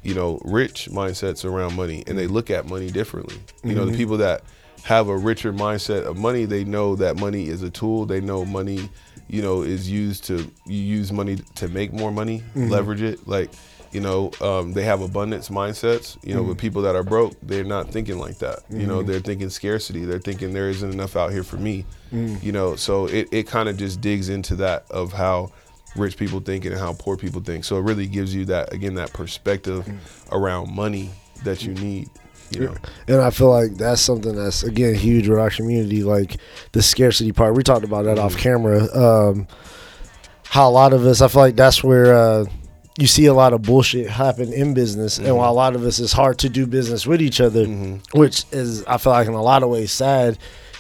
you 0.04 0.13
know 0.13 0.39
rich 0.43 0.89
mindsets 0.91 1.45
around 1.45 1.75
money, 1.75 2.04
and 2.08 2.17
they 2.17 2.27
look 2.27 2.49
at 2.49 2.67
money 2.67 2.91
differently. 2.91 3.38
You 3.63 3.75
know, 3.75 3.86
the 3.86 3.97
people 3.97 4.17
that 4.17 4.43
have 4.84 5.08
a 5.10 5.15
richer 5.17 5.54
mindset 5.54 6.04
of 6.06 6.17
money, 6.17 6.45
they 6.45 6.63
know 6.63 6.95
that 6.95 7.15
money 7.17 7.47
is 7.47 7.62
a 7.63 7.69
tool. 7.69 8.06
They 8.06 8.19
know 8.19 8.43
money, 8.45 8.89
you 9.27 9.41
know, 9.41 9.62
is 9.62 9.89
used 9.89 10.25
to 10.25 10.49
you 10.65 10.77
use 10.77 11.12
money 11.12 11.38
to 11.55 11.67
make 11.67 11.93
more 11.93 12.12
money, 12.12 12.39
mm-hmm. 12.39 12.69
leverage 12.69 13.01
it. 13.01 13.27
Like, 13.27 13.51
you 13.91 14.01
know, 14.01 14.31
um, 14.41 14.73
they 14.73 14.84
have 14.84 15.01
abundance 15.01 15.49
mindsets. 15.49 16.17
You 16.23 16.36
know, 16.36 16.43
but 16.43 16.51
mm-hmm. 16.51 16.60
people 16.60 16.81
that 16.84 16.95
are 16.95 17.03
broke, 17.03 17.36
they're 17.41 17.63
not 17.63 17.89
thinking 17.89 18.17
like 18.17 18.39
that. 18.39 18.60
You 18.69 18.88
know, 18.88 18.99
mm-hmm. 18.99 19.12
they're 19.12 19.19
thinking 19.19 19.49
scarcity. 19.49 20.05
They're 20.05 20.19
thinking 20.19 20.53
there 20.53 20.69
isn't 20.69 20.91
enough 20.91 21.15
out 21.15 21.31
here 21.31 21.43
for 21.43 21.57
me. 21.57 21.86
Mm. 22.12 22.41
You 22.43 22.51
know, 22.51 22.75
so 22.75 23.05
it, 23.07 23.29
it 23.31 23.47
kind 23.47 23.69
of 23.69 23.77
just 23.77 24.01
digs 24.01 24.29
into 24.29 24.55
that 24.57 24.86
of 24.91 25.13
how 25.13 25.51
rich 25.95 26.17
people 26.17 26.39
think 26.39 26.65
and 26.65 26.75
how 26.77 26.93
poor 26.93 27.17
people 27.17 27.41
think. 27.41 27.65
So 27.65 27.77
it 27.77 27.81
really 27.81 28.07
gives 28.07 28.34
you 28.34 28.45
that 28.45 28.73
again 28.73 28.95
that 28.95 29.13
perspective 29.13 29.86
mm. 29.86 29.97
around 30.31 30.73
money 30.73 31.12
that 31.43 31.63
you 31.63 31.73
need. 31.73 32.10
You 32.51 32.65
know. 32.67 32.75
and 33.07 33.21
I 33.21 33.29
feel 33.29 33.49
like 33.49 33.75
that's 33.75 34.01
something 34.01 34.35
that's 34.35 34.63
again 34.63 34.95
huge 34.95 35.27
with 35.27 35.39
our 35.39 35.49
community, 35.49 36.03
like 36.03 36.37
the 36.71 36.81
scarcity 36.81 37.31
part. 37.31 37.55
We 37.55 37.63
talked 37.63 37.85
about 37.85 38.05
that 38.05 38.19
off 38.19 38.37
camera. 38.37 38.83
Um, 38.95 39.47
how 40.43 40.67
a 40.67 40.71
lot 40.71 40.91
of 40.93 41.05
us, 41.05 41.21
I 41.21 41.29
feel 41.29 41.41
like 41.41 41.55
that's 41.55 41.81
where 41.81 42.13
uh, 42.13 42.45
you 42.97 43.07
see 43.07 43.25
a 43.25 43.33
lot 43.33 43.53
of 43.53 43.61
bullshit 43.61 44.09
happen 44.09 44.51
in 44.51 44.73
business, 44.73 45.17
and 45.17 45.35
while 45.37 45.51
a 45.51 45.53
lot 45.53 45.75
of 45.75 45.83
us 45.85 45.99
it's 45.99 46.11
hard 46.11 46.39
to 46.39 46.49
do 46.49 46.67
business 46.67 47.07
with 47.07 47.21
each 47.21 47.39
other, 47.39 47.65
which 48.13 48.43
is 48.51 48.83
I 48.85 48.97
feel 48.97 49.13
like 49.13 49.27
in 49.27 49.33
a 49.33 49.41
lot 49.41 49.63
of 49.63 49.69
ways 49.69 49.91
sad, 49.91 50.37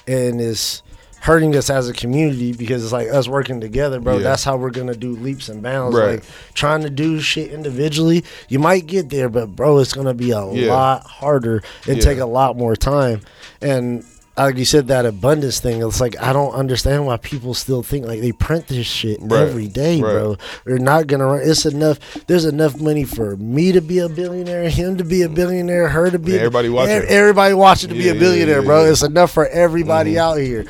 and 0.07 0.41
is 0.41 0.83
hurting 1.21 1.55
us 1.55 1.69
as 1.69 1.87
a 1.87 1.93
community 1.93 2.51
because 2.51 2.83
it's 2.83 2.91
like 2.93 3.07
us 3.07 3.27
working 3.27 3.61
together, 3.61 3.99
bro. 3.99 4.17
Yeah. 4.17 4.23
That's 4.23 4.43
how 4.43 4.57
we're 4.57 4.71
gonna 4.71 4.95
do 4.95 5.11
leaps 5.15 5.49
and 5.49 5.61
bounds. 5.61 5.95
Right. 5.95 6.15
Like 6.15 6.23
trying 6.53 6.81
to 6.81 6.89
do 6.89 7.19
shit 7.19 7.51
individually, 7.51 8.23
you 8.49 8.59
might 8.59 8.87
get 8.87 9.09
there, 9.09 9.29
but 9.29 9.55
bro, 9.55 9.77
it's 9.79 9.93
gonna 9.93 10.13
be 10.15 10.31
a 10.31 10.45
Yeah. 10.51 10.73
lot 10.73 11.03
harder 11.05 11.61
and 11.87 11.97
Yeah. 11.97 12.03
take 12.03 12.17
a 12.19 12.25
lot 12.25 12.57
more 12.57 12.75
time. 12.75 13.21
And 13.61 14.03
like 14.37 14.57
you 14.57 14.65
said, 14.65 14.87
that 14.87 15.05
abundance 15.05 15.59
thing, 15.59 15.83
it's 15.83 16.01
like 16.01 16.15
I 16.19 16.33
don't 16.33 16.53
understand 16.53 17.05
why 17.05 17.17
people 17.17 17.53
still 17.53 17.83
think 17.83 18.07
like 18.07 18.21
they 18.21 18.31
print 18.31 18.67
this 18.69 18.87
shit 18.87 19.19
Right. 19.21 19.41
every 19.41 19.67
day, 19.67 20.01
Right. 20.01 20.13
bro. 20.13 20.37
They're 20.65 20.79
not 20.79 21.05
gonna 21.05 21.27
run. 21.27 21.41
It's 21.43 21.65
enough. 21.67 21.99
There's 22.25 22.45
enough 22.45 22.79
money 22.81 23.03
for 23.03 23.35
me 23.35 23.71
to 23.73 23.81
be 23.81 23.99
a 23.99 24.09
billionaire, 24.09 24.69
him 24.69 24.97
to 24.97 25.03
be 25.03 25.21
a 25.21 25.29
billionaire, 25.29 25.89
her 25.89 26.09
to 26.09 26.17
be. 26.17 26.35
Everybody 26.35 26.69
watching. 26.69 27.03
Everybody 27.07 27.53
watching 27.53 27.89
to 27.89 27.95
be 27.95 28.05
Yeah, 28.05 28.11
a 28.11 28.13
yeah, 28.15 28.19
billionaire, 28.19 28.59
yeah, 28.61 28.65
bro. 28.65 28.85
It's 28.85 29.03
enough 29.03 29.31
for 29.31 29.47
everybody 29.49 30.13
Mm-hmm. 30.13 30.19
out 30.19 30.37
here. 30.39 30.65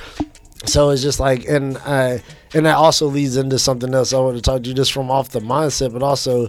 So 0.65 0.91
it's 0.91 1.01
just 1.01 1.19
like, 1.19 1.45
and 1.45 1.77
I, 1.79 2.21
and 2.53 2.65
that 2.65 2.75
also 2.75 3.07
leads 3.07 3.37
into 3.37 3.57
something 3.57 3.93
else 3.93 4.13
I 4.13 4.19
want 4.19 4.35
to 4.35 4.41
talk 4.41 4.63
to 4.63 4.69
you 4.69 4.75
just 4.75 4.93
from 4.93 5.09
off 5.09 5.29
the 5.29 5.39
mindset, 5.39 5.91
but 5.91 6.03
also, 6.03 6.47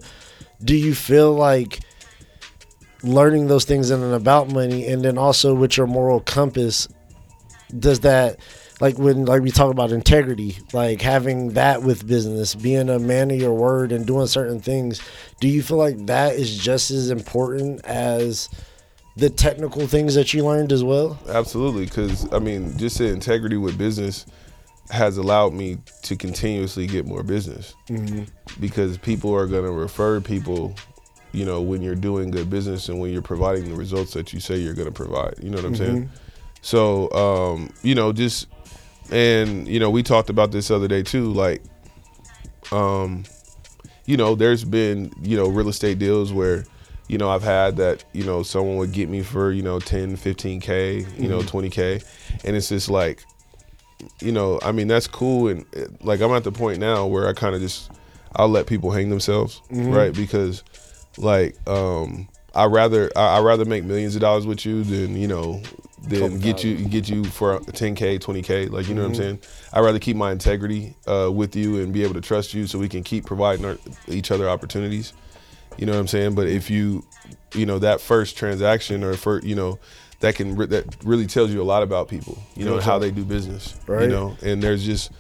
do 0.62 0.77
you 0.77 0.94
feel 0.94 1.33
like 1.33 1.81
learning 3.03 3.48
those 3.48 3.64
things 3.64 3.90
in 3.90 4.03
and 4.03 4.14
about 4.14 4.48
money, 4.53 4.87
and 4.87 5.03
then 5.03 5.18
also 5.18 5.55
with 5.55 5.77
your 5.77 5.87
moral 5.87 6.20
compass, 6.20 6.88
does 7.79 8.01
that, 8.01 8.38
like 8.81 8.98
when 8.98 9.25
like 9.25 9.42
we 9.42 9.51
talk 9.51 9.70
about 9.70 9.92
integrity, 9.92 10.59
like 10.72 11.01
having 11.01 11.55
that 11.55 11.83
with 11.83 12.07
business, 12.07 12.55
being 12.55 12.90
a 12.90 12.98
man 12.98 13.31
of 13.31 13.40
your 13.40 13.55
word 13.55 13.92
and 13.92 14.07
doing 14.07 14.27
certain 14.27 14.61
things, 14.61 15.01
do 15.40 15.48
you 15.48 15.62
feel 15.62 15.79
like 15.79 16.07
that 16.07 16.35
is 16.37 16.57
just 16.57 16.90
as 16.90 17.11
important 17.11 17.85
as 17.85 18.48
the 19.16 19.29
technical 19.31 19.87
things 19.87 20.14
that 20.14 20.33
you 20.33 20.44
learned 20.44 20.72
as 20.72 20.83
well? 20.83 21.18
Absolutely, 21.29 21.85
because 21.85 22.31
I 22.33 22.38
mean, 22.38 22.77
just 22.79 22.98
the 22.98 23.09
integrity 23.09 23.57
with 23.57 23.77
business 23.77 24.27
has 24.90 25.16
allowed 25.16 25.53
me 25.55 25.79
to 26.03 26.16
continuously 26.16 26.87
get 26.87 27.07
more 27.07 27.22
business 27.22 27.75
because 28.61 28.98
people 28.98 29.35
are 29.35 29.46
going 29.46 29.64
to 29.64 29.72
refer 29.72 30.20
people. 30.20 30.75
You 31.35 31.46
know, 31.46 31.62
when 31.62 31.81
you're 31.81 31.94
doing 31.94 32.31
good 32.31 32.51
business 32.51 32.90
and 32.90 33.01
when 33.01 33.11
you're 33.11 33.22
providing 33.22 33.70
the 33.70 33.75
results 33.75 34.12
that 34.12 34.35
you 34.35 34.40
say 34.40 34.57
you're 34.57 34.75
going 34.75 34.88
to 34.88 34.92
provide. 34.92 35.37
You 35.42 35.48
know 35.48 35.57
what 35.57 35.64
I'm 35.64 35.77
saying? 35.77 36.11
So, 36.61 37.11
um, 37.12 37.72
you 37.83 37.94
know, 37.94 38.12
just 38.12 38.48
and 39.11 39.66
you 39.66 39.81
know, 39.81 39.88
we 39.88 40.03
talked 40.03 40.31
about 40.31 40.53
this 40.53 40.70
other 40.70 40.88
day 40.88 41.03
too. 41.03 41.33
Like, 41.33 41.62
um, 42.70 43.25
you 44.05 44.16
know, 44.16 44.35
there's 44.35 44.64
been 44.64 45.12
you 45.22 45.37
know 45.37 45.48
real 45.48 45.68
estate 45.68 45.98
deals 45.98 46.33
where 46.33 46.64
you 47.08 47.18
know 47.18 47.28
I've 47.30 47.42
had 47.42 47.76
that 47.76 48.04
you 48.12 48.24
know 48.24 48.42
someone 48.42 48.76
would 48.76 48.92
get 48.92 49.08
me 49.08 49.22
for 49.22 49.50
you 49.52 49.62
know 49.62 49.78
10, 49.80 50.16
15k, 50.16 51.20
you 51.20 51.28
know 51.28 51.40
20k, 51.40 52.04
and 52.44 52.56
it's 52.56 52.68
just 52.68 52.88
like, 52.88 53.24
you 54.20 54.32
know, 54.32 54.58
I 54.62 54.72
mean 54.72 54.88
that's 54.88 55.06
cool. 55.06 55.48
And 55.48 55.64
uh, 55.76 55.86
like 56.02 56.20
I'm 56.20 56.30
at 56.32 56.44
the 56.44 56.52
point 56.52 56.78
now 56.78 57.06
where 57.06 57.28
I 57.28 57.32
kind 57.32 57.54
of 57.54 57.60
just 57.60 57.90
I'll 58.36 58.48
let 58.48 58.66
people 58.66 58.90
hang 58.90 59.10
themselves, 59.10 59.60
right? 59.70 60.14
Because 60.14 60.62
like 61.18 61.56
um 61.68 62.28
I 62.54 62.64
rather 62.66 63.10
I 63.16 63.36
I 63.36 63.40
rather 63.40 63.64
make 63.64 63.84
millions 63.84 64.14
of 64.14 64.20
dollars 64.20 64.46
with 64.46 64.64
you 64.64 64.82
than 64.84 65.16
you 65.16 65.28
know 65.28 65.60
than 66.08 66.40
get 66.40 66.64
you 66.64 66.76
get 66.88 67.09
you 67.09 67.22
for 67.24 67.61
10k 67.61 68.18
20k 68.18 68.70
like 68.70 68.88
you 68.88 68.94
know 68.94 69.03
what 69.03 69.09
i'm 69.11 69.14
saying? 69.14 69.38
I'd 69.72 69.80
rather 69.82 70.00
keep 70.00 70.16
my 70.16 70.32
integrity 70.32 70.96
uh, 71.07 71.30
with 71.32 71.55
you 71.55 71.80
and 71.80 71.92
be 71.92 72.03
able 72.03 72.14
to 72.14 72.20
trust 72.20 72.55
you 72.55 72.66
so 72.66 72.76
we 72.78 72.88
can 72.88 73.05
keep 73.05 73.24
providing 73.24 73.64
our, 73.64 73.78
each 74.09 74.32
other 74.32 74.48
opportunities 74.48 75.12
you 75.79 75.87
know 75.87 75.93
what 75.93 75.99
i'm 75.99 76.07
saying 76.09 76.35
but 76.35 76.47
if 76.47 76.70
you 76.70 77.05
you 77.55 77.66
know 77.66 77.79
that 77.79 78.01
first 78.01 78.37
transaction 78.37 79.03
or 79.05 79.14
for 79.14 79.41
you 79.43 79.55
know 79.55 79.79
that 80.20 80.35
can 80.37 80.55
re- 80.57 80.66
that 80.66 80.85
really 81.05 81.27
tells 81.27 81.51
you 81.51 81.61
a 81.61 81.64
lot 81.64 81.83
about 81.83 82.09
people 82.09 82.39
you 82.57 82.64
know 82.64 82.79
how 82.81 82.99
they 82.99 83.11
do 83.11 83.25
business 83.25 83.75
Right. 83.87 84.03
you 84.03 84.09
know 84.09 84.37
and 84.43 84.62
there's 84.62 84.85
just 84.85 85.11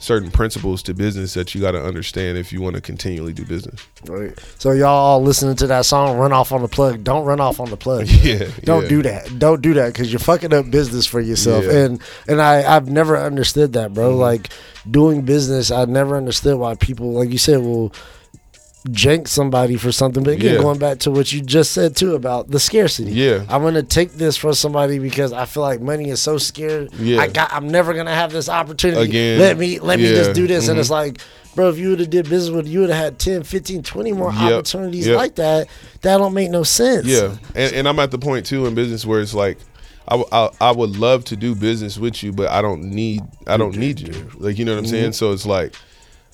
certain 0.00 0.30
principles 0.30 0.80
to 0.84 0.94
business 0.94 1.34
that 1.34 1.56
you 1.56 1.60
got 1.60 1.72
to 1.72 1.82
understand 1.84 2.38
if 2.38 2.52
you 2.52 2.60
want 2.62 2.76
to 2.76 2.80
continually 2.80 3.32
do 3.32 3.44
business. 3.44 3.84
Right. 4.06 4.32
So 4.56 4.70
y'all 4.70 4.86
all 4.90 5.20
listening 5.20 5.56
to 5.56 5.66
that 5.66 5.86
song, 5.86 6.16
run 6.18 6.32
off 6.32 6.52
on 6.52 6.62
the 6.62 6.68
plug. 6.68 7.02
Don't 7.02 7.24
run 7.24 7.40
off 7.40 7.58
on 7.58 7.68
the 7.68 7.76
plug. 7.76 8.06
Yeah, 8.22 8.48
Don't 8.62 8.84
yeah. 8.84 8.88
do 8.88 9.02
that. 9.02 9.38
Don't 9.40 9.60
do 9.60 9.74
that 9.74 9.92
because 9.92 10.12
you're 10.12 10.20
fucking 10.20 10.54
up 10.54 10.70
business 10.70 11.04
for 11.04 11.20
yourself. 11.20 11.64
Yeah. 11.64 11.78
And 11.78 12.02
and 12.28 12.40
I 12.40 12.76
I've 12.76 12.88
never 12.88 13.16
understood 13.18 13.72
that, 13.72 13.92
bro. 13.92 14.10
Mm-hmm. 14.10 14.20
Like 14.20 14.50
doing 14.88 15.22
business, 15.22 15.72
I 15.72 15.84
never 15.86 16.16
understood 16.16 16.58
why 16.60 16.76
people, 16.76 17.10
like 17.14 17.30
you 17.30 17.38
said, 17.38 17.58
will 17.58 17.92
jank 18.92 19.28
somebody 19.28 19.76
for 19.76 19.92
something. 19.92 20.22
But 20.22 20.34
again, 20.34 20.54
Yeah. 20.56 20.60
going 20.60 20.78
back 20.78 20.98
to 21.00 21.10
what 21.10 21.32
you 21.32 21.40
just 21.40 21.72
said 21.72 21.96
too 21.96 22.14
about 22.14 22.50
the 22.50 22.58
scarcity. 22.60 23.12
Yeah. 23.12 23.44
I'm 23.48 23.62
gonna 23.62 23.82
take 23.82 24.12
this 24.14 24.36
from 24.36 24.54
somebody 24.54 24.98
because 24.98 25.32
I 25.32 25.44
feel 25.44 25.62
like 25.62 25.80
money 25.80 26.10
is 26.10 26.20
so 26.20 26.38
scared. 26.38 26.90
Yeah. 26.98 27.20
I 27.20 27.28
got. 27.28 27.52
I'm 27.52 27.68
never 27.68 27.94
gonna 27.94 28.14
have 28.14 28.32
this 28.32 28.48
opportunity. 28.48 29.02
Again, 29.02 29.38
Let 29.38 29.58
me 29.58 29.78
let 29.80 29.98
me 29.98 30.06
just 30.06 30.32
do 30.34 30.46
this. 30.46 30.68
And 30.68 30.76
Mhm. 30.76 30.80
it's 30.80 30.90
like, 30.90 31.18
bro, 31.54 31.68
if 31.68 31.78
you 31.78 31.90
would 31.90 32.00
have 32.00 32.10
did 32.10 32.28
business 32.28 32.50
with, 32.54 32.66
you 32.68 32.80
would 32.80 32.90
have 32.90 32.98
had 33.04 33.18
10, 33.18 33.42
15, 33.42 33.82
20 33.82 34.12
more 34.12 34.32
Yep. 34.32 34.52
opportunities 34.52 35.06
Yep. 35.06 35.16
like 35.16 35.34
that. 35.36 35.66
That 36.02 36.18
don't 36.18 36.34
make 36.34 36.50
no 36.50 36.62
sense. 36.62 37.06
Yeah, 37.06 37.36
and, 37.54 37.74
and 37.74 37.88
I'm 37.88 37.98
at 37.98 38.10
the 38.10 38.18
point 38.18 38.46
too 38.46 38.66
in 38.66 38.74
business 38.74 39.04
where 39.04 39.20
it's 39.20 39.34
like, 39.34 39.58
I, 40.06 40.12
w- 40.16 40.28
I, 40.32 40.48
I 40.60 40.72
would 40.72 40.96
love 40.96 41.24
to 41.26 41.36
do 41.36 41.54
business 41.54 41.98
with 41.98 42.22
you, 42.22 42.32
but 42.32 42.48
I 42.48 42.62
don't 42.62 42.82
need 42.84 43.20
I 43.46 43.56
don't 43.58 43.76
need 43.76 44.00
you. 44.00 44.14
Like 44.38 44.58
you 44.58 44.64
know 44.64 44.72
what 44.72 44.78
I'm 44.78 44.86
saying. 44.86 45.12
So 45.12 45.32
it's 45.32 45.44
like, 45.44 45.74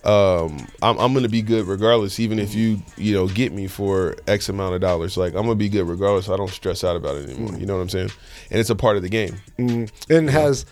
um, 0.05 0.67
I'm 0.83 0.99
I'm 0.99 1.15
gonna 1.15 1.29
be 1.29 1.43
good 1.43 1.67
regardless, 1.67 2.21
even 2.21 2.39
if 2.39 2.55
you 2.55 2.83
you 2.97 3.15
know 3.15 3.27
get 3.27 3.53
me 3.53 3.67
for 3.67 4.17
X 4.27 4.49
amount 4.49 4.75
of 4.75 4.81
dollars. 4.81 5.17
Like 5.17 5.35
I'm 5.35 5.43
gonna 5.43 5.55
be 5.55 5.69
good 5.69 5.85
regardless. 5.85 6.29
I 6.29 6.37
don't 6.37 6.51
stress 6.51 6.85
out 6.85 6.97
about 6.97 7.17
it 7.17 7.31
anymore. 7.31 7.59
You 7.59 7.67
know 7.67 7.77
what 7.77 7.83
I'm 7.83 7.89
saying? 7.89 8.11
And 8.51 8.61
it's 8.61 8.71
a 8.71 8.77
part 8.77 8.97
of 8.97 9.03
the 9.03 9.09
game. 9.09 9.41
Mm. 9.59 9.91
And 10.11 10.29
has 10.29 10.67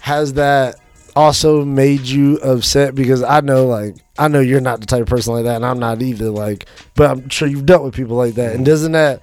has 0.00 0.34
that 0.34 0.76
also 1.16 1.64
made 1.64 2.02
you 2.02 2.36
upset? 2.38 2.94
Because 2.94 3.22
I 3.22 3.40
know, 3.40 3.66
like, 3.66 3.96
I 4.18 4.28
know 4.28 4.40
you're 4.40 4.60
not 4.60 4.80
the 4.80 4.86
type 4.86 5.02
of 5.02 5.08
person 5.08 5.32
like 5.34 5.44
that, 5.44 5.56
and 5.56 5.66
I'm 5.66 5.78
not 5.78 6.02
either. 6.02 6.30
Like, 6.30 6.66
but 6.94 7.10
I'm 7.10 7.28
sure 7.30 7.48
you've 7.48 7.66
dealt 7.66 7.84
with 7.84 7.94
people 7.94 8.16
like 8.16 8.34
that. 8.34 8.54
And 8.54 8.66
doesn't 8.66 8.92
that 8.92 9.22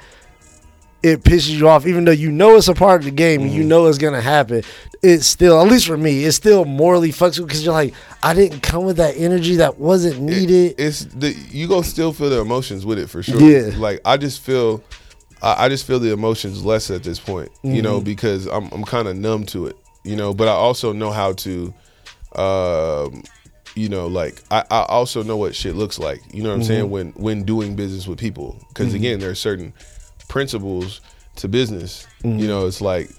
it 1.03 1.23
pisses 1.23 1.49
you 1.49 1.67
off, 1.67 1.87
even 1.87 2.05
though 2.05 2.11
you 2.11 2.31
know 2.31 2.55
it's 2.55 2.67
a 2.67 2.73
part 2.73 3.01
of 3.01 3.05
the 3.05 3.11
game, 3.11 3.41
and 3.41 3.51
you 3.51 3.63
mm. 3.63 3.67
know 3.67 3.87
it's 3.87 3.97
gonna 3.97 4.21
happen? 4.21 4.63
It's 5.01 5.25
still, 5.25 5.59
at 5.59 5.67
least 5.67 5.87
for 5.87 5.97
me, 5.97 6.25
it's 6.25 6.35
still 6.35 6.63
morally 6.63 7.09
fucks 7.09 7.37
you 7.39 7.45
because 7.45 7.65
you're 7.65 7.73
like, 7.73 7.95
I 8.21 8.35
didn't 8.35 8.61
come 8.61 8.85
with 8.85 8.97
that 8.97 9.15
energy 9.17 9.55
that 9.55 9.79
wasn't 9.79 10.21
needed. 10.21 10.75
It's 10.77 11.05
the 11.05 11.31
you 11.49 11.67
gonna 11.67 11.83
still 11.83 12.13
feel 12.13 12.29
the 12.29 12.39
emotions 12.39 12.85
with 12.85 12.99
it 12.99 13.09
for 13.09 13.23
sure. 13.23 13.41
Yeah. 13.41 13.75
Like 13.77 14.01
I 14.05 14.17
just 14.17 14.41
feel, 14.41 14.83
I, 15.41 15.65
I 15.65 15.69
just 15.69 15.87
feel 15.87 15.99
the 15.99 16.13
emotions 16.13 16.63
less 16.63 16.91
at 16.91 17.03
this 17.03 17.19
point. 17.19 17.51
You 17.63 17.81
know, 17.81 17.95
mm-hmm. 17.95 18.05
because 18.05 18.45
I'm 18.45 18.69
I'm 18.71 18.83
kind 18.83 19.07
of 19.07 19.17
numb 19.17 19.45
to 19.47 19.65
it. 19.65 19.77
You 20.03 20.15
know, 20.15 20.33
but 20.33 20.47
I 20.47 20.51
also 20.51 20.93
know 20.93 21.11
how 21.11 21.33
to, 21.33 21.73
um, 22.35 23.23
you 23.75 23.89
know, 23.89 24.05
like 24.05 24.41
I, 24.51 24.63
I 24.69 24.83
also 24.83 25.23
know 25.23 25.37
what 25.37 25.55
shit 25.55 25.75
looks 25.75 25.97
like. 25.97 26.21
You 26.31 26.43
know 26.43 26.49
what 26.49 26.55
I'm 26.55 26.63
saying 26.63 26.83
mm-hmm. 26.83 26.91
when 26.91 27.11
when 27.13 27.43
doing 27.43 27.75
business 27.75 28.07
with 28.07 28.19
people. 28.19 28.63
Because 28.69 28.89
mm-hmm. 28.89 28.95
again, 28.97 29.19
there 29.19 29.31
are 29.31 29.35
certain 29.35 29.73
principles 30.31 31.01
to 31.35 31.47
business. 31.49 32.07
You 32.23 32.31
mm-hmm. 32.31 32.47
know, 32.47 32.65
it's 32.65 32.81
like 32.81 33.09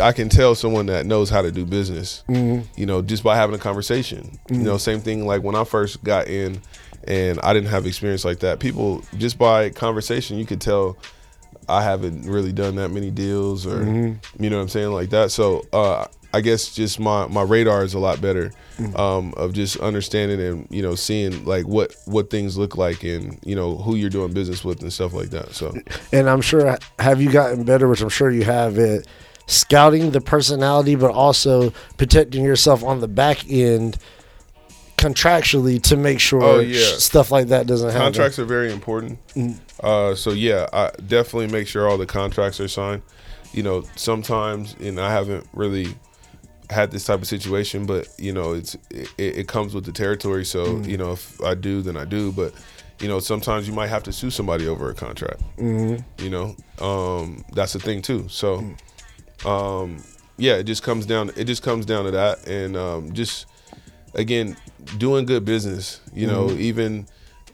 I 0.00 0.12
can 0.12 0.28
tell 0.28 0.54
someone 0.54 0.86
that 0.86 1.06
knows 1.06 1.30
how 1.30 1.40
to 1.42 1.50
do 1.50 1.64
business. 1.64 2.22
Mm-hmm. 2.28 2.68
You 2.78 2.86
know, 2.86 3.00
just 3.02 3.24
by 3.24 3.36
having 3.36 3.56
a 3.56 3.58
conversation. 3.58 4.38
You 4.50 4.58
know, 4.58 4.72
mm-hmm. 4.72 4.78
same 4.78 5.00
thing 5.00 5.26
like 5.26 5.42
when 5.42 5.56
I 5.56 5.64
first 5.64 6.04
got 6.04 6.28
in, 6.28 6.60
and 7.04 7.40
I 7.40 7.54
didn't 7.54 7.70
have 7.70 7.86
experience 7.86 8.24
like 8.24 8.40
that. 8.40 8.60
People 8.60 9.02
just 9.16 9.38
by 9.38 9.70
conversation, 9.70 10.36
you 10.36 10.46
could 10.46 10.60
tell. 10.60 10.96
I 11.68 11.82
haven't 11.82 12.30
really 12.30 12.52
done 12.52 12.76
that 12.76 12.90
many 12.90 13.10
deals, 13.10 13.66
or 13.66 13.82
you 13.82 14.50
know 14.50 14.56
what 14.56 14.62
I'm 14.62 14.68
saying, 14.68 14.92
like 14.92 15.10
that. 15.10 15.32
So 15.32 15.66
uh, 15.72 16.04
I 16.34 16.40
guess 16.40 16.74
just 16.74 16.98
my 17.00 17.26
my 17.28 17.42
radar 17.42 17.82
is 17.84 17.94
a 17.94 17.98
lot 17.98 18.20
better 18.20 18.52
um, 18.94 19.32
of 19.36 19.52
just 19.54 19.78
understanding 19.78 20.40
and 20.40 20.66
you 20.70 20.82
know 20.82 20.94
seeing 20.94 21.44
like 21.44 21.66
what 21.66 21.94
what 22.04 22.28
things 22.30 22.58
look 22.58 22.76
like 22.76 23.02
and 23.04 23.38
you 23.44 23.54
know 23.56 23.76
who 23.76 23.94
you're 23.96 24.10
doing 24.10 24.32
business 24.32 24.64
with 24.64 24.82
and 24.82 24.92
stuff 24.92 25.12
like 25.14 25.30
that. 25.30 25.52
So 25.54 25.74
and 26.12 26.28
I'm 26.28 26.40
sure 26.42 26.76
have 26.98 27.20
you 27.22 27.30
gotten 27.32 27.64
better, 27.64 27.88
which 27.88 28.02
I'm 28.02 28.08
sure 28.10 28.30
you 28.30 28.44
have 28.44 28.78
at 28.78 29.06
scouting 29.46 30.10
the 30.10 30.20
personality, 30.20 30.94
but 30.96 31.10
also 31.12 31.70
protecting 31.96 32.44
yourself 32.44 32.82
on 32.84 33.00
the 33.00 33.08
back 33.08 33.48
end 33.48 33.96
contractually 34.96 35.80
to 35.82 35.96
make 35.96 36.18
sure 36.20 36.42
Oh, 36.42 36.58
yeah. 36.60 36.96
stuff 36.96 37.30
like 37.30 37.48
that 37.48 37.66
doesn't 37.66 37.90
happen. 37.90 38.02
contracts 38.06 38.38
are 38.38 38.44
very 38.46 38.72
important. 38.72 39.18
Uh, 39.82 40.14
so 40.14 40.30
yeah, 40.32 40.66
I 40.72 40.90
definitely 41.06 41.48
make 41.48 41.68
sure 41.68 41.88
all 41.88 41.98
the 41.98 42.06
contracts 42.06 42.60
are 42.60 42.68
signed. 42.68 43.02
You 43.52 43.62
know, 43.62 43.84
sometimes, 43.94 44.74
and 44.80 44.98
I 45.00 45.10
haven't 45.12 45.46
really 45.52 45.94
had 46.70 46.90
this 46.90 47.04
type 47.04 47.20
of 47.20 47.26
situation, 47.26 47.86
but 47.86 48.08
you 48.18 48.32
know, 48.32 48.52
it's 48.52 48.74
it, 48.90 49.08
it 49.18 49.48
comes 49.48 49.74
with 49.74 49.84
the 49.84 49.92
territory. 49.92 50.44
So 50.44 50.78
you 50.82 50.96
know, 50.96 51.12
if 51.12 51.40
I 51.42 51.54
do, 51.54 51.82
then 51.82 51.96
I 51.96 52.04
do. 52.04 52.32
But 52.32 52.54
you 53.00 53.08
know, 53.08 53.18
sometimes 53.20 53.68
you 53.68 53.74
might 53.74 53.88
have 53.88 54.02
to 54.04 54.12
sue 54.12 54.30
somebody 54.30 54.66
over 54.66 54.90
a 54.90 54.94
contract. 54.94 55.42
Mm-hmm. 55.58 56.24
You 56.24 56.30
know, 56.30 56.56
um, 56.80 57.44
that's 57.52 57.72
the 57.72 57.78
thing 57.78 58.02
too. 58.02 58.28
So, 58.28 58.64
um, 59.44 60.02
yeah, 60.38 60.56
it 60.56 60.64
just 60.64 60.82
comes 60.82 61.06
down. 61.06 61.30
It 61.36 61.44
just 61.44 61.62
comes 61.62 61.86
down 61.86 62.04
to 62.04 62.10
that, 62.12 62.46
and 62.46 62.76
um, 62.76 63.12
just 63.12 63.46
again, 64.14 64.56
doing 64.98 65.26
good 65.26 65.44
business. 65.44 66.00
You 66.14 66.26
know, 66.26 66.50
even 66.52 67.06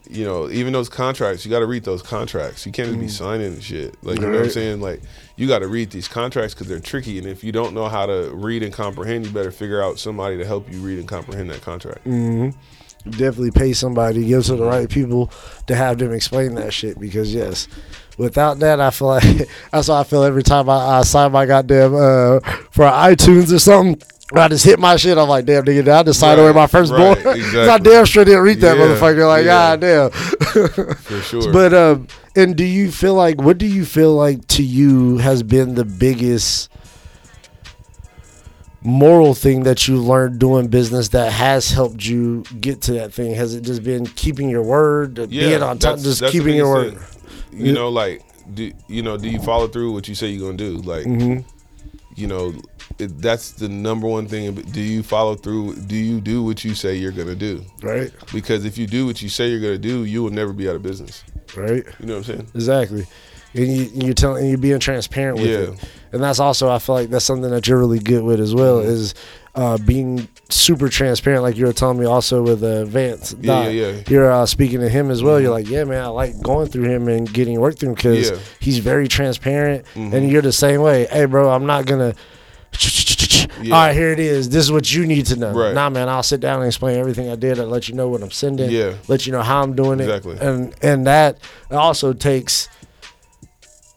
you 0.09 0.25
know, 0.25 0.49
even 0.49 0.73
those 0.73 0.89
contracts, 0.89 1.45
you 1.45 1.51
got 1.51 1.59
to 1.59 1.65
read 1.65 1.83
those 1.83 2.01
contracts. 2.01 2.65
You 2.65 2.71
can't 2.71 2.89
just 2.89 2.99
be 2.99 3.07
signing 3.07 3.53
and 3.53 3.63
shit. 3.63 3.95
Like, 4.03 4.19
you 4.19 4.25
know 4.25 4.31
what 4.31 4.43
I'm 4.43 4.49
saying? 4.49 4.81
Like, 4.81 5.01
you 5.37 5.47
got 5.47 5.59
to 5.59 5.67
read 5.67 5.91
these 5.91 6.07
contracts 6.07 6.53
because 6.53 6.67
they're 6.67 6.79
tricky. 6.79 7.17
And 7.17 7.27
if 7.27 7.43
you 7.43 7.51
don't 7.51 7.73
know 7.73 7.87
how 7.87 8.05
to 8.05 8.31
read 8.33 8.63
and 8.63 8.73
comprehend, 8.73 9.25
you 9.25 9.31
better 9.31 9.51
figure 9.51 9.81
out 9.81 9.99
somebody 9.99 10.37
to 10.37 10.45
help 10.45 10.69
you 10.71 10.79
read 10.79 10.99
and 10.99 11.07
comprehend 11.07 11.49
that 11.51 11.61
contract. 11.61 12.05
Definitely 13.05 13.51
pay 13.51 13.73
somebody, 13.73 14.25
give 14.25 14.45
to 14.45 14.55
the 14.55 14.65
right 14.65 14.89
people 14.89 15.31
to 15.67 15.75
have 15.75 15.97
them 15.97 16.13
explain 16.13 16.55
that 16.55 16.73
shit. 16.73 16.99
Because 16.99 17.33
yes, 17.33 17.67
without 18.17 18.59
that, 18.59 18.79
I 18.79 18.89
feel 18.91 19.07
like 19.09 19.23
that's 19.71 19.87
how 19.87 19.95
I 19.95 20.03
feel 20.03 20.23
every 20.23 20.43
time 20.43 20.69
I, 20.69 20.99
I 20.99 21.01
sign 21.01 21.31
my 21.31 21.45
goddamn 21.45 21.95
uh, 21.95 22.39
for 22.71 22.85
iTunes 22.85 23.53
or 23.53 23.59
something. 23.59 24.01
I 24.35 24.47
just 24.47 24.65
hit 24.65 24.79
my 24.79 24.95
shit. 24.95 25.17
I'm 25.17 25.29
like, 25.29 25.45
damn, 25.45 25.63
nigga, 25.63 25.99
I 25.99 26.03
just 26.03 26.19
signed 26.19 26.39
Right, 26.39 26.45
away 26.47 26.53
my 26.55 26.67
first 26.67 26.91
right, 26.91 27.23
boy. 27.23 27.31
I 27.69 27.77
damn 27.77 28.05
sure 28.05 28.25
didn't 28.25 28.41
read 28.41 28.59
that 28.61 28.77
Yeah, 28.77 28.83
motherfucker. 28.85 29.27
Like, 29.27 29.45
yeah. 29.45 29.77
god 29.77 29.79
damn. 29.81 30.11
For 30.95 31.21
sure. 31.21 31.53
But 31.53 31.73
um, 31.73 32.07
and 32.35 32.55
do 32.55 32.63
you 32.65 32.91
feel 32.91 33.13
like 33.13 33.39
what 33.41 33.57
do 33.57 33.65
you 33.67 33.85
feel 33.85 34.13
like 34.15 34.45
to 34.49 34.63
you 34.63 35.17
has 35.19 35.43
been 35.43 35.75
the 35.75 35.85
biggest 35.85 36.69
moral 38.81 39.33
thing 39.33 39.63
that 39.63 39.87
you 39.87 39.97
learned 39.97 40.39
doing 40.39 40.67
business 40.67 41.09
that 41.09 41.31
has 41.31 41.69
helped 41.71 42.05
you 42.05 42.43
get 42.59 42.81
to 42.83 42.93
that 42.93 43.13
thing? 43.13 43.33
Has 43.35 43.55
it 43.55 43.61
just 43.61 43.83
been 43.83 44.05
keeping 44.05 44.49
your 44.49 44.63
word, 44.63 45.29
being 45.29 45.61
on 45.63 45.77
top, 45.79 45.99
just 45.99 46.25
keeping 46.27 46.55
your 46.55 46.69
word? 46.73 46.97
You 47.51 47.71
know, 47.73 47.89
like, 47.89 48.23
do 48.53 48.71
you 48.87 49.01
know? 49.03 49.15
Do 49.17 49.29
you 49.29 49.39
follow 49.39 49.67
through 49.67 49.93
what 49.93 50.07
you 50.07 50.15
say 50.15 50.27
you're 50.29 50.45
gonna 50.45 50.57
do? 50.57 50.77
Like, 50.77 51.05
Mm-hmm. 51.05 51.47
you 52.15 52.27
know, 52.27 52.53
it, 52.99 53.17
that's 53.21 53.51
the 53.51 53.69
number 53.69 54.07
one 54.07 54.27
thing. 54.27 54.53
Do 54.55 54.81
you 54.81 55.03
follow 55.03 55.35
through? 55.35 55.75
Do 55.75 55.95
you 55.95 56.19
do 56.21 56.43
what 56.43 56.63
you 56.63 56.75
say 56.75 56.95
you're 56.95 57.11
gonna 57.11 57.35
do? 57.35 57.63
Right, 57.81 58.11
Because 58.33 58.65
if 58.65 58.77
you 58.77 58.87
do 58.87 59.05
what 59.05 59.21
you 59.21 59.29
say 59.29 59.49
you're 59.49 59.61
gonna 59.61 59.77
do, 59.77 60.05
you 60.05 60.23
will 60.23 60.31
never 60.31 60.53
be 60.53 60.69
out 60.69 60.75
of 60.75 60.83
business. 60.83 61.23
right. 61.55 61.83
You 61.99 62.05
know 62.05 62.13
what 62.17 62.29
I'm 62.29 62.35
saying? 62.35 62.47
Exactly. 62.55 63.05
And 63.55 63.67
you, 63.67 63.89
you're 63.93 64.13
telling, 64.15 64.39
and 64.41 64.49
you're 64.49 64.57
being 64.57 64.79
transparent 64.79 65.37
with 65.37 65.45
Yeah. 65.47 65.73
it, 65.73 65.89
and 66.11 66.23
that's 66.23 66.39
also 66.39 66.69
I 66.71 66.79
feel 66.79 66.95
like 66.95 67.09
that's 67.09 67.25
something 67.25 67.51
that 67.51 67.67
you're 67.67 67.77
really 67.77 67.99
good 67.99 68.23
with 68.23 68.39
as 68.39 68.55
well 68.55 68.79
Mm-hmm. 68.79 68.89
is 68.89 69.13
uh, 69.55 69.77
being 69.77 70.27
super 70.49 70.89
transparent. 70.89 71.43
Like 71.43 71.55
you 71.55 71.67
were 71.67 71.73
telling 71.73 71.99
me 71.99 72.07
also 72.07 72.41
with 72.41 72.63
uh, 72.63 72.85
Vance. 72.85 73.35
Yeah, 73.39 73.67
yeah, 73.67 73.91
yeah. 73.91 74.01
You're 74.07 74.31
uh, 74.31 74.47
speaking 74.47 74.79
to 74.79 74.89
him 74.89 75.11
as 75.11 75.21
well. 75.21 75.39
You're 75.39 75.51
like, 75.51 75.69
yeah, 75.69 75.83
man, 75.83 76.03
I 76.03 76.07
like 76.07 76.41
going 76.41 76.69
through 76.69 76.85
him 76.89 77.07
and 77.07 77.31
getting 77.31 77.59
work 77.59 77.77
through 77.77 77.89
him 77.89 77.95
because 77.95 78.29
Yeah. 78.31 78.35
Mm-hmm. 78.37 78.55
he's 78.61 78.79
very 78.79 79.07
transparent, 79.07 79.85
and 79.95 80.27
you're 80.31 80.41
the 80.41 80.51
same 80.51 80.81
way. 80.81 81.05
Hey, 81.05 81.25
bro, 81.25 81.51
I'm 81.51 81.67
not 81.67 81.85
gonna. 81.85 82.15
Yeah. 83.61 83.75
All 83.75 83.81
right, 83.87 83.93
here 83.95 84.11
it 84.11 84.19
is. 84.19 84.49
This 84.49 84.63
is 84.65 84.71
what 84.71 84.91
you 84.93 85.05
need 85.05 85.25
to 85.27 85.35
know. 85.37 85.51
Right. 85.53 85.73
Nah, 85.73 85.89
man, 85.89 86.09
I'll 86.09 86.23
sit 86.23 86.39
down 86.39 86.59
and 86.59 86.67
explain 86.67 86.97
everything 86.97 87.29
I 87.29 87.35
did. 87.35 87.59
I'll 87.59 87.67
let 87.67 87.87
you 87.87 87.95
know 87.95 88.09
what 88.09 88.21
I'm 88.21 88.31
sending. 88.31 88.69
Yeah. 88.69 88.93
Let 89.07 89.25
you 89.25 89.31
know 89.31 89.41
how 89.41 89.61
I'm 89.63 89.75
doing 89.75 89.99
it. 89.99 90.03
Exactly. 90.03 90.37
And 90.39 90.73
and 90.81 91.07
that 91.07 91.37
also 91.71 92.13
takes 92.13 92.67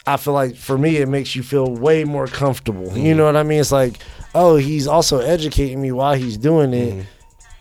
I 0.06 0.16
feel 0.18 0.34
like 0.34 0.54
for 0.54 0.78
me 0.78 0.98
it 0.98 1.08
makes 1.08 1.34
you 1.34 1.42
feel 1.42 1.68
way 1.74 2.04
more 2.04 2.26
comfortable. 2.28 2.84
You 2.84 2.90
Mm-hmm. 3.10 3.16
know 3.18 3.24
what 3.24 3.36
I 3.36 3.42
mean? 3.42 3.60
It's 3.60 3.72
like, 3.72 3.98
oh, 4.34 4.56
he's 4.56 4.86
also 4.86 5.18
educating 5.18 5.80
me 5.82 5.90
while 5.90 6.14
he's 6.14 6.36
doing 6.36 6.72
it. 6.72 7.06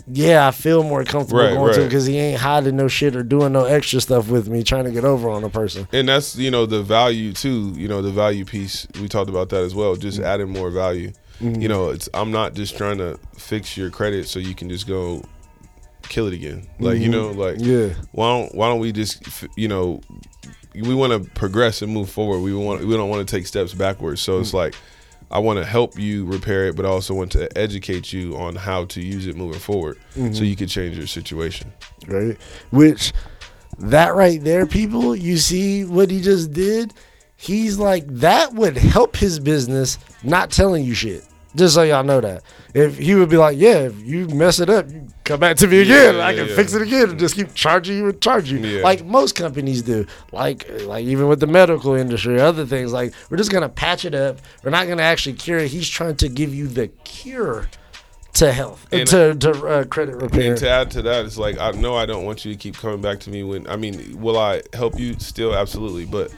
Yeah, 0.08 0.48
I 0.48 0.52
feel 0.52 0.84
more 0.84 1.04
comfortable 1.04 1.40
Mm-hmm. 1.42 1.48
Right, 1.48 1.56
going 1.58 1.74
to 1.74 1.80
right. 1.82 1.88
because 1.90 2.06
he 2.06 2.18
ain't 2.18 2.40
hiding 2.40 2.76
no 2.76 2.88
shit 2.88 3.16
or 3.16 3.24
doing 3.24 3.54
no 3.54 3.66
extra 3.66 4.00
stuff 4.02 4.28
with 4.30 4.48
me, 4.48 4.64
trying 4.64 4.84
to 4.86 4.92
get 4.92 5.04
over 5.04 5.30
on 5.30 5.44
a 5.44 5.50
person. 5.50 5.88
And 5.92 6.08
that's 6.08 6.36
you 6.36 6.52
know 6.52 6.66
the 6.66 6.84
value 6.84 7.34
too. 7.34 7.74
You 7.76 7.88
know 7.88 8.02
the 8.02 8.12
value 8.12 8.46
piece. 8.46 8.88
We 9.02 9.08
talked 9.08 9.30
about 9.30 9.50
that 9.50 9.64
as 9.64 9.74
well. 9.74 9.96
Just 9.96 10.18
Mm-hmm. 10.20 10.28
adding 10.28 10.50
more 10.50 10.70
value. 10.70 11.12
You 11.42 11.68
know, 11.68 11.90
it's 11.90 12.08
I'm 12.14 12.32
not 12.32 12.54
just 12.54 12.78
trying 12.78 12.98
to 13.00 13.20
fix 13.38 13.76
your 13.76 13.90
credit 13.90 14.28
so 14.30 14.40
you 14.40 14.56
can 14.56 14.70
just 14.70 14.88
go 14.88 15.22
kill 16.04 16.28
it 16.28 16.34
again. 16.34 16.68
Like 16.80 17.00
you 17.00 17.10
know, 17.10 17.32
like 17.32 17.56
Mm-hmm. 17.58 17.90
Yeah. 17.90 18.06
why 18.12 18.28
don't 18.38 18.56
why 18.56 18.70
don't 18.70 18.80
we 18.80 18.92
just 18.92 19.46
you 19.58 19.68
know 19.68 20.02
we 20.76 20.94
want 20.94 21.12
to 21.14 21.30
progress 21.32 21.82
and 21.82 21.92
move 21.92 22.10
forward. 22.10 22.40
We 22.42 22.54
want 22.54 22.86
we 22.86 22.96
don't 22.96 23.10
want 23.10 23.28
to 23.28 23.36
take 23.36 23.48
steps 23.48 23.74
backwards. 23.74 24.22
So 24.22 24.40
it's 24.40 24.52
Mm. 24.52 24.54
like 24.56 24.76
I 25.36 25.40
want 25.40 25.60
to 25.60 25.66
help 25.66 26.00
you 26.00 26.24
repair 26.24 26.68
it, 26.68 26.78
but 26.78 26.86
I 26.86 26.88
also 26.88 27.14
want 27.14 27.34
to 27.34 27.58
educate 27.58 28.14
you 28.14 28.38
on 28.38 28.56
how 28.56 28.86
to 28.86 29.02
use 29.02 29.28
it 29.28 29.36
moving 29.36 29.60
forward, 29.60 29.98
so 30.14 30.22
mm-hmm. 30.22 30.46
you 30.46 30.56
can 30.56 30.70
change 30.70 30.98
your 30.98 31.08
situation. 31.08 31.74
right? 32.08 32.38
Which 32.72 33.12
that 33.78 34.16
right 34.16 34.42
there, 34.42 34.66
people, 34.66 35.14
you 35.14 35.36
see 35.36 35.84
what 35.84 36.10
he 36.10 36.22
just 36.22 36.54
did? 36.54 36.94
He's 37.36 37.78
like 37.78 38.08
that 38.08 38.54
would 38.54 38.78
help 38.78 39.18
his 39.18 39.42
business 39.42 40.00
not 40.24 40.52
telling 40.52 40.86
you 40.86 40.94
shit. 40.94 41.26
Just 41.54 41.76
so 41.76 41.84
y'all 41.84 42.06
know 42.06 42.22
that. 42.22 42.42
If 42.74 42.98
he 42.98 43.16
would 43.16 43.30
be 43.30 43.36
like, 43.36 43.58
Yeah, 43.58 43.80
if 43.80 44.00
you 44.00 44.30
mess 44.30 44.62
it 44.62 44.70
up, 44.70 44.90
you 44.90 45.06
come 45.26 45.40
back 45.40 45.58
to 45.58 45.68
me 45.68 45.82
again. 45.82 46.16
Yeah, 46.16 46.26
I 46.26 46.34
can 46.34 46.48
yeah. 46.48 46.56
fix 46.56 46.74
it 46.74 46.82
again 46.82 47.10
and 47.10 47.20
just 47.20 47.36
keep 47.36 47.54
charging 47.54 47.98
you 47.98 48.10
and 48.10 48.22
charge 48.22 48.50
you. 48.50 48.60
Yeah. 48.60 48.84
Like 48.84 49.04
most 49.04 49.36
companies 49.36 49.82
do. 49.82 50.06
Like 50.32 50.70
like 50.84 51.06
even 51.06 51.28
with 51.28 51.42
the 51.42 51.48
medical 51.48 51.96
industry, 51.96 52.40
other 52.40 52.66
things, 52.66 52.94
like 52.94 53.14
we're 53.30 53.38
just 53.38 53.52
gonna 53.52 53.70
patch 53.70 54.06
it 54.06 54.16
up. 54.16 54.40
We're 54.64 54.72
not 54.72 54.88
gonna 54.88 55.04
actually 55.04 55.34
cure 55.34 55.60
it. 55.60 55.72
He's 55.72 55.90
trying 55.90 56.16
to 56.18 56.30
give 56.30 56.54
you 56.54 56.68
the 56.68 56.88
cure 57.04 57.68
to 58.34 58.52
health, 58.52 58.86
And- 58.92 59.08
to, 59.08 59.34
to 59.36 59.66
uh, 59.66 59.84
credit 59.86 60.16
repair. 60.16 60.52
And 60.52 60.58
to 60.60 60.70
add 60.70 60.92
to 60.92 61.02
that, 61.04 61.26
it's 61.26 61.38
like 61.38 61.58
I 61.58 61.72
know 61.72 61.96
I 61.96 62.06
don't 62.06 62.26
want 62.26 62.46
you 62.46 62.52
to 62.52 62.58
keep 62.58 62.78
coming 62.78 63.02
back 63.02 63.20
to 63.22 63.30
me 63.30 63.44
when 63.44 63.68
I 63.68 63.76
mean, 63.76 64.20
will 64.22 64.38
I 64.38 64.62
help 64.74 65.00
you 65.00 65.16
still? 65.20 65.56
Absolutely, 65.56 66.06
but 66.06 66.34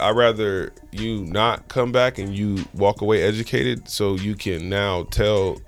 I 0.00 0.10
rather 0.10 0.72
you 0.92 1.24
not 1.26 1.68
come 1.68 1.92
back 1.92 2.18
and 2.18 2.34
you 2.34 2.64
walk 2.74 3.02
away 3.02 3.22
educated, 3.22 3.88
so 3.88 4.14
you 4.14 4.34
can 4.34 4.68
now 4.68 5.04
tell 5.04 5.60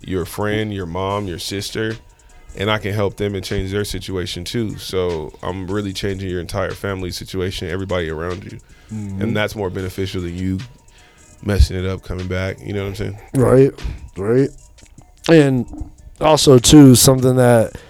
your 0.00 0.24
friend, 0.24 0.72
your 0.72 0.86
mom, 0.86 1.26
your 1.26 1.38
sister, 1.38 1.94
and 2.56 2.70
I 2.70 2.78
can 2.78 2.92
help 2.92 3.16
them 3.16 3.34
and 3.34 3.44
change 3.44 3.70
their 3.70 3.84
situation 3.84 4.44
too. 4.44 4.76
So 4.78 5.36
I'm 5.42 5.66
really 5.68 5.92
changing 5.92 6.30
your 6.30 6.40
entire 6.40 6.72
family 6.72 7.10
situation, 7.10 7.68
everybody 7.68 8.08
around 8.08 8.44
you, 8.44 8.58
mm-hmm. 8.90 9.22
and 9.22 9.36
that's 9.36 9.54
more 9.54 9.70
beneficial 9.70 10.22
than 10.22 10.36
you 10.36 10.58
messing 11.42 11.76
it 11.76 11.86
up, 11.86 12.02
coming 12.02 12.28
back. 12.28 12.60
You 12.60 12.72
know 12.72 12.82
what 12.82 12.88
I'm 12.88 12.94
saying? 12.94 13.18
Right, 13.34 13.70
right. 14.16 14.50
And 15.28 15.90
also 16.20 16.58
too, 16.58 16.94
something 16.94 17.36
that 17.36 17.80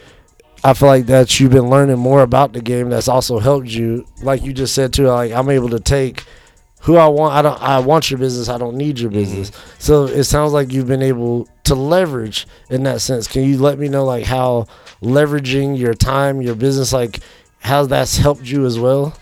I 0.65 0.75
feel 0.75 0.89
like 0.89 1.07
that 1.07 1.39
you've 1.39 1.53
been 1.53 1.71
learning 1.71 1.99
more 1.99 2.23
about 2.23 2.53
the 2.53 2.61
game 2.61 2.91
that's 2.91 3.09
also 3.09 3.39
helped 3.39 3.69
you. 3.69 4.07
Like 4.23 4.43
you 4.43 4.53
just 4.53 4.75
said 4.75 4.93
too, 4.93 5.07
like 5.07 5.33
I'm 5.33 5.49
able 5.51 5.69
to 5.71 5.81
take 5.81 6.25
who 6.89 6.97
I 6.97 7.07
want. 7.07 7.35
I 7.35 7.43
don't. 7.43 7.63
I 7.63 7.79
want 7.81 8.11
your 8.11 8.17
business. 8.19 8.49
I 8.49 8.57
don't 8.57 8.75
need 8.77 8.99
your 8.99 9.11
business. 9.11 9.53
So 9.79 10.07
it 10.07 10.25
sounds 10.25 10.55
like 10.55 10.73
you've 10.73 10.87
been 10.87 11.03
able 11.03 11.47
to 11.65 11.75
leverage 11.75 12.47
in 12.71 12.83
that 12.85 13.03
sense. 13.03 13.29
Can 13.29 13.45
you 13.45 13.59
let 13.59 13.79
me 13.79 13.89
know 13.89 14.07
like 14.07 14.25
how 14.25 14.67
leveraging 15.03 15.77
your 15.79 15.93
time, 15.93 16.41
your 16.41 16.55
business, 16.55 16.93
like 16.95 17.21
how 17.61 17.85
that's 17.85 18.17
helped 18.17 18.45
you 18.47 18.65
as 18.65 18.79
well? 18.79 19.15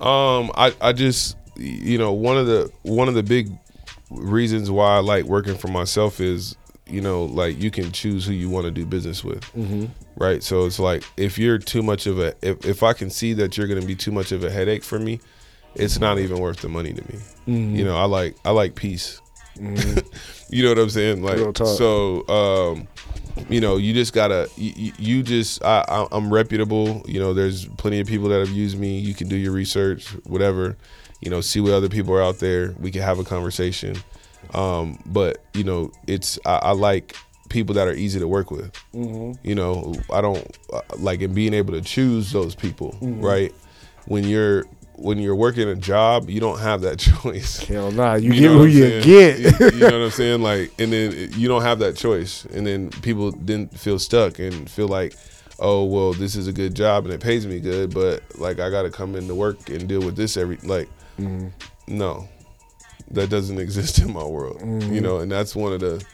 Um, 0.00 0.50
I, 0.54 0.72
I 0.80 0.92
just 0.94 1.36
you 1.56 1.98
know 1.98 2.12
one 2.12 2.38
of 2.38 2.46
the 2.46 2.72
one 2.84 3.06
of 3.08 3.14
the 3.14 3.22
big 3.22 3.50
reasons 4.10 4.70
why 4.70 4.96
I 4.96 5.00
like 5.00 5.24
working 5.26 5.56
for 5.56 5.68
myself 5.68 6.20
is 6.20 6.56
you 6.86 7.00
know 7.02 7.24
like 7.24 7.60
you 7.60 7.70
can 7.70 7.92
choose 7.92 8.24
who 8.26 8.32
you 8.32 8.48
want 8.48 8.64
to 8.64 8.70
do 8.70 8.86
business 8.86 9.22
with, 9.22 9.42
Mm-hmm. 9.54 9.86
right? 10.16 10.42
So 10.42 10.64
it's 10.64 10.78
like 10.78 11.04
if 11.18 11.38
you're 11.38 11.58
too 11.58 11.82
much 11.82 12.06
of 12.06 12.18
a 12.18 12.34
if 12.40 12.64
if 12.64 12.82
I 12.82 12.94
can 12.94 13.10
see 13.10 13.34
that 13.34 13.58
you're 13.58 13.66
going 13.68 13.80
to 13.80 13.86
be 13.86 13.94
too 13.94 14.10
much 14.10 14.32
of 14.32 14.42
a 14.42 14.50
headache 14.50 14.82
for 14.84 14.98
me, 14.98 15.20
it's 15.74 15.98
not 15.98 16.18
even 16.18 16.38
worth 16.38 16.60
the 16.60 16.68
money 16.68 16.92
to 16.92 17.02
me. 17.02 17.18
Mm-hmm. 17.48 17.76
You 17.76 17.84
know, 17.84 17.96
I 17.96 18.04
like 18.04 18.36
I 18.44 18.50
like 18.50 18.74
peace. 18.74 19.20
you 19.60 20.62
know 20.62 20.70
what 20.70 20.78
I'm 20.78 20.90
saying? 20.90 21.22
Like 21.22 21.56
so 21.56 22.26
um 22.28 22.88
you 23.48 23.60
know, 23.60 23.76
you 23.76 23.94
just 23.94 24.12
gotta. 24.12 24.48
You, 24.56 24.92
you- 24.98 25.22
just. 25.22 25.62
I, 25.64 25.84
I, 25.88 26.06
I'm 26.12 26.32
reputable. 26.32 27.02
You 27.06 27.20
know, 27.20 27.32
there's 27.34 27.66
plenty 27.66 28.00
of 28.00 28.06
people 28.06 28.28
that 28.28 28.40
have 28.40 28.50
used 28.50 28.78
me. 28.78 28.98
You 28.98 29.14
can 29.14 29.28
do 29.28 29.36
your 29.36 29.52
research, 29.52 30.08
whatever. 30.24 30.76
You 31.20 31.30
know, 31.30 31.40
see 31.40 31.60
what 31.60 31.72
other 31.72 31.88
people 31.88 32.14
are 32.14 32.22
out 32.22 32.38
there. 32.38 32.74
We 32.78 32.90
can 32.90 33.02
have 33.02 33.18
a 33.18 33.24
conversation. 33.24 33.96
Um, 34.54 34.98
but 35.06 35.44
you 35.54 35.64
know, 35.64 35.92
it's. 36.06 36.38
I, 36.44 36.56
I 36.56 36.72
like 36.72 37.16
people 37.48 37.74
that 37.74 37.88
are 37.88 37.94
easy 37.94 38.18
to 38.18 38.28
work 38.28 38.50
with. 38.50 38.72
You 39.42 39.54
know, 39.54 39.94
I 40.12 40.20
don't 40.20 40.58
uh, 40.72 40.80
like 40.98 41.20
in 41.20 41.34
being 41.34 41.54
able 41.54 41.74
to 41.74 41.80
choose 41.80 42.32
those 42.32 42.54
people. 42.54 42.96
Right. 43.00 43.54
When 44.06 44.24
you're 44.24 44.64
when 45.00 45.18
you're 45.18 45.34
working 45.34 45.68
a 45.68 45.74
job, 45.74 46.28
you 46.28 46.40
don't 46.40 46.58
have 46.58 46.82
that 46.82 46.98
choice. 47.22 47.58
Hell 47.58 47.90
nah, 47.90 48.14
you, 48.14 48.32
You 48.32 48.40
get 48.40 48.50
who 48.50 48.66
you 48.66 48.82
saying? 48.82 49.02
get. 49.04 49.38
You, 49.38 49.66
you 49.70 49.80
know 49.80 49.98
what 49.98 50.04
I'm 50.06 50.10
saying? 50.10 50.42
Like, 50.42 50.72
and 50.78 50.92
then 50.92 51.30
you 51.36 51.48
don't 51.48 51.62
have 51.62 51.78
that 51.80 51.96
choice, 51.96 52.44
and 52.46 52.66
then 52.66 52.90
people 52.90 53.30
didn't 53.30 53.78
feel 53.78 53.98
stuck 53.98 54.38
and 54.38 54.70
feel 54.70 54.88
like, 54.88 55.16
oh 55.58 55.84
well, 55.84 56.12
this 56.12 56.36
is 56.36 56.46
a 56.46 56.52
good 56.52 56.74
job 56.74 57.04
and 57.04 57.14
it 57.14 57.20
pays 57.20 57.46
me 57.46 57.60
good, 57.60 57.94
but 57.94 58.22
like 58.38 58.58
I 58.60 58.70
got 58.70 58.82
to 58.82 58.90
come 58.90 59.14
into 59.14 59.34
work 59.34 59.68
and 59.68 59.88
deal 59.88 60.00
with 60.00 60.16
this 60.16 60.36
every 60.36 60.56
like, 60.62 60.88
mm-hmm. 61.18 61.48
no, 61.86 62.28
that 63.10 63.30
doesn't 63.30 63.58
exist 63.60 63.98
in 63.98 64.12
my 64.12 64.24
world. 64.24 64.60
You 64.60 64.66
mm-hmm. 64.66 64.98
know, 65.00 65.18
and 65.18 65.30
that's 65.30 65.54
one 65.54 65.72
of 65.72 65.80
the 65.80 66.04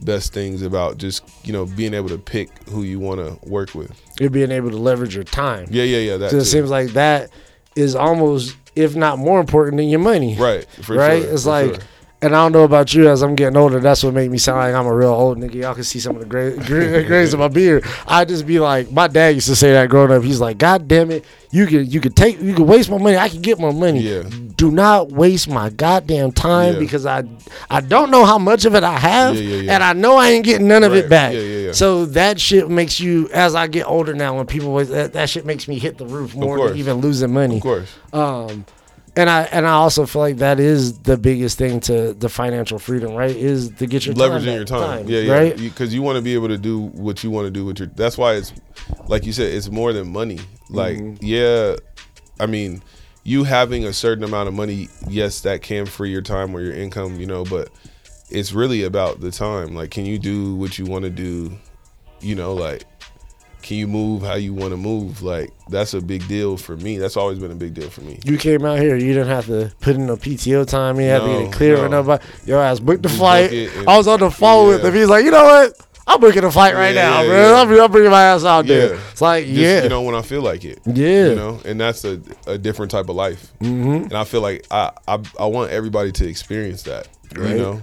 best 0.00 0.32
things 0.32 0.62
about 0.62 0.98
just 0.98 1.22
you 1.46 1.52
know 1.52 1.66
being 1.66 1.94
able 1.94 2.08
to 2.08 2.18
pick 2.18 2.50
who 2.68 2.82
you 2.82 3.00
want 3.00 3.20
to 3.20 3.48
work 3.48 3.74
with. 3.74 3.92
You're 4.20 4.30
being 4.30 4.50
able 4.50 4.70
to 4.70 4.78
leverage 4.78 5.14
your 5.14 5.24
time. 5.24 5.66
Yeah, 5.70 5.84
yeah, 5.84 5.98
yeah. 5.98 6.16
That 6.18 6.30
So 6.30 6.38
it 6.38 6.44
seems 6.44 6.70
like 6.70 6.90
that 6.90 7.30
is 7.76 7.94
almost, 7.94 8.56
if 8.76 8.94
not 8.96 9.18
more 9.18 9.40
important 9.40 9.76
than 9.78 9.88
your 9.88 10.00
money. 10.00 10.36
right, 10.36 10.66
right? 10.88 11.22
sure, 11.22 11.32
it's 11.32 11.46
like, 11.46 11.74
sure. 11.74 11.82
And 12.22 12.34
I 12.36 12.42
don't 12.44 12.52
know 12.52 12.62
about 12.64 12.94
you. 12.94 13.08
As 13.08 13.20
I'm 13.22 13.34
getting 13.34 13.56
older, 13.56 13.80
that's 13.80 14.02
what 14.04 14.14
made 14.14 14.30
me 14.30 14.38
sound 14.38 14.58
like 14.58 14.74
I'm 14.74 14.86
a 14.86 14.94
real 14.94 15.10
old 15.12 15.38
nigga. 15.38 15.54
Y'all 15.54 15.74
can 15.74 15.84
see 15.84 15.98
some 16.00 16.14
of 16.16 16.20
the 16.22 16.26
gray, 16.28 16.56
gray, 16.56 17.04
grays 17.06 17.34
in 17.34 17.40
my 17.40 17.48
beard. 17.48 17.84
I 18.06 18.24
just 18.24 18.46
be 18.46 18.60
like, 18.60 18.90
my 18.92 19.08
dad 19.08 19.30
used 19.34 19.48
to 19.48 19.56
say 19.56 19.72
that 19.72 19.90
growing 19.90 20.12
up. 20.12 20.22
He's 20.22 20.40
like, 20.40 20.56
God 20.58 20.88
damn 20.88 21.10
it, 21.10 21.24
you 21.50 21.66
can 21.66 21.84
you 21.90 22.00
could 22.00 22.16
take 22.16 22.40
you 22.40 22.54
can 22.54 22.66
waste 22.66 22.88
my 22.90 22.98
money. 22.98 23.16
I 23.16 23.28
can 23.28 23.42
get 23.42 23.58
my 23.58 23.72
money. 23.72 24.00
Yeah. 24.00 24.22
Do 24.56 24.70
not 24.70 25.10
waste 25.10 25.48
my 25.48 25.70
goddamn 25.70 26.30
time 26.32 26.74
Yeah. 26.74 26.78
because 26.78 27.04
I 27.04 27.24
I 27.68 27.80
don't 27.80 28.10
know 28.10 28.24
how 28.24 28.38
much 28.38 28.64
of 28.64 28.74
it 28.76 28.84
I 28.84 28.98
have, 28.98 29.34
Yeah, 29.36 29.74
and 29.74 29.82
I 29.82 29.92
know 29.92 30.16
I 30.16 30.28
ain't 30.30 30.44
getting 30.44 30.68
none 30.68 30.84
of 30.84 30.92
Right. 30.92 31.04
it 31.04 31.10
back. 31.10 31.74
So 31.74 32.04
that 32.06 32.38
shit 32.38 32.68
makes 32.68 33.00
you, 33.00 33.28
as 33.32 33.54
I 33.54 33.66
get 33.66 33.86
older 33.88 34.14
now, 34.14 34.36
when 34.36 34.46
people 34.46 34.76
that, 34.76 35.14
that 35.14 35.28
shit 35.30 35.46
makes 35.46 35.66
me 35.66 35.78
hit 35.78 35.96
the 35.98 36.06
roof 36.06 36.34
more 36.34 36.68
than 36.68 36.76
even 36.76 36.98
losing 36.98 37.32
money. 37.32 37.56
Of 37.56 37.62
course. 37.62 37.88
Um, 38.12 38.66
and 39.16 39.28
I 39.28 39.42
and 39.44 39.66
I 39.66 39.72
also 39.72 40.06
feel 40.06 40.22
like 40.22 40.36
that 40.38 40.58
is 40.60 40.98
the 41.00 41.16
biggest 41.16 41.58
thing 41.58 41.80
to 41.80 42.14
the 42.14 42.28
financial 42.28 42.78
freedom, 42.78 43.14
right? 43.14 43.34
Is 43.34 43.70
to 43.72 43.86
get 43.86 44.06
your 44.06 44.14
time 44.14 44.30
leveraging 44.30 44.44
back- 44.46 44.54
your 44.54 44.64
time. 44.64 45.08
Yeah, 45.08 45.20
yeah. 45.20 45.32
right. 45.32 45.56
Because 45.56 45.94
you, 45.94 46.02
want 46.02 46.16
to 46.16 46.22
be 46.22 46.34
able 46.34 46.48
to 46.48 46.58
do 46.58 46.80
what 46.88 47.22
you 47.22 47.30
want 47.30 47.46
to 47.46 47.50
do 47.50 47.64
with 47.64 47.78
your. 47.78 47.88
That's 47.88 48.16
why 48.16 48.34
it's 48.34 48.52
like 49.08 49.26
you 49.26 49.32
said, 49.32 49.52
it's 49.52 49.70
more 49.70 49.92
than 49.92 50.10
money. 50.12 50.38
Like, 50.70 50.96
Mm-hmm. 50.98 51.16
yeah, 51.24 51.76
I 52.40 52.46
mean, 52.46 52.82
you 53.24 53.44
having 53.44 53.84
a 53.84 53.92
certain 53.92 54.24
amount 54.24 54.48
of 54.48 54.54
money, 54.54 54.88
yes, 55.08 55.40
that 55.42 55.60
can 55.62 55.84
free 55.86 56.10
your 56.10 56.22
time 56.22 56.54
or 56.56 56.60
your 56.62 56.74
income, 56.74 57.20
you 57.20 57.26
know, 57.26 57.44
but 57.44 57.68
it's 58.30 58.52
really 58.54 58.82
about 58.82 59.20
the 59.20 59.30
time. 59.30 59.74
Like, 59.74 59.90
can 59.90 60.06
you 60.06 60.18
do 60.18 60.54
what 60.56 60.78
you 60.78 60.86
want 60.86 61.04
to 61.04 61.10
do? 61.10 61.52
You 62.20 62.34
know, 62.34 62.54
like. 62.54 62.84
Can 63.62 63.76
you 63.76 63.86
move 63.86 64.22
how 64.22 64.34
you 64.34 64.52
want 64.54 64.72
to 64.72 64.76
move? 64.76 65.22
Like 65.22 65.52
that's 65.68 65.94
a 65.94 66.00
big 66.00 66.26
deal 66.28 66.56
for 66.56 66.76
me. 66.76 66.98
That's 66.98 67.16
always 67.16 67.38
been 67.38 67.52
a 67.52 67.54
big 67.56 67.74
deal 67.74 67.88
for 67.90 68.00
me. 68.02 68.18
You 68.24 68.36
came 68.36 68.64
out 68.64 68.78
here, 68.78 68.96
you 68.96 69.12
didn't 69.14 69.28
have 69.28 69.46
to 69.46 69.72
put 69.80 69.94
in 69.96 70.06
no 70.06 70.16
PTO 70.16 70.66
time. 70.66 70.98
You 71.00 71.06
had 71.06 71.20
to 71.20 71.26
get 71.28 71.40
it 71.42 71.52
clear 71.52 71.76
no. 71.76 71.82
with 71.82 71.90
nobody. 71.92 72.24
Your 72.44 72.60
ass 72.60 72.80
booked 72.80 73.02
the 73.04 73.08
Just 73.08 73.18
flight. 73.20 73.52
and- 73.52 73.88
I 73.88 73.96
was 73.96 74.08
on 74.08 74.20
the 74.20 74.30
phone 74.30 74.68
with 74.68 74.84
him. 74.84 74.92
He's 74.94 75.08
like, 75.08 75.24
you 75.24 75.30
know 75.30 75.44
what? 75.44 75.74
I'm 76.04 76.18
booking 76.20 76.42
a 76.42 76.50
flight 76.50 76.74
right 76.74 76.92
Yeah, 76.96 77.08
now, 77.10 77.20
yeah, 77.22 77.28
bro. 77.28 77.36
yeah. 77.36 77.60
I'm, 77.62 77.80
I'm 77.84 77.92
bringing 77.92 78.10
my 78.10 78.22
ass 78.24 78.44
out 78.44 78.66
there. 78.66 78.94
It's 79.12 79.20
like, 79.20 79.44
Just, 79.44 79.56
yeah, 79.56 79.84
you 79.84 79.88
know 79.88 80.02
when 80.02 80.16
I 80.16 80.22
feel 80.22 80.42
like 80.42 80.64
it. 80.64 80.80
yeah. 80.84 81.28
you 81.28 81.34
know 81.36 81.60
and 81.64 81.80
that's 81.80 82.04
a, 82.04 82.20
a 82.48 82.58
different 82.58 82.90
type 82.90 83.08
of 83.08 83.14
life 83.14 83.52
Mm-hmm. 83.60 84.04
and 84.06 84.12
i 84.14 84.24
feel 84.24 84.40
like 84.40 84.66
I, 84.68 84.90
I 85.06 85.20
i 85.38 85.46
want 85.46 85.70
everybody 85.70 86.10
to 86.10 86.26
experience 86.28 86.82
that 86.82 87.06
Right. 87.36 87.50
you 87.50 87.56
know 87.56 87.82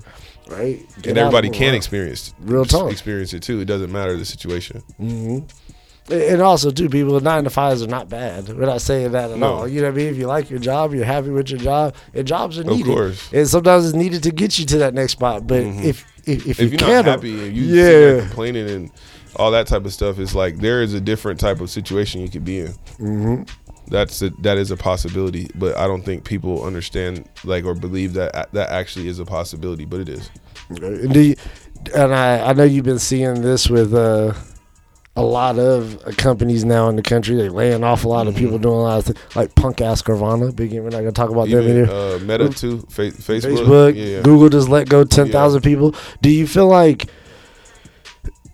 right. 0.49 0.85
Get 1.01 1.11
and 1.11 1.17
everybody 1.17 1.49
can 1.49 1.73
experience 1.73 2.33
Real 2.41 2.65
talk. 2.65 2.91
experience 2.91 3.33
it 3.33 3.41
too 3.41 3.61
it 3.61 3.65
doesn't 3.65 3.91
matter 3.91 4.17
the 4.17 4.25
situation 4.25 4.83
around. 4.99 5.53
And 6.11 6.41
also, 6.41 6.71
too, 6.71 6.89
people 6.89 7.19
nine 7.21 7.43
to 7.43 7.49
fives 7.49 7.83
are 7.83 7.87
not 7.87 8.09
bad. 8.09 8.47
We're 8.49 8.65
not 8.65 8.81
saying 8.81 9.11
that 9.11 9.31
at 9.31 9.37
No. 9.37 9.53
all. 9.53 9.67
You 9.67 9.81
know 9.81 9.87
what 9.87 9.93
I 9.93 9.97
mean? 9.97 10.07
If 10.07 10.17
you 10.17 10.27
like 10.27 10.49
your 10.49 10.59
job, 10.59 10.93
you're 10.93 11.05
happy 11.05 11.29
with 11.29 11.49
your 11.49 11.59
job, 11.59 11.95
and 12.13 12.27
jobs 12.27 12.57
are 12.57 12.63
needed 12.63 12.87
Of 12.89 12.95
course. 12.95 13.29
And 13.33 13.47
sometimes 13.47 13.85
it's 13.85 13.95
needed 13.95 14.23
to 14.23 14.31
get 14.31 14.57
you 14.57 14.65
to 14.65 14.77
that 14.79 14.93
next 14.93 15.13
spot. 15.13 15.45
But 15.47 15.61
if 15.61 16.05
if, 16.25 16.47
if, 16.47 16.47
if 16.47 16.59
you 16.59 16.67
you're 16.69 16.77
can't, 16.79 17.05
not 17.05 17.15
happy 17.15 17.47
and 17.47 17.55
you 17.55 17.63
yeah 17.63 18.19
complaining 18.21 18.69
and 18.69 18.91
all 19.35 19.51
that 19.51 19.67
type 19.67 19.85
of 19.85 19.93
stuff 19.93 20.19
it's 20.19 20.35
like 20.35 20.57
there 20.57 20.81
is 20.83 20.93
a 20.93 20.99
different 21.01 21.39
type 21.39 21.61
of 21.61 21.69
situation 21.69 22.21
you 22.21 22.29
could 22.29 22.43
be 22.43 22.59
in 22.59 22.73
Mm-hmm. 22.99 23.43
that's 23.87 24.21
a, 24.21 24.29
that 24.41 24.57
is 24.57 24.69
a 24.69 24.77
possibility 24.77 25.47
but 25.55 25.77
i 25.77 25.87
don't 25.87 26.03
think 26.03 26.25
people 26.25 26.63
understand 26.63 27.27
like 27.45 27.63
or 27.63 27.73
believe 27.73 28.13
that 28.13 28.51
that 28.51 28.69
actually 28.69 29.07
is 29.07 29.17
a 29.19 29.25
possibility 29.25 29.85
but 29.85 30.01
it 30.01 30.09
is 30.09 30.29
And, 30.69 31.15
you, 31.15 31.35
and 31.95 32.13
I, 32.13 32.49
I 32.49 32.53
know 32.53 32.63
you've 32.63 32.85
been 32.85 32.99
seeing 32.99 33.41
this 33.41 33.69
with 33.69 33.93
uh, 33.93 34.33
a 35.15 35.21
lot 35.23 35.59
of 35.59 36.01
companies 36.17 36.63
now 36.63 36.87
in 36.87 36.95
the 36.95 37.01
country. 37.01 37.35
They're 37.35 37.49
laying 37.51 37.83
off 37.83 38.05
a 38.05 38.07
lot 38.07 38.27
of 38.27 38.35
people 38.35 38.57
doing 38.57 38.75
a 38.75 38.81
lot 38.81 38.99
of 38.99 39.05
things, 39.05 39.35
like 39.35 39.53
Punk 39.55 39.81
Ass 39.81 40.01
Carvana. 40.01 40.55
Big, 40.55 40.71
we're 40.73 40.83
not 40.83 40.91
gonna 40.99 41.11
talk 41.11 41.29
about 41.29 41.49
them 41.49 41.61
Even, 41.63 41.75
here. 41.85 41.89
uh, 41.91 42.19
meta 42.19 42.49
too 42.49 42.79
fa- 42.89 43.11
facebook, 43.11 43.57
Facebook, 43.65 43.95
yeah, 43.95 44.03
yeah. 44.17 44.21
Google 44.21 44.49
just 44.49 44.69
let 44.69 44.87
go 44.87 45.03
ten 45.03 45.29
thousand 45.29 45.61
people. 45.61 45.93
Do 46.21 46.29
you 46.29 46.47
feel 46.47 46.67
like 46.67 47.07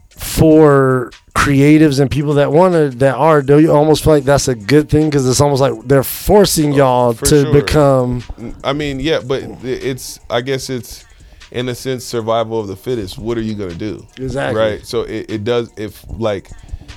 for 0.10 1.12
creatives 1.36 2.00
and 2.00 2.10
people 2.10 2.34
that 2.36 2.52
want 2.52 2.74
to 2.74 2.90
that 2.98 3.16
are, 3.16 3.42
do 3.42 3.60
you 3.60 3.72
almost 3.72 4.04
feel 4.04 4.14
like 4.14 4.24
that's 4.24 4.48
a 4.48 4.56
good 4.56 4.90
thing 4.90 5.06
because 5.10 5.28
it's 5.28 5.42
almost 5.42 5.62
like 5.62 5.74
they're 5.86 6.04
forcing 6.04 6.72
y'all 6.74 7.10
Oh, 7.10 7.14
for 7.14 7.26
to 7.26 7.42
sure. 7.44 7.54
become 7.54 8.24
I 8.64 8.74
mean, 8.74 9.00
yeah, 9.00 9.20
but 9.26 9.44
it's. 9.64 10.20
I 10.30 10.42
guess 10.42 10.70
it's. 10.70 11.06
In 11.52 11.70
a 11.70 11.76
sense 11.76 12.04
survival 12.04 12.60
of 12.60 12.68
the 12.68 12.76
fittest. 12.76 13.18
What 13.18 13.38
are 13.38 13.42
you 13.42 13.56
gonna 13.56 13.76
do? 13.76 14.06
Exactly. 14.18 14.60
Right. 14.60 14.86
So 14.86 15.02
it, 15.02 15.30
it 15.30 15.44
does 15.44 15.72
if 15.78 16.04
like, 16.10 16.50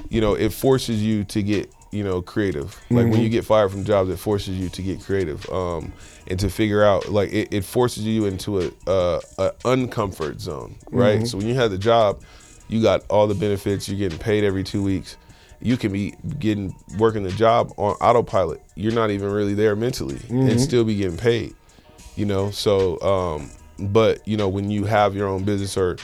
you 0.09 0.21
know, 0.21 0.35
it 0.35 0.53
forces 0.53 1.03
you 1.03 1.25
to 1.25 1.43
get 1.43 1.73
you 1.91 2.05
know 2.05 2.21
creative. 2.21 2.79
Like 2.91 3.07
when 3.11 3.21
you 3.23 3.29
get 3.29 3.45
fired 3.45 3.71
from 3.71 3.85
jobs, 3.85 4.11
it 4.11 4.19
forces 4.19 4.59
you 4.59 4.69
to 4.71 4.83
get 4.83 5.01
creative. 5.03 5.49
Um, 5.51 5.93
and 6.31 6.39
to 6.41 6.51
figure 6.51 6.85
out 6.85 7.09
like 7.09 7.33
it, 7.33 7.49
it 7.51 7.65
forces 7.65 8.05
you 8.05 8.27
into 8.27 8.61
a, 8.61 8.71
a, 8.87 9.21
a 9.39 9.51
uncomfort 9.65 10.41
zone, 10.41 10.77
right? 10.91 11.27
So 11.27 11.39
when 11.39 11.47
you 11.47 11.55
have 11.55 11.71
the 11.71 11.79
job, 11.79 12.23
you 12.69 12.83
got 12.83 13.03
all 13.09 13.27
the 13.27 13.35
benefits. 13.35 13.89
You're 13.89 13.99
getting 13.99 14.19
paid 14.19 14.45
every 14.45 14.63
two 14.63 14.83
weeks. 14.83 15.17
You 15.61 15.77
can 15.79 15.91
be 15.91 16.15
getting 16.39 16.75
working 16.99 17.23
the 17.23 17.33
job 17.33 17.73
on 17.79 17.95
autopilot. 17.95 18.61
You're 18.77 18.93
not 18.93 19.11
even 19.11 19.31
really 19.33 19.55
there 19.55 19.75
mentally, 19.75 20.21
and 20.29 20.61
still 20.61 20.85
be 20.85 20.95
getting 20.97 21.17
paid. 21.17 21.55
You 22.15 22.27
know, 22.27 22.51
so 22.51 23.01
um, 23.01 23.51
but 23.79 24.27
you 24.27 24.37
know 24.37 24.49
when 24.49 24.71
you 24.71 24.85
have 24.85 25.15
your 25.15 25.29
own 25.29 25.45
business 25.45 25.77
or 25.77 25.97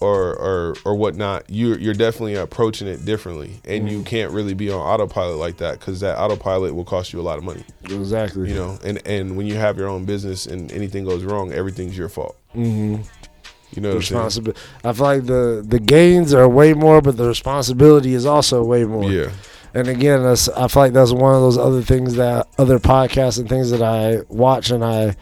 or 0.00 0.34
or 0.34 0.76
or 0.84 0.94
whatnot, 0.96 1.44
you're 1.48 1.78
you're 1.78 1.94
definitely 1.94 2.34
approaching 2.34 2.86
it 2.88 3.04
differently, 3.04 3.60
and 3.64 3.88
you 3.90 4.02
can't 4.02 4.32
really 4.32 4.54
be 4.54 4.70
on 4.70 4.80
autopilot 4.80 5.38
like 5.38 5.56
that 5.58 5.78
because 5.78 6.00
that 6.00 6.18
autopilot 6.18 6.74
will 6.74 6.84
cost 6.84 7.12
you 7.12 7.20
a 7.20 7.22
lot 7.22 7.38
of 7.38 7.44
money 7.44 7.64
Exactly. 7.84 8.48
you 8.50 8.54
know 8.54 8.78
and 8.84 9.00
and 9.06 9.36
when 9.36 9.46
you 9.46 9.54
have 9.54 9.78
your 9.78 9.88
own 9.88 10.04
business 10.04 10.46
and 10.46 10.70
anything 10.72 11.04
goes 11.04 11.22
wrong 11.24 11.52
everything's 11.52 11.96
your 11.96 12.08
fault 12.08 12.36
mm-hmm. 12.54 13.00
you 13.72 13.82
know 13.82 13.94
responsibility. 13.94 14.60
I 14.82 14.92
feel 14.92 15.04
like 15.06 15.26
the 15.26 15.64
the 15.66 15.78
gains 15.78 16.34
are 16.34 16.48
way 16.48 16.74
more, 16.74 17.00
but 17.00 17.16
the 17.16 17.26
responsibility 17.26 18.14
is 18.14 18.26
also 18.26 18.62
way 18.64 18.84
more. 18.84 19.10
yeah 19.10 19.30
And 19.74 19.88
again, 19.88 20.22
that's 20.22 20.48
I 20.50 20.68
feel 20.68 20.82
like 20.84 20.92
that's 20.92 21.12
one 21.12 21.34
of 21.34 21.40
those 21.40 21.58
other 21.58 21.82
things 21.82 22.14
that 22.16 22.46
other 22.58 22.78
podcasts 22.78 23.38
and 23.38 23.48
things 23.48 23.70
that 23.70 23.82
I 23.82 24.20
watch 24.28 24.70
and 24.70 24.84
I 24.84 25.16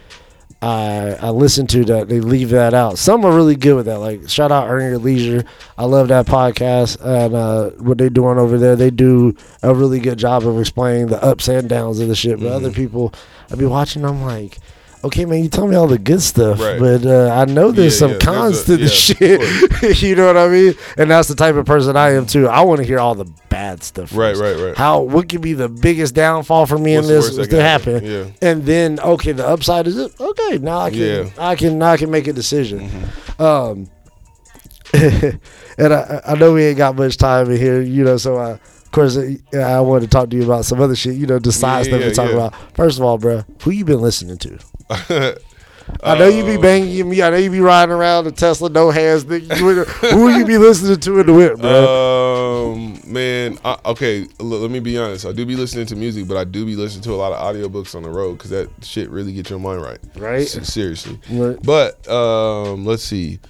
I 0.62 1.18
I 1.20 1.30
listen 1.30 1.66
to 1.68 1.84
that 1.86 2.08
they 2.08 2.20
leave 2.20 2.50
that 2.50 2.72
out. 2.72 2.96
Some 2.98 3.24
are 3.24 3.34
really 3.34 3.56
good 3.56 3.74
with 3.74 3.86
that. 3.86 3.98
Like 3.98 4.28
shout 4.28 4.52
out 4.52 4.68
Earn 4.68 4.82
Your 4.90 4.98
Leisure. 4.98 5.44
I 5.76 5.84
love 5.84 6.08
that 6.08 6.26
podcast 6.26 7.04
and 7.04 7.34
uh, 7.34 7.70
what 7.82 7.98
they're 7.98 8.08
doing 8.10 8.38
over 8.38 8.56
there. 8.56 8.76
They 8.76 8.90
do 8.90 9.34
a 9.62 9.74
really 9.74 9.98
good 9.98 10.18
job 10.18 10.46
of 10.46 10.58
explaining 10.60 11.08
the 11.08 11.22
ups 11.22 11.48
and 11.48 11.68
downs 11.68 11.98
of 11.98 12.08
the 12.08 12.14
shit. 12.14 12.38
But 12.38 12.52
other 12.52 12.70
people, 12.70 13.12
I'd 13.50 13.58
be 13.58 13.66
watching. 13.66 14.04
I'm 14.04 14.22
like. 14.22 14.58
Okay, 15.04 15.24
man, 15.24 15.42
you 15.42 15.48
tell 15.48 15.66
me 15.66 15.74
all 15.74 15.88
the 15.88 15.98
good 15.98 16.22
stuff, 16.22 16.60
Right. 16.60 16.78
but 16.78 17.04
uh, 17.04 17.28
I 17.34 17.44
know 17.46 17.72
there's 17.72 17.94
Yeah, 17.94 17.98
some 17.98 18.10
yeah, 18.12 18.18
cons 18.18 18.64
there's 18.64 19.10
a- 19.10 19.14
to 19.14 19.24
the 19.24 19.26
yeah, 19.26 19.34
of 19.90 19.96
shit. 19.96 20.02
you 20.02 20.14
know 20.14 20.26
what 20.28 20.36
I 20.36 20.48
mean? 20.48 20.74
And 20.96 21.10
that's 21.10 21.26
the 21.28 21.34
type 21.34 21.56
of 21.56 21.66
person 21.66 21.96
I 21.96 22.10
am 22.12 22.24
too. 22.26 22.46
I 22.48 22.60
want 22.60 22.78
to 22.80 22.86
hear 22.86 23.00
all 23.00 23.14
the 23.16 23.24
bad 23.48 23.82
stuff. 23.82 24.16
right 24.16 24.34
first 24.36 24.40
right 24.40 24.64
right 24.68 24.76
how 24.78 25.00
what 25.00 25.28
could 25.28 25.40
be 25.42 25.52
the 25.52 25.68
biggest 25.68 26.14
downfall 26.14 26.66
for 26.66 26.78
me 26.78 26.94
What's 26.96 27.08
in 27.08 27.36
this 27.36 27.48
to 27.48 27.60
happen? 27.62 28.04
Yeah. 28.04 28.24
And 28.40 28.64
then 28.64 28.98
okay, 29.00 29.32
the 29.32 29.46
upside 29.46 29.86
is 29.88 29.96
it 29.98 30.18
okay, 30.20 30.58
now 30.58 30.78
I 30.78 30.90
can. 30.90 30.98
Mm-hmm. 31.00 31.40
I 31.40 31.56
can 31.56 31.78
now 31.78 31.90
I 31.92 31.96
can 31.96 32.10
make 32.10 32.26
a 32.28 32.32
decision. 32.32 32.88
Um 33.38 33.90
and 34.94 35.92
I 35.94 36.20
I 36.26 36.34
know 36.36 36.52
we 36.54 36.64
ain't 36.64 36.78
got 36.78 36.96
much 36.96 37.16
time 37.16 37.50
in 37.50 37.56
here, 37.56 37.80
you 37.80 38.04
know, 38.04 38.16
so 38.18 38.36
I 38.36 38.50
of 38.52 38.90
course 38.92 39.16
I 39.16 39.80
wanted 39.80 40.02
to 40.02 40.08
talk 40.08 40.28
to 40.30 40.36
you 40.36 40.44
about 40.44 40.64
some 40.66 40.80
other 40.80 40.94
shit, 40.94 41.14
you 41.16 41.26
know, 41.26 41.38
just 41.38 41.58
side 41.60 41.78
Yeah, 41.78 41.82
stuff 41.84 42.00
yeah, 42.00 42.06
we 42.08 42.12
talk 42.14 42.28
yeah. 42.28 42.34
about. 42.36 42.54
First 42.76 42.98
of 42.98 43.04
all, 43.04 43.16
bro, 43.18 43.42
who 43.62 43.70
you 43.70 43.84
been 43.84 44.00
listening 44.00 44.36
to? 44.38 44.58
I 46.02 46.16
know 46.18 46.28
you 46.28 46.44
be 46.44 46.54
Um, 46.56 46.60
banging 46.62 47.08
me. 47.08 47.22
I 47.22 47.30
know 47.30 47.36
you 47.36 47.50
be 47.50 47.60
riding 47.60 47.92
around 47.92 48.24
the 48.24 48.32
Tesla, 48.32 48.68
no 48.70 48.90
hands. 48.90 49.24
nigga. 49.24 49.84
Who 50.12 50.28
you 50.30 50.46
be 50.46 50.56
listening 50.58 50.98
to 51.00 51.20
in 51.20 51.26
the 51.26 51.32
whip, 51.34 51.58
bro? 51.58 52.72
Um, 52.72 53.00
man, 53.04 53.58
I, 53.64 53.76
okay. 53.86 54.26
let 54.38 54.70
me 54.70 54.78
be 54.80 54.96
honest. 54.96 55.26
I 55.26 55.32
do 55.32 55.44
be 55.44 55.56
listening 55.56 55.86
to 55.86 55.96
music, 55.96 56.28
but 56.28 56.36
I 56.36 56.44
do 56.44 56.64
be 56.64 56.76
listening 56.76 57.02
to 57.04 57.12
a 57.12 57.16
lot 57.16 57.32
of 57.32 57.38
audiobooks 57.40 57.94
on 57.94 58.04
the 58.04 58.10
road 58.10 58.34
because 58.38 58.50
that 58.50 58.70
shit 58.82 59.10
really 59.10 59.32
gets 59.32 59.50
your 59.50 59.58
mind 59.58 59.82
right. 59.82 59.98
Right. 60.16 60.46
Seriously. 60.46 61.18
Right. 61.30 61.58
But 61.62 62.08
um, 62.08 62.86
let's 62.86 63.02
see. 63.02 63.40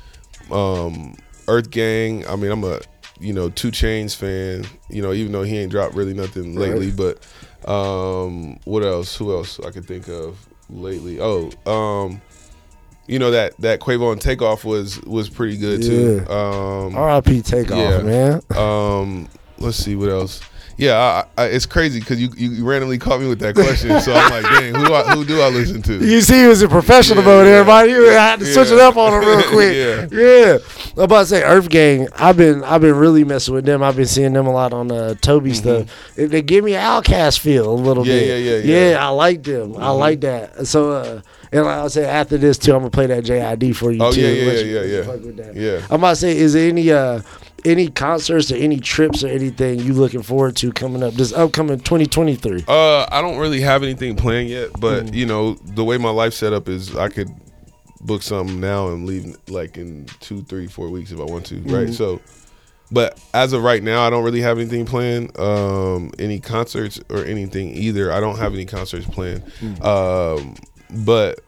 Um, 0.51 1.14
Earth 1.49 1.70
Gang. 1.70 2.26
I 2.26 2.37
mean, 2.37 2.51
I'm 2.51 2.64
a 2.64 2.80
you 3.20 3.33
know 3.35 3.51
2 3.51 3.70
Chainz 3.70 4.16
fan. 4.16 4.64
You 4.89 5.03
know, 5.03 5.12
even 5.12 5.33
though 5.33 5.43
he 5.43 5.59
ain't 5.59 5.70
dropped 5.70 5.95
really 5.95 6.14
nothing 6.14 6.57
lately. 6.57 6.91
But 6.91 7.24
um, 7.70 8.59
what 8.64 8.83
else? 8.83 9.14
Who 9.16 9.33
else 9.37 9.61
I 9.61 9.70
could 9.70 9.85
think 9.87 10.09
of 10.09 10.37
lately? 10.73 11.20
Oh, 11.20 11.51
um, 11.70 12.20
you 13.07 13.18
know 13.18 13.31
that 13.31 13.57
that 13.59 13.81
Quavo 13.81 14.12
and 14.12 14.20
Takeoff 14.20 14.64
was 14.64 15.01
was 15.03 15.29
pretty 15.29 15.57
good 15.57 15.83
too. 15.83 16.25
Um, 16.33 16.95
R.I.P. 16.97 17.43
Takeoff, 17.43 17.79
yeah. 17.79 18.03
man. 18.03 18.41
um, 18.57 19.29
let's 19.59 19.77
see 19.77 19.97
what 19.97 20.09
else. 20.09 20.41
Yeah, 20.77 21.25
I, 21.37 21.43
I, 21.43 21.47
it's 21.47 21.66
crazy 21.66 22.01
because 22.01 22.20
you, 22.20 22.31
you 22.37 22.64
randomly 22.68 22.99
caught 22.99 23.20
me 23.20 23.29
with 23.29 23.39
that 23.41 23.55
question, 23.55 24.01
so 24.01 24.12
I'm 24.14 24.31
like, 24.31 24.43
dang, 24.45 24.75
who 24.75 24.87
do 24.87 24.95
I, 24.95 25.14
who 25.14 25.25
do 25.25 25.41
I 25.41 25.49
listen 25.49 25.83
to? 25.83 25.99
You 26.12 26.20
see, 26.23 26.41
he 26.43 26.47
was 26.47 26.62
a 26.62 26.68
professional 26.68 27.23
Yeah, 27.23 27.29
mode, 27.29 27.47
yeah. 27.47 27.53
everybody. 27.53 27.91
You 27.91 28.05
had 28.07 28.39
to 28.41 28.47
switch 28.47 28.70
it 28.70 28.79
up 28.79 28.97
on 28.97 29.12
him 29.12 29.29
real 29.29 29.43
quick. 29.51 29.75
Yeah. 29.77 30.07
yeah. 30.11 30.59
I'm 30.97 31.03
about 31.05 31.20
to 31.20 31.27
say 31.27 31.43
Earth 31.43 31.68
Gang. 31.68 32.09
I've 32.16 32.37
been 32.37 32.62
I've 32.64 32.81
been 32.81 32.95
really 32.97 33.25
messing 33.25 33.55
with 33.55 33.64
them. 33.64 33.83
I've 33.83 33.97
been 33.97 34.07
seeing 34.07 34.33
them 34.33 34.47
a 34.47 34.53
lot 34.53 34.73
on 34.73 34.91
uh, 34.91 35.14
Toby 35.20 35.55
stuff. 35.55 35.89
They, 36.16 36.27
they 36.27 36.43
give 36.43 36.64
me 36.64 36.75
an 36.75 36.83
OutKast 36.83 37.39
feel 37.39 37.70
a 37.70 37.75
little 37.75 38.05
Mm-hmm. 38.05 38.11
Yeah, 38.12 38.18
bit. 38.20 38.45
yeah, 38.45 38.57
yeah, 38.75 38.81
yeah. 38.91 38.95
Mm-hmm. 38.97 39.03
I 39.05 39.09
like 39.09 39.43
them. 39.43 39.77
I 39.77 39.91
like 39.91 40.20
that. 40.23 40.66
So, 40.66 40.93
uh, 40.93 41.20
and 41.53 41.64
like 41.64 41.76
I 41.78 41.88
say 41.88 42.05
after 42.05 42.38
this 42.38 42.59
too, 42.59 42.72
I'm 42.72 42.80
gonna 42.80 42.90
play 42.90 43.07
that 43.07 43.24
JID 43.24 43.76
for 43.76 43.92
you 43.92 44.03
Oh, 44.03 44.11
too. 44.12 44.20
yeah, 44.20 44.28
yeah, 44.28 44.46
Let 44.46 44.57
yeah, 44.66 44.82
you 44.82 44.96
yeah, 44.96 45.03
fuck 45.05 45.20
with 45.22 45.36
that. 45.36 45.55
Yeah. 45.57 45.86
I'm 45.90 46.00
about 46.00 46.11
to 46.11 46.16
say, 46.16 46.36
is 46.36 46.53
there 46.55 46.68
any 46.68 46.90
uh 46.90 47.20
any 47.64 47.86
concerts 47.88 48.50
or 48.50 48.57
any 48.57 48.80
trips 48.80 49.22
or 49.22 49.28
anything 49.28 49.78
you 49.78 49.92
looking 49.92 50.22
forward 50.22 50.57
to 50.57 50.72
coming 50.72 51.03
up 51.03 51.14
this 51.14 51.32
upcoming 51.32 51.78
2023? 51.78 52.64
Uh, 52.66 53.07
I 53.12 53.20
don't 53.22 53.38
really 53.38 53.61
have 53.61 53.84
anything 53.84 54.16
planned 54.16 54.48
yet, 54.48 54.70
but 54.80 55.14
you 55.14 55.26
know 55.26 55.55
the 55.55 55.84
way 55.84 55.96
my 55.98 56.11
life 56.11 56.34
set 56.34 56.53
up 56.53 56.68
is 56.68 56.96
I 56.96 57.09
could 57.09 57.28
book 58.00 58.22
something 58.22 58.59
now 58.59 58.88
and 58.88 59.07
leave 59.07 59.36
like 59.48 59.76
in 59.78 60.07
two, 60.18 60.42
three, 60.42 60.66
four 60.66 60.88
weeks 60.90 61.12
if 61.12 61.20
I 61.20 61.24
want 61.24 61.46
to, 61.46 61.61
right? 61.61 61.88
So, 61.94 62.20
but 62.90 63.16
as 63.32 63.53
of 63.53 63.62
right 63.62 63.80
now, 63.80 64.05
I 64.05 64.11
don't 64.11 64.24
really 64.24 64.40
have 64.40 64.59
anything 64.59 64.84
planned. 64.84 65.38
Um, 65.38 66.11
any 66.18 66.40
concerts 66.40 67.00
or 67.11 67.24
anything 67.24 67.68
either. 67.76 68.11
I 68.11 68.18
don't 68.18 68.38
have 68.38 68.55
any 68.55 68.64
concerts 68.66 69.07
planned. 69.07 69.44
Um, 69.82 70.57
but 70.93 71.40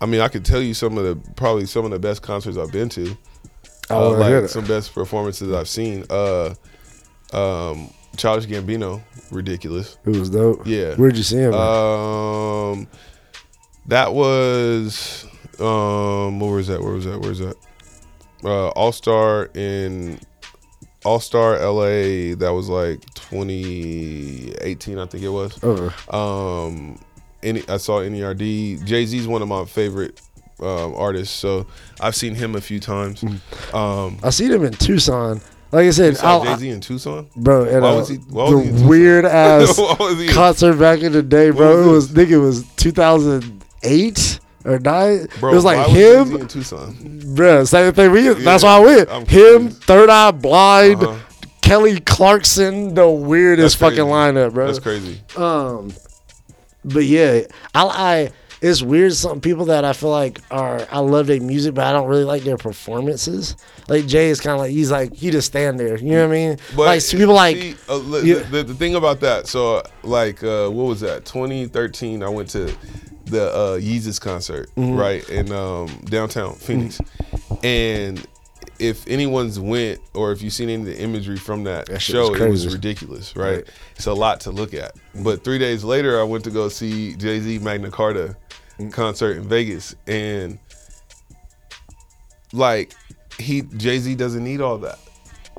I 0.00 0.06
mean, 0.06 0.20
I 0.20 0.28
could 0.28 0.44
tell 0.44 0.60
you 0.60 0.74
some 0.74 0.98
of 0.98 1.04
the 1.04 1.32
probably 1.34 1.66
some 1.66 1.84
of 1.84 1.90
the 1.90 1.98
best 1.98 2.22
concerts 2.22 2.56
I've 2.56 2.72
been 2.72 2.88
to. 2.90 3.16
Uh, 3.90 4.10
like 4.10 4.48
some 4.48 4.64
best 4.64 4.94
performances 4.94 5.52
I've 5.52 5.68
seen. 5.68 6.04
Uh, 6.08 6.54
um, 7.32 7.90
Childish 8.16 8.46
Gambino, 8.48 9.02
ridiculous. 9.30 9.98
It 10.04 10.16
was 10.16 10.30
dope. 10.30 10.66
Yeah. 10.66 10.94
Where'd 10.94 11.16
you 11.16 11.22
see 11.22 11.36
him? 11.36 11.54
Um, 11.54 12.88
that 13.86 14.12
was 14.12 15.26
um, 15.60 16.40
where 16.40 16.52
was 16.52 16.66
that? 16.68 16.82
Where 16.82 16.94
was 16.94 17.04
that? 17.04 17.20
Where 17.20 17.30
was 17.30 17.38
that? 17.40 17.56
Uh, 18.44 18.68
All 18.70 18.92
Star 18.92 19.50
in 19.54 20.18
All 21.04 21.20
Star 21.20 21.58
LA. 21.58 22.34
That 22.36 22.52
was 22.54 22.68
like 22.68 23.00
2018, 23.14 24.98
I 24.98 25.06
think 25.06 25.22
it 25.22 25.28
was. 25.28 25.62
Okay. 25.62 25.94
Um, 26.10 26.98
any 27.42 27.62
I 27.68 27.76
saw 27.78 28.00
NERD. 28.00 28.84
Jay 28.84 29.04
Z's 29.06 29.26
one 29.28 29.42
of 29.42 29.48
my 29.48 29.64
favorite 29.64 30.20
um, 30.60 30.94
artists, 30.94 31.34
so 31.36 31.66
I've 32.00 32.14
seen 32.14 32.34
him 32.34 32.54
a 32.54 32.60
few 32.60 32.78
times. 32.80 33.20
Mm. 33.22 33.74
Um, 33.74 34.18
I 34.22 34.30
see 34.30 34.48
them 34.48 34.64
in 34.64 34.72
Tucson. 34.72 35.40
Like 35.72 35.86
I 35.86 35.90
said, 35.90 36.16
saw 36.18 36.44
Jay 36.44 36.54
Z 36.56 36.68
in 36.68 36.80
Tucson. 36.80 37.28
bro, 37.34 37.64
and 37.64 37.76
uh, 37.84 37.94
was 37.96 38.08
he- 38.10 38.16
why 38.16 38.50
was 38.50 38.62
he 38.64 38.70
the 38.70 38.86
weird 38.88 39.24
ass 39.26 39.74
concert 40.34 40.74
back 40.78 41.00
in 41.00 41.12
the 41.12 41.22
day, 41.22 41.50
bro. 41.50 41.78
was 41.78 41.86
it 41.86 41.90
was 41.90 42.10
think 42.12 42.30
it 42.30 42.38
was 42.38 42.64
2008 42.76 44.40
or 44.64 44.78
nine. 44.78 45.26
Bro, 45.40 45.52
it 45.52 45.54
was 45.54 45.64
like 45.64 45.88
him, 45.88 46.36
in 46.36 46.46
Tucson. 46.48 47.34
bro. 47.34 47.64
Same 47.64 47.92
thing. 47.94 48.10
We, 48.12 48.28
that's 48.28 48.62
why 48.62 48.76
I 48.76 48.80
went. 48.80 49.08
I'm 49.08 49.26
him, 49.26 49.60
confused. 49.68 49.82
Third 49.84 50.10
Eye 50.10 50.30
Blind, 50.30 51.02
Uh-huh. 51.02 51.18
Kelly 51.62 52.00
Clarkson, 52.00 52.94
the 52.94 53.08
weirdest 53.08 53.76
fucking 53.78 53.98
lineup, 53.98 54.52
bro. 54.54 54.66
That's 54.66 54.78
crazy. 54.78 55.20
Um, 55.36 55.92
but 56.84 57.04
yeah, 57.04 57.42
I, 57.74 57.84
I 57.84 58.30
it's 58.60 58.80
weird. 58.80 59.12
Some 59.12 59.40
people 59.40 59.64
that 59.66 59.84
I 59.84 59.92
feel 59.92 60.10
like 60.10 60.40
are 60.52 60.86
I 60.92 61.00
love 61.00 61.26
their 61.26 61.40
music, 61.40 61.74
but 61.74 61.84
I 61.84 61.92
don't 61.92 62.08
really 62.08 62.22
like 62.24 62.42
their 62.44 62.56
performances. 62.56 63.56
Like 63.88 64.06
Jay 64.06 64.28
is 64.30 64.40
kind 64.40 64.54
of 64.54 64.60
like 64.60 64.70
he's 64.70 64.90
like 64.90 65.14
he 65.14 65.30
just 65.30 65.48
stand 65.48 65.80
there. 65.80 65.96
You 65.98 66.12
know 66.12 66.28
what 66.28 66.34
I 66.34 66.38
mean? 66.38 66.56
But 66.76 66.82
like 66.86 67.00
some 67.00 67.18
people 67.18 67.34
like 67.34 67.56
see, 67.56 67.74
uh, 67.88 68.00
Yeah. 68.22 68.38
the, 68.50 68.62
the 68.62 68.74
thing 68.74 68.94
about 68.94 69.18
that. 69.20 69.48
So 69.48 69.82
like, 70.04 70.44
uh, 70.44 70.68
what 70.68 70.84
was 70.84 71.00
that? 71.00 71.24
2013. 71.24 72.22
I 72.22 72.28
went 72.28 72.50
to 72.50 72.72
the 73.24 73.52
uh, 73.52 73.78
Yeezus 73.78 74.20
concert, 74.20 74.70
Mm-hmm. 74.76 74.96
right 74.96 75.28
in 75.28 75.50
um, 75.50 75.86
downtown 76.04 76.54
Phoenix, 76.54 77.00
and 77.64 78.24
if 78.82 79.06
anyone's 79.06 79.58
went 79.60 80.00
or 80.14 80.32
if 80.32 80.42
you've 80.42 80.52
seen 80.52 80.68
any 80.68 80.82
of 80.82 80.86
the 80.86 80.98
imagery 81.00 81.36
from 81.36 81.64
that, 81.64 81.86
That 81.86 82.00
show, 82.02 82.30
was 82.30 82.40
it 82.40 82.48
was 82.48 82.72
ridiculous, 82.72 83.36
right? 83.36 83.56
Right. 83.56 83.64
It's 83.96 84.06
a 84.06 84.12
lot 84.14 84.40
to 84.40 84.50
look 84.50 84.74
at. 84.74 84.92
But 85.14 85.44
three 85.44 85.58
days 85.58 85.84
later, 85.84 86.20
I 86.20 86.24
went 86.24 86.44
to 86.44 86.50
go 86.50 86.68
see 86.68 87.14
Jay 87.14 87.40
Z 87.40 87.58
Magna 87.60 87.90
Carta 87.90 88.36
Mm. 88.78 88.90
concert 88.92 89.36
in 89.36 89.48
Vegas, 89.48 89.94
and 90.06 90.58
like 92.52 92.92
he 93.38 93.62
Jay 93.62 93.98
Z 93.98 94.14
doesn't 94.16 94.42
need 94.44 94.60
all 94.60 94.78
that. 94.78 94.98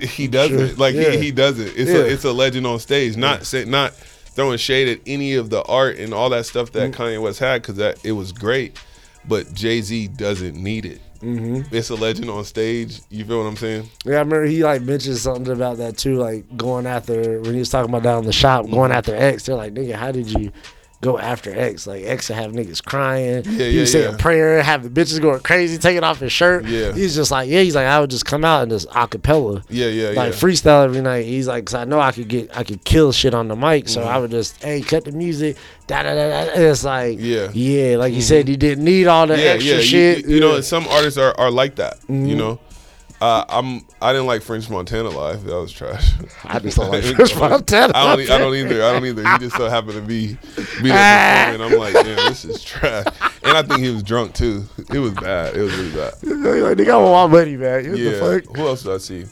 He 0.02 0.28
doesn't. 0.28 0.58
Sure. 0.70 0.76
Like 0.78 0.96
Yeah. 0.96 1.12
he, 1.12 1.20
he 1.26 1.32
doesn't. 1.32 1.74
It's 1.78 1.92
Yeah. 1.92 1.98
a 1.98 2.06
it's 2.06 2.24
a 2.26 2.32
legend 2.34 2.66
on 2.68 2.80
stage. 2.80 3.16
Not 3.16 3.46
say, 3.46 3.66
not 3.66 3.94
throwing 4.36 4.58
shade 4.58 4.88
at 4.90 5.00
any 5.06 5.36
of 5.36 5.50
the 5.52 5.62
art 5.64 5.98
and 5.98 6.14
all 6.14 6.30
that 6.32 6.46
stuff 6.48 6.70
Mm. 6.70 6.74
that 6.74 6.92
Kanye 6.94 7.22
West 7.22 7.40
had 7.40 7.62
because 7.62 7.76
that 7.76 7.98
it 8.04 8.14
was 8.14 8.32
great. 8.32 8.78
but 9.26 9.54
Jay 9.54 9.80
Z 9.80 10.08
doesn't 10.18 10.56
need 10.62 10.86
it. 10.86 11.00
Mm-hmm. 11.24 11.74
It's 11.74 11.90
a 11.90 11.96
legend 11.96 12.30
on 12.30 12.44
stage. 12.44 13.00
You 13.10 13.24
feel 13.24 13.40
what 13.40 13.48
I'm 13.48 13.56
saying? 13.56 13.90
Yeah, 14.04 14.16
I 14.16 14.20
remember 14.20 14.44
he 14.46 14.64
like 14.64 14.82
mentioned 14.82 15.18
something 15.18 15.54
about 15.54 15.78
that 15.78 15.98
too, 15.98 16.18
like 16.18 16.58
going 16.58 16.86
after 16.86 17.40
when 17.42 17.54
he 17.54 17.60
was 17.60 17.70
talking 17.70 17.90
about 17.90 18.04
down 18.04 18.20
in 18.20 18.26
the 18.26 18.34
shop, 18.34 18.70
going 18.70 18.92
after 18.92 19.16
X. 19.16 19.46
They're 19.46 19.56
like, 19.56 19.74
nigga, 19.74 19.94
how 19.94 20.12
did 20.12 20.30
you 20.30 20.52
go 21.04 21.20
after 21.20 21.58
X? 21.58 21.86
Like 21.86 22.04
X 22.04 22.30
would 22.30 22.36
have 22.38 22.52
niggas 22.52 22.84
crying. 22.84 23.44
Yeah, 23.46 23.52
he 23.52 23.70
yeah, 23.72 23.82
was 23.82 23.92
saying 23.92 24.10
yeah. 24.10 24.16
a 24.16 24.18
prayer, 24.18 24.62
have 24.64 24.84
the 24.84 24.90
bitches 24.90 25.22
going 25.22 25.42
crazy, 25.42 25.78
taking 25.78 26.04
off 26.04 26.20
his 26.20 26.32
shirt. 26.32 26.66
Yeah. 26.66 26.94
He's 26.94 27.16
just 27.16 27.32
like, 27.32 27.50
yeah, 27.50 27.62
he's 27.62 27.76
like, 27.76 27.88
I 27.88 28.00
would 28.00 28.10
just 28.10 28.26
come 28.26 28.46
out 28.46 28.64
and 28.64 28.72
just 28.72 28.88
acapella. 28.90 29.64
Yeah, 29.70 29.88
yeah, 29.88 30.12
yeah. 30.12 30.16
Like 30.16 30.34
yeah. 30.34 30.40
freestyle 30.40 30.84
every 30.86 31.02
night. 31.02 31.26
He's 31.26 31.48
like, 31.48 31.66
cause 31.66 31.76
I 31.76 31.86
know 31.86 32.00
I 32.00 32.12
could 32.12 32.28
get, 32.28 32.56
I 32.56 32.64
could 32.64 32.84
kill 32.84 33.12
shit 33.12 33.34
on 33.34 33.48
the 33.48 33.56
mic, 33.56 33.90
so 33.90 34.02
Mm-hmm. 34.04 34.12
I 34.12 34.18
would 34.20 34.32
just, 34.32 34.62
hey, 34.62 34.82
cut 34.82 35.06
the 35.06 35.12
music, 35.12 35.56
da 35.88 36.04
da 36.04 36.14
da 36.14 36.46
da. 36.46 36.52
It's 36.56 36.84
like, 36.84 37.20
Yeah. 37.20 37.48
Mm-hmm. 37.48 37.52
yeah, 37.56 37.98
like 37.98 38.14
you 38.14 38.22
said, 38.22 38.50
you 38.50 38.58
didn't 38.58 38.84
need 38.84 39.08
all 39.08 39.28
the 39.28 39.38
yeah, 39.38 39.52
extra 39.52 39.76
yeah. 39.76 39.82
Shit. 39.82 40.26
You, 40.26 40.36
you 40.36 40.40
know, 40.42 40.62
some 40.62 40.88
artists 40.88 41.18
are, 41.18 41.34
are 41.40 41.52
like 41.52 41.76
that. 41.76 42.00
Mm-hmm. 42.02 42.26
You 42.26 42.36
know, 42.36 42.60
uh, 43.24 43.46
I'm 43.48 43.82
I 44.02 44.12
didn't 44.12 44.28
like 44.28 44.42
French 44.42 44.70
Montana 44.70 45.10
live. 45.10 45.44
That 45.46 45.56
was 45.56 45.72
trash. 45.72 46.12
I 46.44 46.60
just 46.60 46.76
don't 46.78 46.92
like 46.92 47.04
French 47.04 47.36
Montana. 47.40 47.94
I 47.96 48.16
don't, 48.16 48.30
I 48.32 48.38
don't 48.38 48.54
either. 48.56 48.84
I 48.84 48.92
don't 48.92 49.06
either. 49.06 49.22
He 49.30 49.38
just 49.40 49.56
so 49.56 49.70
happened 49.70 49.94
to 49.94 50.02
be 50.02 50.38
be 50.82 50.90
there 50.90 51.54
performing. 51.58 51.74
I'm 51.74 51.80
like, 51.80 51.94
damn, 51.94 52.16
this 52.30 52.44
is 52.44 52.64
trash. 52.64 53.06
And 53.44 53.58
I 53.58 53.62
think 53.64 53.80
he 53.82 53.90
was 53.92 54.04
drunk 54.04 54.34
too. 54.34 54.66
It 54.94 55.00
was 55.00 55.14
bad. 55.14 55.56
It 55.56 55.62
was 55.62 55.74
really 55.76 55.92
bad. 55.92 56.14
like, 56.24 56.78
nigga, 56.78 56.92
I 56.92 56.98
want 56.98 57.32
my 57.32 57.40
money 57.40 57.56
back. 57.56 57.86
What 57.86 57.98
Yeah. 57.98 58.12
the 58.12 58.42
fuck? 58.46 58.56
Who 58.58 58.68
else 58.68 58.84
did 58.84 58.94
I 58.94 58.98
see? 58.98 59.24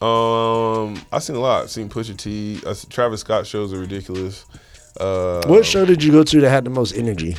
Um, 0.00 1.02
I 1.10 1.18
seen 1.18 1.34
a 1.34 1.40
lot. 1.40 1.64
I 1.64 1.66
seen 1.66 1.88
Pusha 1.88 2.16
T. 2.16 2.60
I 2.66 2.72
seen, 2.74 2.88
Travis 2.88 3.20
Scott 3.20 3.46
shows 3.48 3.72
are 3.72 3.78
ridiculous. 3.80 4.46
Uh, 5.00 5.42
What 5.46 5.66
show 5.66 5.84
did 5.84 6.02
you 6.04 6.12
go 6.12 6.22
to 6.22 6.40
that 6.40 6.50
had 6.50 6.64
the 6.64 6.70
most 6.70 6.92
energy? 6.96 7.36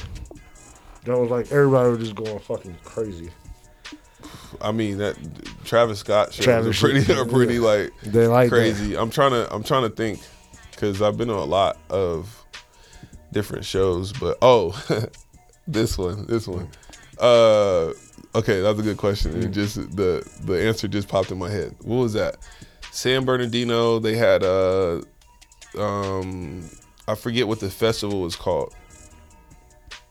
That 1.05 1.17
was 1.17 1.29
like 1.29 1.51
everybody 1.53 1.89
was 1.89 1.99
just 1.99 2.15
going 2.15 2.37
fucking 2.39 2.75
crazy. 2.83 3.29
I 4.61 4.71
mean 4.71 4.97
that 4.97 5.15
Travis 5.65 5.99
Scott 5.99 6.33
shows 6.33 6.45
Travis 6.45 6.77
are 6.77 6.87
pretty 6.87 7.05
shit, 7.05 7.17
are 7.19 7.25
pretty 7.25 7.55
yeah. 7.55 7.59
like 7.61 7.93
They 8.03 8.27
like 8.27 8.49
crazy. 8.49 8.97
I'm 8.97 9.09
trying 9.09 9.31
to 9.31 9.53
I'm 9.53 9.63
trying 9.63 9.83
to 9.83 9.89
think 9.89 10.19
because 10.71 11.01
I've 11.01 11.17
been 11.17 11.29
on 11.29 11.39
a 11.39 11.45
lot 11.45 11.77
of 11.89 12.45
different 13.31 13.65
shows, 13.65 14.13
but 14.13 14.37
oh, 14.41 14.81
this 15.67 15.97
one, 15.97 16.25
this 16.27 16.47
one. 16.47 16.69
Uh, 17.19 17.91
okay, 18.33 18.61
that's 18.61 18.79
a 18.79 18.83
good 18.83 18.97
question. 18.97 19.41
It 19.41 19.51
just 19.51 19.75
the 19.95 20.27
the 20.43 20.67
answer 20.67 20.87
just 20.87 21.07
popped 21.07 21.31
in 21.31 21.37
my 21.37 21.49
head. 21.49 21.75
What 21.83 21.97
was 21.97 22.13
that? 22.13 22.37
San 22.91 23.25
Bernardino. 23.25 23.99
They 23.99 24.15
had 24.15 24.43
uh, 24.43 25.01
um, 25.77 26.69
I 27.07 27.15
forget 27.15 27.47
what 27.47 27.59
the 27.59 27.69
festival 27.69 28.21
was 28.21 28.35
called, 28.35 28.73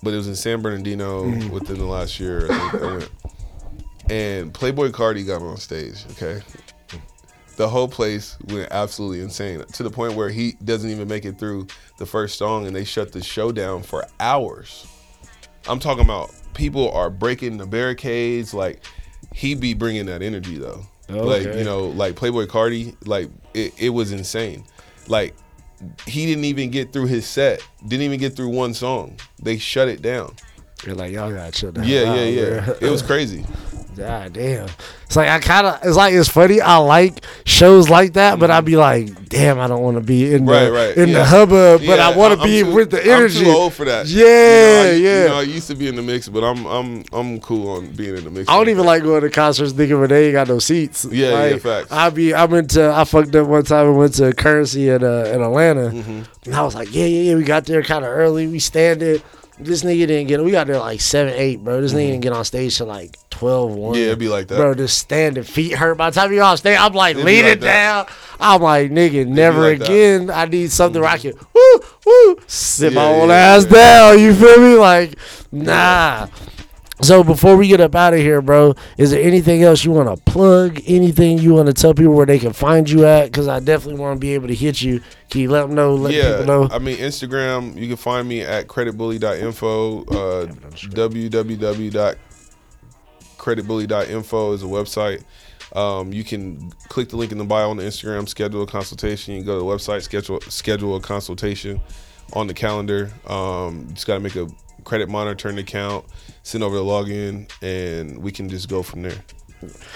but 0.03 0.13
it 0.13 0.17
was 0.17 0.29
in 0.29 0.37
San 0.37 0.63
Bernardino 0.63 1.23
within 1.49 1.79
the 1.79 1.87
last 1.87 2.21
year. 2.21 2.51
I 2.51 2.71
think 2.71 2.83
I 2.83 2.87
went. 2.87 3.11
And 4.11 4.53
Playboi 4.53 4.91
Carti 4.91 5.27
got 5.27 5.43
on 5.43 5.57
stage. 5.59 6.05
Okay, 6.13 6.41
the 7.59 7.69
whole 7.69 7.89
place 7.89 8.39
went 8.47 8.69
absolutely 8.71 9.21
insane 9.21 9.65
to 9.73 9.83
the 9.83 9.91
point 9.91 10.15
where 10.15 10.29
he 10.29 10.53
doesn't 10.65 10.89
even 10.89 11.09
make 11.09 11.25
it 11.25 11.39
through 11.39 11.67
the 11.99 12.07
first 12.07 12.39
song 12.39 12.67
and 12.67 12.75
they 12.75 12.85
shut 12.85 13.13
the 13.13 13.23
show 13.23 13.51
down 13.51 13.83
for 13.83 14.07
hours. 14.21 14.87
I'm 15.67 15.81
talking 15.81 16.05
about 16.05 16.31
people 16.55 16.91
are 16.93 17.11
breaking 17.11 17.59
the 17.59 17.67
barricades. 17.67 18.55
Like 18.55 18.85
he 19.35 19.57
be 19.57 19.75
bringing 19.75 20.07
that 20.07 20.23
energy 20.23 20.57
though. 20.57 20.83
Okay. 21.11 21.21
Like 21.21 21.57
you 21.57 21.65
know, 21.65 21.87
like 21.87 22.15
Playboi 22.15 22.47
Carti, 22.47 22.95
like 23.07 23.29
it, 23.55 23.75
it 23.77 23.91
was 23.91 24.13
insane. 24.13 24.65
Like 25.09 25.35
he 26.07 26.27
didn't 26.27 26.45
even 26.45 26.71
get 26.71 26.93
through 26.93 27.07
his 27.07 27.27
set. 27.27 27.61
Didn't 27.89 28.03
even 28.03 28.21
get 28.21 28.37
through 28.37 28.51
one 28.51 28.73
song. 28.73 29.19
They 29.43 29.59
shut 29.59 29.89
it 29.89 30.01
down. 30.01 30.35
You're 30.87 30.95
like, 30.95 31.13
y'all 31.13 31.33
gotta 31.33 31.51
chill 31.51 31.73
down. 31.73 31.89
Yeah, 31.89 32.15
yeah, 32.15 32.25
yeah. 32.25 32.75
It 32.81 32.91
was 32.91 33.03
crazy. 33.03 33.45
God 33.99 34.33
damn. 34.33 34.69
It's 35.07 35.17
like 35.17 35.29
I 35.29 35.39
kind 35.41 35.67
of. 35.67 35.79
It's 35.85 35.97
like 35.97 36.13
it's 36.15 36.29
funny. 36.29 36.61
I 36.61 36.77
like 36.77 37.25
shows 37.45 37.89
like 37.89 38.13
that, 38.13 38.39
but 38.39 38.51
I'd 38.51 38.65
be 38.65 38.77
like, 38.77 39.29
damn, 39.29 39.59
I 39.59 39.67
don't 39.67 39.83
want 39.83 39.97
to 39.97 40.03
be 40.03 40.33
in 40.35 40.45
the 40.45 40.53
Right, 40.53 40.69
right, 40.69 40.97
in 40.97 41.09
yeah. 41.09 41.19
the 41.21 41.25
hubbub, 41.25 41.81
but 41.81 41.99
Yeah, 41.99 42.09
I 42.11 42.17
want 42.17 42.39
to 42.39 42.45
be 42.47 42.61
too- 42.63 42.75
with 42.75 42.91
the 42.91 43.03
energy. 43.05 43.39
I'm 43.41 43.45
too 43.47 43.51
old 43.51 43.73
for 43.75 43.85
that. 43.87 44.07
Yeah, 44.07 44.25
You 44.25 44.25
know, 44.25 44.81
I, 44.83 44.93
yeah. 45.15 45.23
You 45.23 45.29
know, 45.29 45.39
I 45.39 45.43
used 45.43 45.67
to 45.69 45.75
be 45.75 45.89
in 45.89 45.97
the 45.97 46.03
mix, 46.03 46.29
but 46.29 46.45
I'm 46.45 46.67
I'm 46.67 47.05
I'm 47.13 47.41
cool 47.41 47.71
on 47.71 47.89
being 47.93 48.17
in 48.17 48.25
the 48.25 48.31
mix. 48.31 48.49
I 48.51 48.57
don't 48.57 48.69
even 48.69 48.85
like 48.85 49.03
going 49.03 49.23
to 49.23 49.31
concerts 49.31 49.73
thinking 49.73 49.99
when 49.99 50.11
they 50.11 50.27
ain't 50.27 50.35
got 50.35 50.49
no 50.49 50.59
seats. 50.59 51.07
Yeah, 51.11 51.31
like, 51.31 51.53
yeah, 51.53 51.59
facts. 51.59 51.91
I 51.93 52.11
be 52.11 52.35
I 52.35 52.45
went 52.45 52.71
to 52.73 52.93
I 52.93 53.05
fucked 53.05 53.35
up 53.35 53.49
one 53.49 53.65
time 53.65 53.87
and 53.87 53.97
went 53.99 54.15
to 54.15 54.33
Currency 54.35 54.91
in 54.91 55.03
uh, 55.03 55.31
in 55.35 55.41
Atlanta, 55.43 55.89
Mm-hmm. 55.91 56.23
and 56.47 56.55
I 56.55 56.63
was 56.63 56.75
like, 56.75 56.95
yeah, 56.95 57.07
yeah, 57.07 57.31
yeah. 57.31 57.35
We 57.37 57.45
got 57.45 57.65
there 57.65 57.83
kind 57.83 58.05
of 58.05 58.11
early. 58.11 58.47
We 58.47 58.59
standing. 58.59 59.23
This 59.61 59.83
nigga 59.83 60.07
didn't 60.07 60.29
get. 60.29 60.45
We 60.45 60.53
got 60.53 60.69
there 60.69 60.79
like 60.79 61.01
seven, 61.01 61.35
eight, 61.35 61.65
bro. 61.65 61.81
This 61.81 61.93
nigga 61.93 62.09
didn't 62.13 62.21
get 62.23 62.33
on 62.33 62.45
stage 62.45 62.77
till 62.77 62.87
like 62.87 63.17
12, 63.39 63.71
1. 63.73 63.93
Mm-hmm. 63.93 63.99
Yeah, 63.99 64.07
it'd 64.07 64.19
be 64.19 64.29
like 64.29 64.49
that. 64.49 64.57
Bro, 64.57 64.75
just 64.75 64.99
standing, 64.99 65.45
feet 65.45 65.75
hurt. 65.75 65.97
By 65.97 66.11
the 66.11 66.15
time 66.21 66.33
you 66.33 66.43
on 66.43 66.57
stage, 66.57 66.79
I'm 66.79 66.93
like 66.93 67.15
It'd 67.15 67.25
leaning 67.25 67.45
like 67.53 67.61
that. 67.61 68.07
down. 68.07 68.17
I'm 68.41 68.61
like, 68.63 68.91
nigga, 68.91 69.27
never 69.27 69.61
like 69.61 69.79
that. 69.79 69.89
Mm-hmm. 69.89 70.25
again. 70.29 70.31
I 70.37 70.45
need 70.47 70.71
something 70.73 71.01
where 71.01 71.11
I 71.11 71.19
can 71.19 71.33
woo 71.55 71.81
woo 72.05 72.37
sit 72.47 72.93
my 72.93 73.03
Yeah, 73.09 73.21
old 73.21 73.29
yeah, 73.31 73.35
ass 73.37 73.65
yeah. 73.65 73.71
down. 73.73 74.19
You 74.19 74.35
feel 74.35 74.61
me? 74.61 74.75
Like, 74.77 75.15
nah. 75.53 76.27
So 77.01 77.23
before 77.23 77.57
we 77.57 77.69
get 77.69 77.81
up 77.81 77.95
out 77.95 78.13
of 78.13 78.19
here, 78.19 78.43
bro, 78.43 78.75
is 78.97 79.13
there 79.13 79.23
anything 79.23 79.63
else 79.63 79.85
you 79.85 79.93
want 79.93 80.09
to 80.09 80.17
plug? 80.31 80.81
Anything 80.85 81.39
you 81.39 81.55
want 81.55 81.69
to 81.69 81.73
tell 81.73 81.95
people 81.95 82.13
where 82.13 82.27
they 82.27 82.41
can 82.41 82.53
find 82.53 82.91
you 82.91 83.07
at? 83.07 83.27
Because 83.27 83.47
I 83.47 83.61
definitely 83.61 84.01
want 84.01 84.17
to 84.17 84.21
be 84.21 84.35
able 84.35 84.49
to 84.49 84.55
hit 84.55 84.83
you. 84.83 85.01
Can 85.31 85.43
you 85.43 85.49
let 85.49 85.63
them 85.63 85.77
know? 85.77 85.95
Let 85.95 86.13
yeah, 86.13 86.39
people 86.39 86.47
know. 86.47 86.69
I 86.73 86.81
mean 86.81 86.97
Instagram. 86.97 87.77
You 87.77 87.87
can 87.87 87.97
find 87.97 88.29
me 88.29 88.41
at 88.41 88.67
creditbully.info. 88.67 90.05
Uh, 90.07 90.47
www.creditbully.info 93.57 94.53
is 94.53 94.63
a 94.63 94.67
website. 94.67 95.25
Um, 95.77 96.13
you 96.13 96.25
can 96.25 96.71
click 96.89 97.11
the 97.11 97.17
link 97.17 97.33
in 97.33 97.39
the 97.39 97.45
bio 97.45 97.71
on 97.71 97.77
the 97.77 97.83
Instagram, 97.83 98.29
schedule 98.29 98.63
a 98.63 98.67
consultation. 98.67 99.35
You 99.35 99.41
can 99.41 99.47
go 99.47 99.55
to 99.55 99.61
the 99.61 99.67
website, 99.67 100.03
schedule 100.03 100.41
schedule 100.43 100.97
a 100.97 101.01
consultation 101.01 101.81
on 102.33 102.47
the 102.47 102.55
calendar. 102.55 103.11
Um, 103.27 103.89
just 103.93 104.07
got 104.07 104.15
to 104.15 104.21
make 104.21 104.37
a 104.37 104.49
credit 104.85 105.09
monitoring 105.09 105.59
account, 105.59 106.07
send 106.43 106.65
over 106.65 106.77
the 106.77 106.83
login, 106.83 107.51
and 107.63 108.19
we 108.19 108.33
can 108.33 108.49
just 108.49 108.69
go 108.69 108.83
from 108.83 109.03
there. 109.03 109.23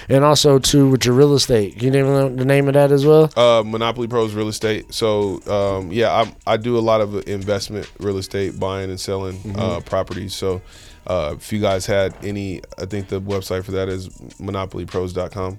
And 0.08 0.24
also 0.24 0.58
too 0.58 0.90
with 0.90 1.06
your 1.06 1.14
real 1.14 1.34
estate. 1.34 1.74
Can 1.78 1.84
you 1.84 2.02
name 2.02 2.36
the 2.36 2.44
name 2.44 2.66
of 2.66 2.74
that 2.74 2.90
as 2.90 3.06
well? 3.06 3.30
Uh, 3.36 3.62
Monopoly 3.64 4.08
Pros 4.08 4.34
Real 4.34 4.48
Estate. 4.48 4.92
So 4.92 5.40
um, 5.46 5.92
yeah, 5.92 6.10
I 6.10 6.52
I 6.52 6.56
do 6.58 6.76
a 6.76 6.80
lot 6.80 7.00
of 7.00 7.26
investment 7.28 7.90
real 7.98 8.18
estate, 8.18 8.58
buying 8.58 8.90
and 8.90 9.00
selling 9.00 9.38
uh, 9.56 9.80
properties. 9.80 10.34
So 10.34 10.60
uh, 11.06 11.34
if 11.36 11.52
you 11.52 11.60
guys 11.60 11.86
had 11.86 12.14
any, 12.24 12.60
I 12.78 12.86
think 12.86 13.08
the 13.08 13.20
website 13.20 13.64
for 13.64 13.72
that 13.72 13.88
is 13.88 14.08
monopolypros.com. 14.38 15.58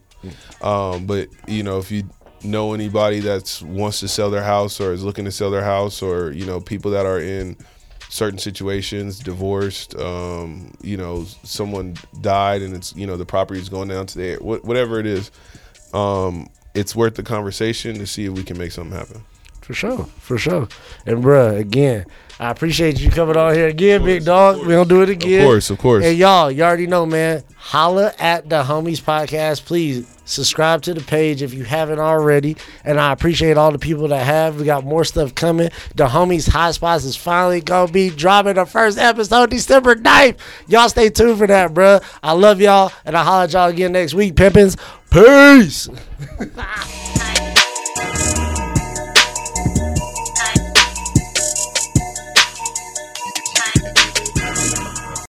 Um, 0.61 1.05
but 1.05 1.27
you 1.47 1.63
know, 1.63 1.79
if 1.79 1.91
you 1.91 2.03
know 2.43 2.73
anybody 2.73 3.19
that's 3.19 3.61
wants 3.61 3.99
to 4.01 4.07
sell 4.07 4.29
their 4.29 4.43
house 4.43 4.79
or 4.79 4.93
is 4.93 5.03
looking 5.03 5.25
to 5.25 5.31
sell 5.31 5.51
their 5.51 5.63
house, 5.63 6.01
or 6.01 6.31
you 6.31 6.45
know, 6.45 6.59
people 6.61 6.91
that 6.91 7.05
are 7.05 7.19
in 7.19 7.57
certain 8.09 8.39
situations, 8.39 9.19
divorced, 9.19 9.95
um, 9.95 10.71
you 10.81 10.95
know, 10.95 11.25
someone 11.43 11.95
died 12.21 12.61
and 12.61 12.75
it's 12.75 12.95
you 12.95 13.07
know 13.07 13.17
the 13.17 13.25
property 13.25 13.59
is 13.59 13.69
going 13.69 13.89
down 13.89 14.05
today, 14.05 14.35
whatever 14.35 14.99
it 14.99 15.05
is, 15.05 15.31
um, 15.93 16.47
it's 16.73 16.95
worth 16.95 17.15
the 17.15 17.23
conversation 17.23 17.97
to 17.97 18.07
see 18.07 18.25
if 18.25 18.31
we 18.33 18.43
can 18.43 18.57
make 18.57 18.71
something 18.71 18.97
happen. 18.97 19.23
For 19.63 19.73
sure, 19.73 20.05
for 20.19 20.37
sure. 20.37 20.67
And 21.05 21.23
bruh, 21.23 21.57
again, 21.57 22.05
I 22.37 22.49
appreciate 22.49 22.99
you 22.99 23.09
coming 23.09 23.37
on 23.37 23.53
here 23.53 23.67
again, 23.67 24.01
Of 24.01 24.05
big 24.05 24.25
dog. 24.25 24.59
We 24.59 24.73
gonna 24.73 24.83
do 24.83 25.01
it 25.01 25.09
again. 25.09 25.41
Of 25.41 25.47
course, 25.47 25.69
of 25.69 25.77
course. 25.77 26.03
And 26.03 26.17
y'all, 26.17 26.51
you 26.51 26.63
already 26.63 26.85
know, 26.85 27.05
man. 27.05 27.43
Holla 27.55 28.11
at 28.19 28.49
the 28.49 28.63
homies 28.63 29.01
podcast. 29.01 29.63
Please 29.63 30.05
subscribe 30.25 30.81
to 30.81 30.93
the 30.93 30.99
page 30.99 31.41
if 31.41 31.53
you 31.53 31.63
haven't 31.63 31.99
already. 31.99 32.57
And 32.83 32.99
I 32.99 33.13
appreciate 33.13 33.55
all 33.55 33.71
the 33.71 33.79
people 33.79 34.09
that 34.09 34.25
have. 34.25 34.59
We 34.59 34.65
got 34.65 34.83
more 34.83 35.05
stuff 35.05 35.33
coming. 35.33 35.69
The 35.95 36.07
homies 36.07 36.49
hotspots 36.49 37.05
is 37.05 37.15
finally 37.15 37.61
gonna 37.61 37.89
be 37.89 38.09
dropping 38.09 38.55
the 38.55 38.65
first 38.65 38.97
episode 38.97 39.49
December 39.49 39.95
9th. 39.95 40.37
Y'all 40.67 40.89
stay 40.89 41.09
tuned 41.09 41.37
for 41.37 41.47
that, 41.47 41.73
bruh. 41.73 42.03
I 42.21 42.33
love 42.33 42.59
y'all, 42.59 42.91
and 43.05 43.15
I'll 43.15 43.23
holla 43.23 43.43
at 43.45 43.53
y'all 43.53 43.69
again 43.69 43.93
next 43.93 44.13
week, 44.13 44.35
pimpins. 44.35 44.75
Peace. 45.09 45.87